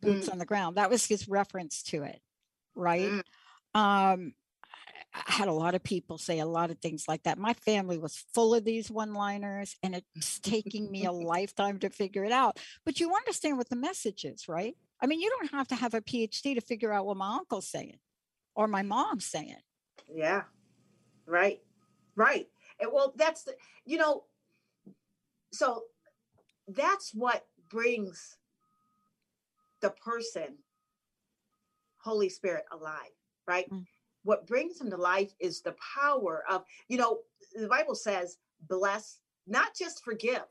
boots 0.00 0.28
mm. 0.28 0.32
on 0.32 0.38
the 0.38 0.46
ground. 0.46 0.76
That 0.76 0.90
was 0.90 1.06
his 1.06 1.28
reference 1.28 1.82
to 1.84 2.02
it, 2.02 2.20
right? 2.74 3.10
Mm. 3.10 3.22
Um, 3.74 4.34
I 5.12 5.32
had 5.32 5.48
a 5.48 5.52
lot 5.52 5.74
of 5.74 5.82
people 5.82 6.18
say 6.18 6.38
a 6.38 6.46
lot 6.46 6.70
of 6.70 6.78
things 6.78 7.06
like 7.08 7.24
that. 7.24 7.38
My 7.38 7.54
family 7.54 7.98
was 7.98 8.24
full 8.32 8.54
of 8.54 8.64
these 8.64 8.90
one 8.90 9.12
liners, 9.12 9.76
and 9.82 9.94
it's 9.94 10.38
taking 10.38 10.90
me 10.90 11.04
a 11.04 11.12
lifetime 11.32 11.78
to 11.80 11.90
figure 11.90 12.24
it 12.24 12.32
out. 12.32 12.58
But 12.84 13.00
you 13.00 13.14
understand 13.14 13.58
what 13.58 13.68
the 13.68 13.76
message 13.76 14.24
is, 14.24 14.48
right? 14.48 14.76
I 15.02 15.06
mean, 15.06 15.20
you 15.20 15.30
don't 15.30 15.50
have 15.50 15.68
to 15.68 15.74
have 15.74 15.94
a 15.94 16.00
PhD 16.00 16.54
to 16.54 16.60
figure 16.60 16.92
out 16.92 17.06
what 17.06 17.16
my 17.16 17.36
uncle's 17.36 17.68
saying 17.68 17.98
or 18.54 18.68
my 18.68 18.82
mom's 18.82 19.26
saying. 19.26 19.56
Yeah, 20.12 20.42
right, 21.26 21.60
right. 22.14 22.46
And 22.78 22.90
well, 22.92 23.12
that's 23.16 23.44
the, 23.44 23.54
you 23.84 23.98
know, 23.98 24.24
so 25.52 25.84
that's 26.68 27.12
what 27.14 27.46
brings 27.68 28.36
the 29.80 29.90
person 29.90 30.56
Holy 32.02 32.28
Spirit 32.28 32.64
alive, 32.72 33.14
right? 33.46 33.68
Mm. 33.70 33.86
what 34.22 34.46
brings 34.46 34.78
them 34.78 34.90
to 34.90 34.96
life 34.96 35.32
is 35.40 35.60
the 35.62 35.74
power 35.94 36.44
of, 36.50 36.62
you 36.88 36.98
know, 36.98 37.20
the 37.54 37.68
Bible 37.68 37.94
says, 37.94 38.38
bless, 38.68 39.18
not 39.46 39.74
just 39.74 40.04
forgive, 40.04 40.44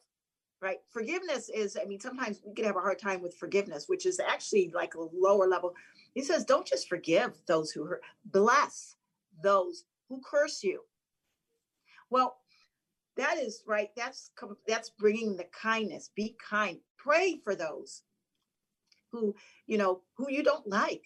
right? 0.62 0.78
Forgiveness 0.90 1.50
is, 1.50 1.78
I 1.80 1.86
mean, 1.86 2.00
sometimes 2.00 2.42
we 2.46 2.54
can 2.54 2.66
have 2.66 2.76
a 2.76 2.82
hard 2.82 3.00
time 3.00 3.22
with 3.22 3.36
forgiveness, 3.36 3.86
which 3.88 4.06
is 4.06 4.20
actually 4.20 4.72
like 4.74 4.96
a 4.96 5.08
lower 5.14 5.48
level. 5.48 5.74
He 6.14 6.24
says, 6.24 6.46
don't 6.46 6.66
just 6.66 6.90
forgive 6.90 7.34
those 7.48 7.72
who 7.72 7.86
hurt, 7.86 8.02
bless 8.26 8.96
those 9.44 9.86
who 10.08 10.22
curse 10.22 10.64
you. 10.64 10.82
Well, 12.10 12.38
that 13.18 13.38
is 13.38 13.64
right. 13.68 13.90
That's 13.96 14.32
that's 14.68 14.90
bringing 14.90 15.36
the 15.36 15.46
kindness. 15.46 16.10
Be 16.16 16.36
kind. 16.50 16.80
Pray 16.98 17.40
for 17.44 17.54
those 17.54 18.02
who 19.12 19.36
you 19.68 19.78
know 19.78 20.02
who 20.18 20.30
you 20.30 20.44
don't 20.44 20.68
like, 20.68 21.04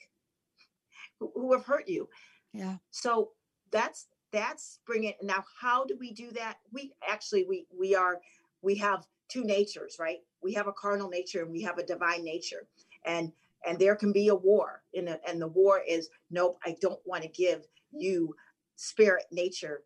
who, 1.20 1.32
who 1.36 1.54
have 1.54 1.66
hurt 1.66 1.88
you. 1.88 2.10
Yeah. 2.54 2.78
So 2.92 3.32
that's 3.72 4.08
that's 4.32 4.80
bringing. 4.86 5.14
Now, 5.22 5.44
how 5.60 5.86
do 5.86 5.96
we 6.00 6.12
do 6.12 6.32
that? 6.32 6.58
We 6.72 6.94
actually 7.08 7.46
we 7.48 7.66
we 7.78 7.96
are 7.96 8.20
we 8.62 8.76
have 8.76 9.06
two 9.30 9.44
natures, 9.44 9.98
right? 10.00 10.20
We 10.42 10.54
have 10.54 10.68
a 10.68 10.74
carnal 10.74 11.10
nature 11.10 11.44
and 11.44 11.52
we 11.52 11.62
have 11.62 11.78
a 11.78 11.86
divine 11.86 12.24
nature, 12.24 12.68
and 13.06 13.32
and 13.66 13.80
there 13.80 13.96
can 13.96 14.12
be 14.12 14.28
a 14.28 14.36
war 14.36 14.84
in 14.94 15.08
a, 15.08 15.20
and 15.28 15.42
the 15.42 15.48
war 15.48 15.82
is 15.88 16.10
nope. 16.30 16.58
I 16.66 16.76
don't 16.82 17.00
want 17.06 17.24
to 17.24 17.30
give 17.30 17.66
you 17.92 18.36
spirit 18.76 19.26
nature 19.32 19.84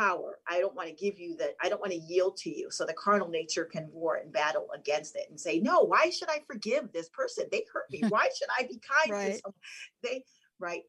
power. 0.00 0.38
I 0.48 0.60
don't 0.60 0.74
want 0.74 0.88
to 0.88 0.94
give 0.94 1.18
you 1.18 1.36
that. 1.36 1.56
I 1.62 1.68
don't 1.68 1.80
want 1.80 1.92
to 1.92 1.98
yield 1.98 2.38
to 2.38 2.50
you. 2.50 2.70
So 2.70 2.86
the 2.86 2.94
carnal 2.94 3.28
nature 3.28 3.66
can 3.66 3.88
war 3.92 4.16
and 4.16 4.32
battle 4.32 4.68
against 4.74 5.14
it 5.14 5.26
and 5.28 5.38
say, 5.38 5.60
no, 5.60 5.80
why 5.80 6.08
should 6.08 6.30
I 6.30 6.40
forgive 6.46 6.90
this 6.92 7.10
person? 7.10 7.44
They 7.52 7.64
hurt 7.72 7.84
me. 7.90 8.02
Why 8.08 8.28
should 8.36 8.48
I 8.58 8.62
be 8.62 8.80
kind 8.80 9.10
right. 9.10 9.32
to 9.32 9.40
someone? 9.40 9.60
They, 10.02 10.24
right. 10.58 10.82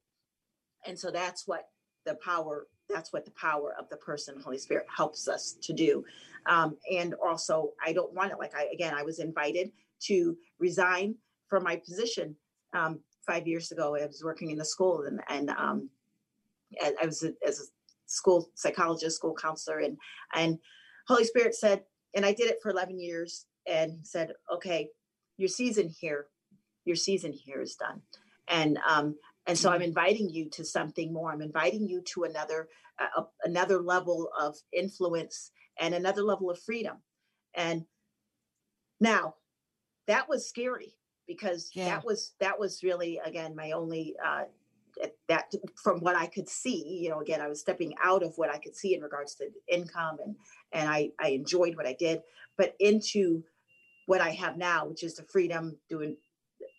And 0.85 0.97
so 0.97 1.11
that's 1.11 1.45
what 1.45 1.65
the 2.05 2.15
power, 2.15 2.67
that's 2.89 3.11
what 3.11 3.25
the 3.25 3.31
power 3.31 3.75
of 3.77 3.89
the 3.89 3.97
person, 3.97 4.39
Holy 4.39 4.57
Spirit 4.57 4.85
helps 4.95 5.27
us 5.27 5.57
to 5.61 5.73
do. 5.73 6.05
Um, 6.45 6.77
and 6.91 7.13
also 7.13 7.71
I 7.85 7.91
don't 7.91 8.13
want 8.13 8.31
it. 8.31 8.39
Like 8.39 8.55
I, 8.55 8.69
again, 8.73 8.93
I 8.93 9.03
was 9.03 9.19
invited 9.19 9.71
to 10.03 10.37
resign 10.57 11.15
from 11.49 11.63
my 11.63 11.75
position 11.75 12.35
um, 12.73 13.01
five 13.27 13.45
years 13.45 13.71
ago. 13.71 13.95
I 13.95 14.05
was 14.05 14.23
working 14.23 14.51
in 14.51 14.57
the 14.57 14.65
school 14.65 15.03
and, 15.03 15.19
and 15.27 15.49
um, 15.49 15.89
I 16.81 17.05
was 17.05 17.23
as 17.45 17.59
a 17.59 17.63
school 18.11 18.49
psychologist, 18.55 19.17
school 19.17 19.35
counselor, 19.35 19.79
and 19.79 19.97
and 20.33 20.59
Holy 21.07 21.25
Spirit 21.25 21.55
said, 21.55 21.83
and 22.15 22.25
I 22.25 22.33
did 22.33 22.49
it 22.49 22.59
for 22.61 22.69
11 22.69 22.99
years, 22.99 23.45
and 23.67 23.99
said, 24.03 24.33
okay, 24.53 24.89
your 25.37 25.49
season 25.49 25.89
here, 25.89 26.27
your 26.85 26.95
season 26.95 27.33
here 27.33 27.61
is 27.61 27.75
done, 27.75 28.01
and 28.47 28.77
um, 28.87 29.15
and 29.47 29.57
so 29.57 29.71
I'm 29.71 29.81
inviting 29.81 30.29
you 30.29 30.49
to 30.51 30.63
something 30.63 31.11
more. 31.11 31.31
I'm 31.31 31.41
inviting 31.41 31.87
you 31.87 32.01
to 32.13 32.23
another 32.23 32.67
uh, 32.99 33.23
another 33.43 33.81
level 33.81 34.29
of 34.39 34.55
influence 34.73 35.51
and 35.79 35.95
another 35.95 36.21
level 36.21 36.49
of 36.49 36.59
freedom, 36.59 36.97
and 37.55 37.85
now 38.99 39.35
that 40.07 40.27
was 40.27 40.47
scary 40.47 40.93
because 41.27 41.71
yeah. 41.73 41.85
that 41.85 42.05
was 42.05 42.33
that 42.39 42.59
was 42.59 42.83
really 42.83 43.19
again 43.23 43.55
my 43.55 43.71
only 43.71 44.15
uh, 44.23 44.43
that 45.27 45.51
from 45.81 45.99
what 45.99 46.15
I 46.15 46.27
could 46.27 46.49
see, 46.49 46.99
you 47.01 47.09
know, 47.09 47.21
again, 47.21 47.41
I 47.41 47.47
was 47.47 47.59
stepping 47.59 47.93
out 48.03 48.23
of 48.23 48.37
what 48.37 48.49
I 48.49 48.57
could 48.57 48.75
see 48.75 48.95
in 48.95 49.01
regards 49.01 49.35
to 49.35 49.49
income 49.67 50.17
and 50.23 50.35
and 50.73 50.89
I, 50.89 51.11
I 51.19 51.29
enjoyed 51.29 51.75
what 51.75 51.85
I 51.85 51.93
did, 51.93 52.21
but 52.57 52.75
into 52.79 53.43
what 54.05 54.21
I 54.21 54.31
have 54.31 54.57
now, 54.57 54.85
which 54.85 55.03
is 55.03 55.15
the 55.15 55.23
freedom 55.23 55.77
doing 55.89 56.15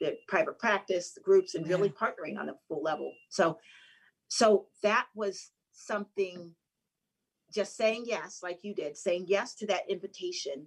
the 0.00 0.16
private 0.28 0.58
practice, 0.58 1.12
the 1.12 1.20
groups, 1.20 1.54
and 1.54 1.68
really 1.68 1.88
yeah. 1.88 2.06
partnering 2.08 2.38
on 2.38 2.48
a 2.48 2.54
full 2.68 2.82
level. 2.82 3.12
So 3.28 3.58
so 4.28 4.66
that 4.82 5.06
was 5.14 5.50
something 5.72 6.52
just 7.52 7.76
saying 7.76 8.04
yes, 8.06 8.40
like 8.42 8.60
you 8.62 8.74
did, 8.74 8.96
saying 8.96 9.26
yes 9.28 9.54
to 9.56 9.66
that 9.66 9.88
invitation 9.90 10.66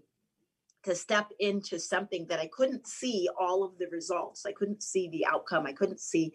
to 0.83 0.93
step 0.93 1.31
into 1.39 1.79
something 1.79 2.27
that 2.27 2.39
I 2.39 2.47
couldn't 2.47 2.85
see 2.85 3.27
all 3.39 3.63
of 3.63 3.75
the 3.79 3.87
results. 3.87 4.45
I 4.45 4.51
couldn't 4.51 4.83
see 4.83 5.09
the 5.09 5.25
outcome. 5.25 5.65
I 5.65 5.73
couldn't 5.73 5.99
see 5.99 6.31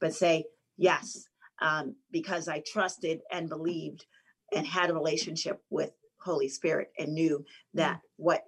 but 0.00 0.14
say 0.14 0.44
yes 0.78 1.28
um, 1.60 1.96
because 2.10 2.48
I 2.48 2.62
trusted 2.66 3.20
and 3.30 3.48
believed 3.48 4.06
and 4.54 4.66
had 4.66 4.90
a 4.90 4.94
relationship 4.94 5.60
with 5.70 5.90
Holy 6.20 6.48
Spirit 6.48 6.92
and 6.98 7.14
knew 7.14 7.44
that 7.74 7.96
mm. 7.96 8.00
what 8.16 8.44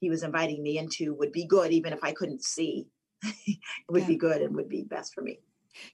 He 0.00 0.10
was 0.10 0.22
inviting 0.22 0.62
me 0.62 0.78
into 0.78 1.14
would 1.14 1.32
be 1.32 1.46
good, 1.46 1.72
even 1.72 1.92
if 1.92 2.02
I 2.02 2.12
couldn't 2.12 2.42
see. 2.42 2.88
it 3.22 3.58
would 3.88 4.02
yeah. 4.02 4.08
be 4.08 4.16
good 4.16 4.42
and 4.42 4.54
would 4.56 4.68
be 4.68 4.82
best 4.82 5.14
for 5.14 5.22
me. 5.22 5.38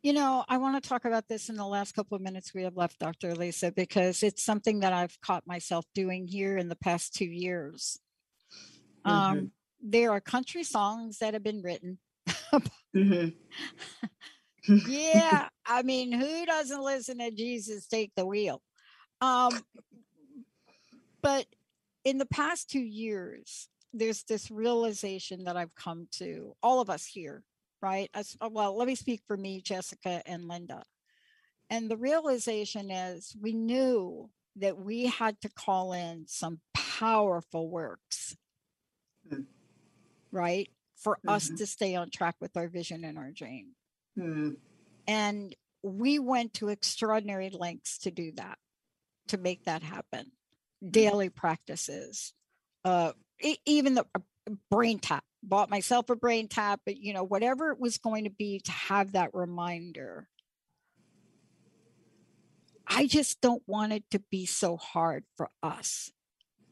You 0.02 0.12
know, 0.12 0.44
I 0.48 0.56
want 0.56 0.82
to 0.82 0.88
talk 0.88 1.04
about 1.04 1.28
this 1.28 1.48
in 1.48 1.56
the 1.56 1.66
last 1.66 1.94
couple 1.94 2.16
of 2.16 2.22
minutes 2.22 2.52
we 2.52 2.64
have 2.64 2.76
left, 2.76 2.98
Dr. 2.98 3.34
Lisa, 3.34 3.70
because 3.70 4.22
it's 4.22 4.42
something 4.42 4.80
that 4.80 4.92
I've 4.92 5.20
caught 5.20 5.46
myself 5.46 5.84
doing 5.94 6.26
here 6.26 6.56
in 6.56 6.68
the 6.68 6.76
past 6.76 7.14
two 7.14 7.26
years. 7.26 8.00
Mm-hmm. 9.06 9.10
Um, 9.10 9.52
there 9.80 10.10
are 10.10 10.20
country 10.20 10.64
songs 10.64 11.18
that 11.18 11.34
have 11.34 11.44
been 11.44 11.62
written. 11.62 11.98
mm-hmm. 12.96 13.28
yeah, 14.66 15.48
I 15.66 15.82
mean, 15.82 16.12
who 16.12 16.46
doesn't 16.46 16.82
listen 16.82 17.18
to 17.18 17.30
Jesus 17.30 17.86
take 17.86 18.12
the 18.16 18.26
wheel? 18.26 18.62
Um, 19.20 19.60
but 21.22 21.46
in 22.04 22.18
the 22.18 22.26
past 22.26 22.70
two 22.70 22.80
years, 22.80 23.68
there's 23.92 24.22
this 24.24 24.50
realization 24.50 25.44
that 25.44 25.56
I've 25.56 25.74
come 25.74 26.08
to, 26.12 26.54
all 26.62 26.80
of 26.80 26.90
us 26.90 27.04
here, 27.06 27.42
right? 27.80 28.10
As, 28.14 28.36
uh, 28.40 28.48
well, 28.50 28.76
let 28.76 28.86
me 28.86 28.94
speak 28.94 29.22
for 29.26 29.36
me, 29.36 29.60
Jessica, 29.60 30.22
and 30.26 30.46
Linda. 30.46 30.82
And 31.70 31.90
the 31.90 31.96
realization 31.96 32.90
is 32.90 33.36
we 33.40 33.52
knew 33.52 34.30
that 34.56 34.78
we 34.78 35.06
had 35.06 35.40
to 35.42 35.48
call 35.50 35.92
in 35.92 36.24
some 36.26 36.60
powerful 36.74 37.68
works, 37.68 38.36
mm. 39.30 39.44
right? 40.32 40.68
For 40.96 41.16
mm-hmm. 41.16 41.28
us 41.28 41.48
to 41.48 41.66
stay 41.66 41.94
on 41.94 42.10
track 42.10 42.36
with 42.40 42.56
our 42.56 42.68
vision 42.68 43.04
and 43.04 43.18
our 43.18 43.30
dream. 43.30 43.68
Hmm. 44.18 44.50
And 45.06 45.54
we 45.82 46.18
went 46.18 46.54
to 46.54 46.68
extraordinary 46.68 47.50
lengths 47.50 47.98
to 47.98 48.10
do 48.10 48.32
that, 48.32 48.58
to 49.28 49.38
make 49.38 49.64
that 49.64 49.82
happen. 49.82 50.32
Hmm. 50.82 50.90
Daily 50.90 51.28
practices, 51.30 52.32
uh, 52.84 53.12
even 53.64 53.94
the 53.94 54.06
brain 54.70 54.98
tap. 54.98 55.24
Bought 55.40 55.70
myself 55.70 56.10
a 56.10 56.16
brain 56.16 56.48
tap, 56.48 56.80
but 56.84 56.96
you 56.96 57.12
know, 57.12 57.22
whatever 57.22 57.70
it 57.70 57.78
was 57.78 57.98
going 57.98 58.24
to 58.24 58.30
be 58.30 58.60
to 58.64 58.72
have 58.72 59.12
that 59.12 59.30
reminder. 59.32 60.28
I 62.88 63.06
just 63.06 63.40
don't 63.40 63.62
want 63.66 63.92
it 63.92 64.02
to 64.10 64.18
be 64.30 64.46
so 64.46 64.76
hard 64.76 65.24
for 65.36 65.48
us 65.62 66.10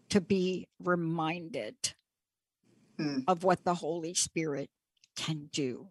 to 0.08 0.20
be 0.20 0.66
reminded 0.82 1.76
hmm. 2.98 3.20
of 3.28 3.44
what 3.44 3.64
the 3.64 3.74
Holy 3.74 4.14
Spirit 4.14 4.68
can 5.14 5.48
do 5.52 5.88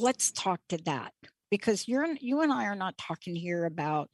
let's 0.00 0.32
talk 0.32 0.60
to 0.68 0.78
that 0.78 1.12
because 1.50 1.86
you're 1.86 2.06
you 2.20 2.40
and 2.40 2.52
I 2.52 2.64
are 2.64 2.74
not 2.74 2.96
talking 2.98 3.36
here 3.36 3.64
about 3.64 4.10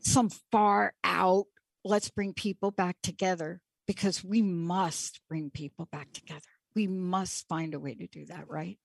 some 0.00 0.30
far 0.50 0.94
out 1.04 1.46
let's 1.84 2.10
bring 2.10 2.32
people 2.32 2.70
back 2.70 2.96
together 3.02 3.60
because 3.86 4.24
we 4.24 4.42
must 4.42 5.20
bring 5.28 5.50
people 5.50 5.88
back 5.90 6.12
together. 6.12 6.40
We 6.74 6.86
must 6.86 7.46
find 7.48 7.74
a 7.74 7.80
way 7.80 7.94
to 7.94 8.06
do 8.06 8.24
that, 8.26 8.48
right? 8.48 8.78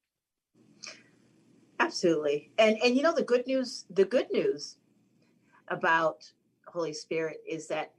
Absolutely. 1.80 2.52
And 2.58 2.78
and 2.84 2.96
you 2.96 3.04
know 3.04 3.14
the 3.14 3.24
good 3.24 3.48
news 3.48 3.86
the 3.90 4.06
good 4.06 4.28
news 4.32 4.78
about 5.68 6.32
Holy 6.68 6.94
Spirit 6.94 7.38
is 7.48 7.68
that 7.68 7.94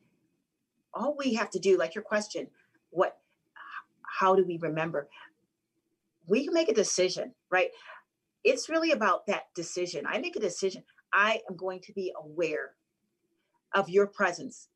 all 0.92 1.16
we 1.16 1.34
have 1.34 1.50
to 1.50 1.58
do 1.58 1.78
like 1.78 1.94
your 1.94 2.04
question 2.04 2.48
what 2.90 3.18
how 4.02 4.34
do 4.34 4.44
we 4.44 4.58
remember 4.58 5.08
we 6.28 6.44
can 6.44 6.54
make 6.54 6.68
a 6.68 6.74
decision, 6.74 7.34
right? 7.50 7.70
It's 8.44 8.68
really 8.68 8.92
about 8.92 9.26
that 9.26 9.44
decision. 9.54 10.04
I 10.06 10.18
make 10.18 10.36
a 10.36 10.40
decision. 10.40 10.84
I 11.12 11.40
am 11.48 11.56
going 11.56 11.80
to 11.80 11.92
be 11.92 12.12
aware 12.22 12.74
of 13.74 13.88
your 13.88 14.06
presence 14.06 14.68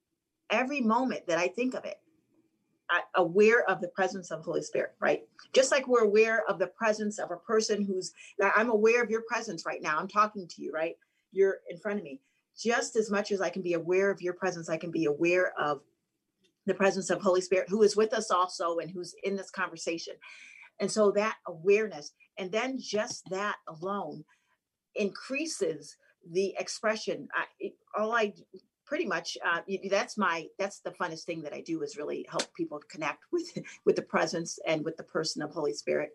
every 0.51 0.81
moment 0.81 1.27
that 1.27 1.39
I 1.39 1.49
think 1.49 1.75
of 1.75 1.85
it. 1.85 1.99
I, 2.91 3.03
aware 3.15 3.65
of 3.71 3.81
the 3.81 3.89
presence 3.89 4.31
of 4.31 4.41
the 4.41 4.45
Holy 4.45 4.63
Spirit, 4.63 4.95
right? 5.01 5.23
Just 5.55 5.71
like 5.71 5.89
we're 5.89 6.05
aware 6.05 6.43
of 6.49 6.59
the 6.59 6.67
presence 6.67 7.19
of 7.19 7.31
a 7.31 7.37
person 7.37 7.83
who's, 7.83 8.13
I'm 8.43 8.69
aware 8.69 9.03
of 9.03 9.09
your 9.09 9.23
presence 9.27 9.65
right 9.65 9.81
now. 9.81 9.99
I'm 9.99 10.09
talking 10.09 10.47
to 10.47 10.63
you, 10.63 10.73
right? 10.73 10.97
You're 11.31 11.61
in 11.71 11.79
front 11.79 11.99
of 11.99 12.05
me. 12.05 12.21
Just 12.59 12.97
as 12.97 13.11
much 13.11 13.33
as 13.33 13.41
I 13.41 13.49
can 13.49 13.63
be 13.63 13.73
aware 13.73 14.11
of 14.11 14.21
your 14.21 14.35
presence, 14.35 14.69
I 14.69 14.77
can 14.77 14.91
be 14.91 15.07
aware 15.07 15.55
of 15.59 15.81
the 16.67 16.75
presence 16.75 17.09
of 17.09 17.23
Holy 17.23 17.41
Spirit, 17.41 17.71
who 17.71 17.83
is 17.83 17.97
with 17.97 18.13
us 18.13 18.31
also 18.31 18.79
and 18.79 18.91
who's 18.91 19.15
in 19.23 19.37
this 19.37 19.51
conversation. 19.51 20.15
And 20.83 20.91
so 20.91 21.13
that 21.13 21.37
awareness, 21.47 22.13
and 22.39 22.51
then 22.51 22.77
just 22.81 23.23
that 23.31 23.55
alone 23.69 24.25
increases 24.97 25.97
the 26.29 26.57
expression. 26.59 27.29
I, 27.33 27.71
all 27.97 28.13
I 28.13 28.33
pretty 28.85 29.07
much 29.07 29.39
uh, 29.47 29.61
that's 29.89 30.19
my 30.19 30.47
that's 30.59 30.81
the 30.81 30.91
funnest 30.91 31.23
thing 31.23 31.41
that 31.43 31.55
I 31.55 31.61
do 31.61 31.83
is 31.83 31.97
really 31.97 32.27
help 32.29 32.53
people 32.57 32.81
connect 32.91 33.21
with 33.31 33.47
with 33.87 33.95
the 33.95 34.03
presence 34.03 34.59
and 34.67 34.85
with 34.85 34.97
the 34.97 35.05
person 35.05 35.41
of 35.41 35.53
Holy 35.53 35.73
Spirit. 35.73 36.11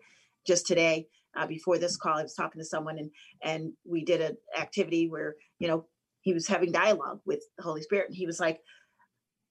Just 0.46 0.66
today, 0.66 1.06
uh, 1.34 1.46
before 1.46 1.78
this 1.78 1.96
call, 1.96 2.18
I 2.18 2.22
was 2.22 2.34
talking 2.34 2.60
to 2.60 2.66
someone 2.66 2.98
and 2.98 3.10
and 3.42 3.72
we 3.86 4.04
did 4.04 4.20
an 4.20 4.36
activity 4.54 5.08
where 5.08 5.36
you 5.58 5.68
know 5.68 5.86
he 6.20 6.34
was 6.34 6.46
having 6.46 6.72
dialogue 6.72 7.20
with 7.24 7.42
the 7.56 7.64
Holy 7.64 7.80
Spirit, 7.80 8.08
and 8.08 8.16
he 8.16 8.26
was 8.26 8.38
like, 8.38 8.60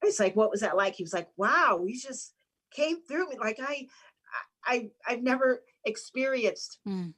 "It's 0.04 0.20
like, 0.20 0.36
what 0.36 0.52
was 0.52 0.60
that 0.60 0.78
like?" 0.78 0.94
He 0.94 1.04
was 1.04 1.14
like, 1.14 1.30
"Wow, 1.38 1.84
he 1.88 1.98
just 1.98 2.36
came 2.72 3.02
through 3.08 3.30
me 3.30 3.38
like 3.40 3.58
I, 3.60 3.88
I, 4.68 4.90
I've 5.08 5.24
never 5.24 5.64
experienced, 5.86 6.80
mm. 6.88 7.14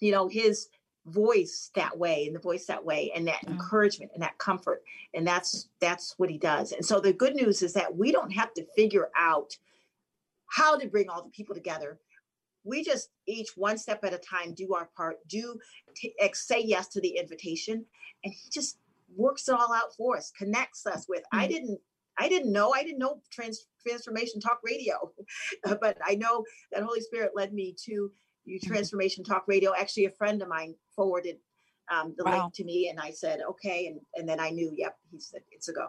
you 0.00 0.12
know, 0.12 0.28
his 0.28 0.68
voice 1.06 1.70
that 1.74 1.96
way 1.96 2.26
and 2.26 2.34
the 2.34 2.40
voice 2.40 2.66
that 2.66 2.84
way 2.84 3.12
and 3.14 3.28
that 3.28 3.44
encouragement 3.46 4.10
and 4.14 4.22
that 4.22 4.38
comfort 4.38 4.82
and 5.12 5.26
that's 5.26 5.68
that's 5.78 6.14
what 6.16 6.30
he 6.30 6.38
does 6.38 6.72
and 6.72 6.84
so 6.84 6.98
the 6.98 7.12
good 7.12 7.34
news 7.34 7.60
is 7.60 7.74
that 7.74 7.94
we 7.94 8.10
don't 8.10 8.30
have 8.30 8.54
to 8.54 8.64
figure 8.74 9.10
out 9.14 9.54
how 10.46 10.78
to 10.78 10.88
bring 10.88 11.10
all 11.10 11.22
the 11.22 11.28
people 11.28 11.54
together 11.54 11.98
we 12.64 12.82
just 12.82 13.10
each 13.26 13.50
one 13.54 13.76
step 13.76 14.02
at 14.02 14.14
a 14.14 14.18
time 14.18 14.54
do 14.54 14.72
our 14.72 14.88
part 14.96 15.16
do 15.28 15.58
t- 15.94 16.14
say 16.32 16.62
yes 16.62 16.88
to 16.88 17.02
the 17.02 17.18
invitation 17.18 17.84
and 18.24 18.32
he 18.32 18.48
just 18.50 18.78
works 19.14 19.46
it 19.46 19.54
all 19.54 19.74
out 19.74 19.94
for 19.94 20.16
us 20.16 20.32
connects 20.38 20.86
us 20.86 21.04
with 21.06 21.20
mm-hmm. 21.20 21.40
i 21.40 21.46
didn't 21.46 21.78
i 22.18 22.28
didn't 22.28 22.52
know 22.52 22.72
i 22.72 22.82
didn't 22.82 22.98
know 22.98 23.20
trans- 23.30 23.66
transformation 23.86 24.40
talk 24.40 24.58
radio 24.64 25.10
but 25.80 25.96
i 26.04 26.14
know 26.14 26.44
that 26.72 26.82
holy 26.82 27.00
spirit 27.00 27.32
led 27.34 27.52
me 27.52 27.74
to 27.78 28.10
you 28.44 28.58
mm-hmm. 28.58 28.72
transformation 28.72 29.24
talk 29.24 29.44
radio 29.46 29.72
actually 29.78 30.06
a 30.06 30.10
friend 30.10 30.42
of 30.42 30.48
mine 30.48 30.74
forwarded 30.94 31.36
um, 31.92 32.14
the 32.16 32.24
wow. 32.24 32.42
link 32.42 32.54
to 32.54 32.64
me 32.64 32.88
and 32.88 32.98
i 32.98 33.10
said 33.10 33.40
okay 33.48 33.88
and, 33.88 34.00
and 34.14 34.28
then 34.28 34.40
i 34.40 34.50
knew 34.50 34.72
yep 34.76 34.96
he 35.10 35.20
said 35.20 35.40
it's 35.50 35.68
a 35.68 35.72
go 35.72 35.88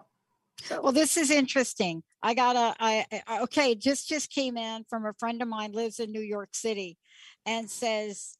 so. 0.61 0.81
Well, 0.81 0.91
this 0.91 1.17
is 1.17 1.31
interesting. 1.31 2.01
I 2.23 2.33
got 2.33 2.55
a, 2.55 2.75
I, 2.79 3.05
I, 3.27 3.41
okay, 3.41 3.75
just, 3.75 4.07
just 4.07 4.31
came 4.31 4.57
in 4.57 4.85
from 4.89 5.05
a 5.05 5.13
friend 5.13 5.41
of 5.41 5.47
mine 5.47 5.73
lives 5.73 5.99
in 5.99 6.11
New 6.11 6.21
York 6.21 6.49
City 6.53 6.97
and 7.45 7.69
says, 7.69 8.37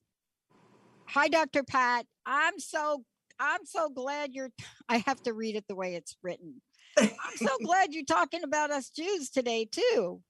hi, 1.06 1.28
Dr. 1.28 1.64
Pat. 1.64 2.06
I'm 2.26 2.60
so, 2.60 3.04
I'm 3.40 3.66
so 3.66 3.90
glad 3.90 4.34
you're, 4.34 4.50
I 4.90 5.00
have 5.00 5.22
to 5.24 5.34
read 5.34 5.56
it 5.56 5.66
the 5.68 5.76
way 5.76 5.96
it's 5.96 6.16
written. 6.24 6.62
I'm 6.98 7.38
so 7.38 7.58
glad 7.64 7.94
you're 7.94 8.06
talking 8.06 8.44
about 8.44 8.72
us 8.72 8.90
Jews 8.90 9.30
today 9.30 9.68
too. 9.70 10.22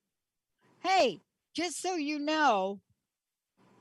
Hey, 0.83 1.19
just 1.55 1.81
so 1.81 1.95
you 1.95 2.19
know, 2.19 2.79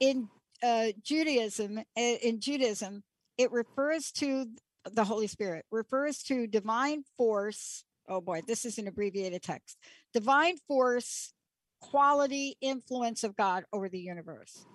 in 0.00 0.28
uh, 0.62 0.88
Judaism, 1.02 1.78
eh, 1.96 2.16
in 2.22 2.40
Judaism, 2.40 3.02
it 3.38 3.52
refers 3.52 4.12
to 4.12 4.46
the 4.92 5.04
Holy 5.04 5.26
Spirit, 5.26 5.64
refers 5.70 6.22
to 6.24 6.46
divine 6.46 7.04
force 7.16 7.84
oh 8.08 8.20
boy, 8.20 8.42
this 8.46 8.64
is 8.64 8.78
an 8.78 8.88
abbreviated 8.88 9.42
text. 9.42 9.78
Divine 10.12 10.56
force, 10.68 11.32
quality, 11.80 12.56
influence 12.60 13.24
of 13.24 13.36
God 13.36 13.64
over 13.72 13.88
the 13.88 13.98
universe. 13.98 14.66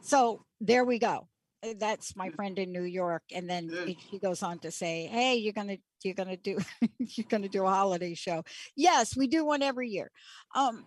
So 0.00 0.42
there 0.60 0.84
we 0.84 0.98
go. 0.98 1.28
Uh, 1.64 1.74
that's 1.78 2.16
my 2.16 2.30
friend 2.30 2.58
in 2.58 2.72
New 2.72 2.84
York. 2.84 3.22
And 3.34 3.48
then 3.48 3.70
he 3.86 4.18
goes 4.18 4.42
on 4.42 4.58
to 4.60 4.70
say, 4.70 5.06
Hey, 5.06 5.36
you're 5.36 5.52
gonna 5.52 5.78
you're 6.04 6.14
gonna 6.14 6.36
do 6.36 6.58
you're 6.98 7.26
gonna 7.28 7.48
do 7.48 7.64
a 7.64 7.70
holiday 7.70 8.14
show. 8.14 8.44
Yes, 8.76 9.16
we 9.16 9.26
do 9.26 9.44
one 9.44 9.62
every 9.62 9.88
year. 9.88 10.10
Um, 10.54 10.84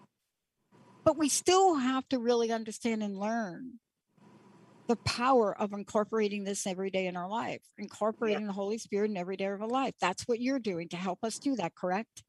but 1.04 1.18
we 1.18 1.30
still 1.30 1.76
have 1.76 2.08
to 2.10 2.20
really 2.20 2.52
understand 2.52 3.04
and 3.04 3.18
learn 3.18 3.74
the 4.88 4.96
power 4.98 5.56
of 5.60 5.74
incorporating 5.74 6.44
this 6.44 6.68
every 6.68 6.90
day 6.90 7.08
in 7.08 7.16
our 7.16 7.30
life, 7.30 7.62
incorporating 7.78 8.42
yeah. 8.42 8.48
the 8.48 8.54
Holy 8.54 8.78
Spirit 8.78 9.12
in 9.12 9.18
every 9.18 9.38
day 9.38 9.46
of 9.46 9.62
our 9.62 9.68
life. 9.68 9.94
That's 10.00 10.24
what 10.24 10.42
you're 10.42 10.60
doing 10.60 10.90
to 10.90 10.98
help 10.98 11.20
us 11.24 11.40
do 11.40 11.56
that, 11.56 11.76
correct? 11.76 12.24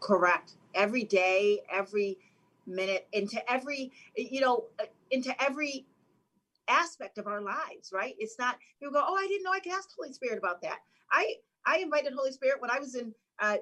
Correct. 0.00 0.54
Every 0.74 1.04
day, 1.04 1.60
every 1.72 2.18
minute, 2.66 3.08
into 3.12 3.40
every, 3.50 3.92
you 4.16 4.40
know, 4.40 4.64
uh, 4.80 4.84
into 5.10 5.34
every 5.42 5.86
aspect 6.68 7.18
of 7.18 7.26
our 7.26 7.40
lives, 7.40 7.90
right? 7.92 8.14
It's 8.18 8.38
not 8.38 8.56
you 8.80 8.90
go, 8.90 9.02
oh, 9.04 9.16
I 9.16 9.26
didn't 9.26 9.42
know 9.42 9.52
I 9.52 9.60
could 9.60 9.72
ask 9.72 9.90
Holy 9.96 10.12
Spirit 10.12 10.38
about 10.38 10.62
that. 10.62 10.78
I 11.10 11.34
I 11.66 11.78
invited 11.78 12.12
Holy 12.14 12.32
Spirit 12.32 12.60
when 12.60 12.70
I 12.70 12.78
was 12.78 12.94
in 12.94 13.14
uh 13.40 13.56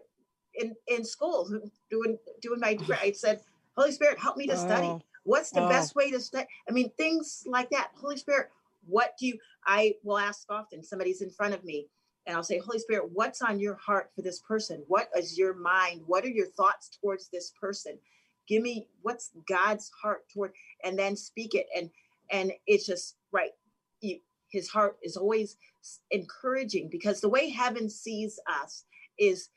in 0.55 0.75
in 0.87 1.05
school 1.05 1.49
doing 1.91 2.19
doing 2.41 2.61
my 2.61 2.75
degree. 2.75 2.97
I 3.01 3.13
said, 3.13 3.41
Holy 3.77 3.93
Spirit, 3.93 4.19
help 4.19 4.37
me 4.37 4.47
to 4.47 4.57
study. 4.57 4.87
Oh. 4.87 5.03
What's 5.25 5.51
the 5.51 5.63
oh. 5.63 5.69
best 5.69 5.95
way 5.95 6.11
to 6.11 6.21
study? 6.21 6.47
I 6.69 6.73
mean, 6.73 6.91
things 6.97 7.45
like 7.47 7.71
that. 7.71 7.91
Holy 7.95 8.17
Spirit, 8.17 8.49
what 8.87 9.15
do 9.19 9.27
you, 9.27 9.39
I 9.67 9.95
will 10.03 10.19
ask 10.19 10.47
often, 10.51 10.83
somebody's 10.83 11.21
in 11.21 11.31
front 11.31 11.55
of 11.55 11.65
me 11.65 11.87
and 12.27 12.37
I'll 12.37 12.45
say, 12.45 12.59
Holy 12.59 12.79
Spirit, 12.79 13.11
what's 13.13 13.43
on 13.43 13.59
your 13.59 13.75
heart 13.77 14.11
for 14.15 14.23
this 14.23 14.41
person? 14.41 14.83
What 14.87 15.09
is 15.17 15.39
your 15.39 15.55
mind? 15.55 16.03
What 16.07 16.25
are 16.25 16.31
your 16.31 16.49
thoughts 16.49 16.91
towards 17.01 17.29
this 17.29 17.53
person? 17.61 17.99
Give 18.47 18.63
me 18.63 18.87
what's 19.03 19.31
God's 19.49 19.91
heart 20.03 20.25
toward, 20.33 20.53
and 20.85 20.99
then 20.99 21.17
speak 21.17 21.55
it. 21.55 21.67
And, 21.77 21.91
and 22.31 22.53
it's 22.67 22.87
just 22.87 23.17
right. 23.33 23.51
You, 24.01 24.19
his 24.51 24.69
heart 24.69 24.99
is 25.03 25.17
always 25.17 25.57
encouraging 26.11 26.89
because 26.91 27.21
the 27.21 27.29
way 27.29 27.51
heaven 27.51 27.89
sees 27.89 28.39
us 28.63 28.85
is 29.19 29.49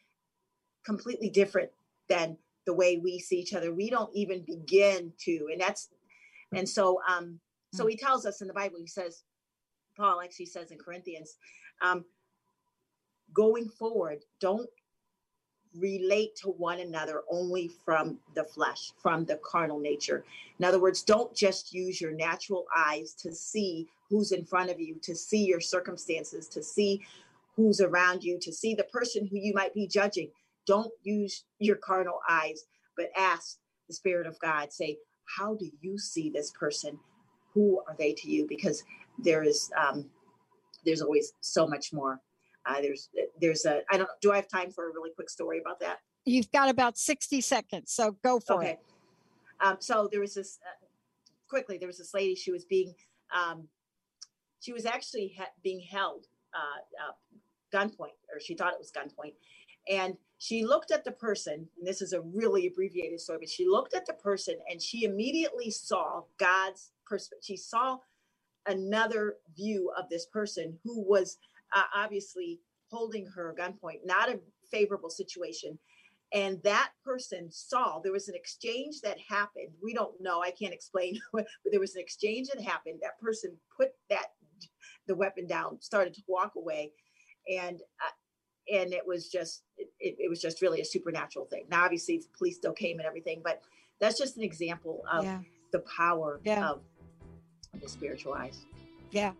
completely 0.85 1.29
different 1.29 1.69
than 2.09 2.37
the 2.65 2.73
way 2.73 2.97
we 2.97 3.19
see 3.19 3.39
each 3.39 3.53
other. 3.53 3.73
We 3.73 3.89
don't 3.89 4.13
even 4.15 4.43
begin 4.45 5.13
to 5.25 5.47
and 5.51 5.59
that's 5.59 5.89
and 6.53 6.67
so 6.67 6.99
um 7.07 7.39
so 7.73 7.87
he 7.87 7.95
tells 7.95 8.25
us 8.25 8.41
in 8.41 8.47
the 8.47 8.53
bible 8.53 8.77
he 8.79 8.87
says 8.87 9.23
paul 9.97 10.21
actually 10.21 10.45
says 10.45 10.71
in 10.71 10.77
corinthians 10.77 11.35
um 11.81 12.03
going 13.33 13.69
forward 13.69 14.19
don't 14.39 14.69
relate 15.77 16.35
to 16.35 16.49
one 16.49 16.79
another 16.79 17.23
only 17.31 17.69
from 17.85 18.17
the 18.35 18.43
flesh 18.43 18.91
from 19.01 19.25
the 19.25 19.39
carnal 19.43 19.79
nature 19.79 20.25
in 20.59 20.65
other 20.65 20.79
words 20.81 21.03
don't 21.03 21.35
just 21.35 21.73
use 21.73 22.01
your 22.01 22.11
natural 22.13 22.65
eyes 22.77 23.13
to 23.13 23.33
see 23.33 23.87
who's 24.09 24.31
in 24.33 24.45
front 24.45 24.69
of 24.69 24.79
you 24.79 24.95
to 25.01 25.15
see 25.15 25.45
your 25.45 25.61
circumstances 25.61 26.47
to 26.47 26.63
see 26.63 27.01
who's 27.55 27.81
around 27.81 28.23
you 28.23 28.39
to 28.39 28.51
see 28.53 28.75
the 28.75 28.83
person 28.85 29.27
who 29.27 29.37
you 29.37 29.53
might 29.53 29.73
be 29.73 29.87
judging 29.87 30.29
don't 30.67 30.91
use 31.03 31.45
your 31.59 31.77
carnal 31.77 32.19
eyes, 32.29 32.65
but 32.97 33.07
ask 33.17 33.57
the 33.87 33.93
Spirit 33.93 34.27
of 34.27 34.39
God, 34.39 34.71
say, 34.71 34.97
How 35.37 35.55
do 35.55 35.69
you 35.81 35.97
see 35.97 36.29
this 36.29 36.51
person? 36.51 36.99
Who 37.53 37.81
are 37.87 37.95
they 37.97 38.13
to 38.13 38.29
you? 38.29 38.47
Because 38.47 38.83
there 39.19 39.43
is, 39.43 39.71
um, 39.77 40.05
there's 40.85 41.01
always 41.01 41.33
so 41.41 41.67
much 41.67 41.93
more. 41.93 42.19
Uh, 42.65 42.81
there's, 42.81 43.09
there's 43.39 43.65
a, 43.65 43.81
I 43.91 43.97
don't, 43.97 44.09
do 44.21 44.31
I 44.31 44.37
have 44.37 44.47
time 44.47 44.71
for 44.71 44.89
a 44.89 44.93
really 44.93 45.11
quick 45.15 45.29
story 45.29 45.59
about 45.59 45.79
that? 45.79 45.99
You've 46.25 46.51
got 46.51 46.69
about 46.69 46.97
60 46.97 47.41
seconds, 47.41 47.91
so 47.91 48.15
go 48.23 48.39
for 48.39 48.57
okay. 48.57 48.71
it. 48.71 48.79
Um, 49.59 49.77
so 49.79 50.07
there 50.11 50.21
was 50.21 50.35
this, 50.35 50.59
uh, 50.65 50.85
quickly, 51.47 51.77
there 51.77 51.87
was 51.87 51.97
this 51.97 52.13
lady, 52.13 52.35
she 52.35 52.51
was 52.51 52.65
being, 52.65 52.93
um, 53.35 53.67
she 54.59 54.73
was 54.73 54.85
actually 54.85 55.35
ha- 55.37 55.51
being 55.63 55.81
held 55.81 56.27
uh, 56.53 57.07
uh, 57.07 57.13
gunpoint, 57.75 58.17
or 58.33 58.39
she 58.39 58.53
thought 58.53 58.73
it 58.73 58.79
was 58.79 58.91
gunpoint. 58.91 59.33
And 59.89 60.15
she 60.37 60.65
looked 60.65 60.91
at 60.91 61.03
the 61.03 61.11
person, 61.11 61.67
and 61.77 61.87
this 61.87 62.01
is 62.01 62.13
a 62.13 62.21
really 62.21 62.67
abbreviated 62.67 63.19
story, 63.19 63.39
but 63.41 63.49
she 63.49 63.67
looked 63.67 63.93
at 63.93 64.05
the 64.05 64.13
person 64.13 64.55
and 64.69 64.81
she 64.81 65.03
immediately 65.03 65.71
saw 65.71 66.21
God's 66.39 66.91
perspective. 67.05 67.43
She 67.43 67.57
saw 67.57 67.97
another 68.65 69.37
view 69.55 69.91
of 69.97 70.09
this 70.09 70.25
person 70.25 70.79
who 70.83 71.01
was 71.01 71.37
uh, 71.73 71.83
obviously 71.95 72.59
holding 72.89 73.25
her 73.27 73.55
gunpoint, 73.57 73.99
not 74.05 74.29
a 74.29 74.39
favorable 74.71 75.09
situation. 75.09 75.77
And 76.33 76.61
that 76.63 76.91
person 77.03 77.49
saw 77.51 77.99
there 77.99 78.13
was 78.13 78.29
an 78.29 78.35
exchange 78.35 79.01
that 79.01 79.17
happened. 79.19 79.69
We 79.83 79.93
don't 79.93 80.13
know, 80.21 80.41
I 80.41 80.51
can't 80.51 80.73
explain, 80.73 81.19
but 81.33 81.45
there 81.65 81.79
was 81.79 81.95
an 81.95 82.01
exchange 82.01 82.47
that 82.53 82.63
happened. 82.63 82.99
That 83.01 83.19
person 83.19 83.55
put 83.75 83.89
that 84.09 84.27
the 85.07 85.15
weapon 85.15 85.47
down, 85.47 85.81
started 85.81 86.13
to 86.13 86.21
walk 86.27 86.53
away, 86.55 86.91
and 87.49 87.81
uh, 87.81 88.11
and 88.71 88.93
it 88.93 89.05
was 89.05 89.29
just 89.29 89.63
it, 89.77 89.89
it, 89.99 90.29
was 90.29 90.41
just 90.41 90.61
really 90.61 90.81
a 90.81 90.85
supernatural 90.85 91.45
thing 91.45 91.65
now 91.69 91.83
obviously 91.83 92.17
the 92.17 92.27
police 92.37 92.57
still 92.57 92.73
came 92.73 92.99
and 92.99 93.07
everything 93.07 93.41
but 93.43 93.61
that's 93.99 94.17
just 94.17 94.37
an 94.37 94.43
example 94.43 95.03
of 95.11 95.23
yeah. 95.23 95.39
the 95.71 95.79
power 95.79 96.39
yeah. 96.43 96.69
of 96.69 96.81
the 97.81 97.89
spiritual 97.89 98.33
eyes 98.33 98.65
yeah 99.11 99.31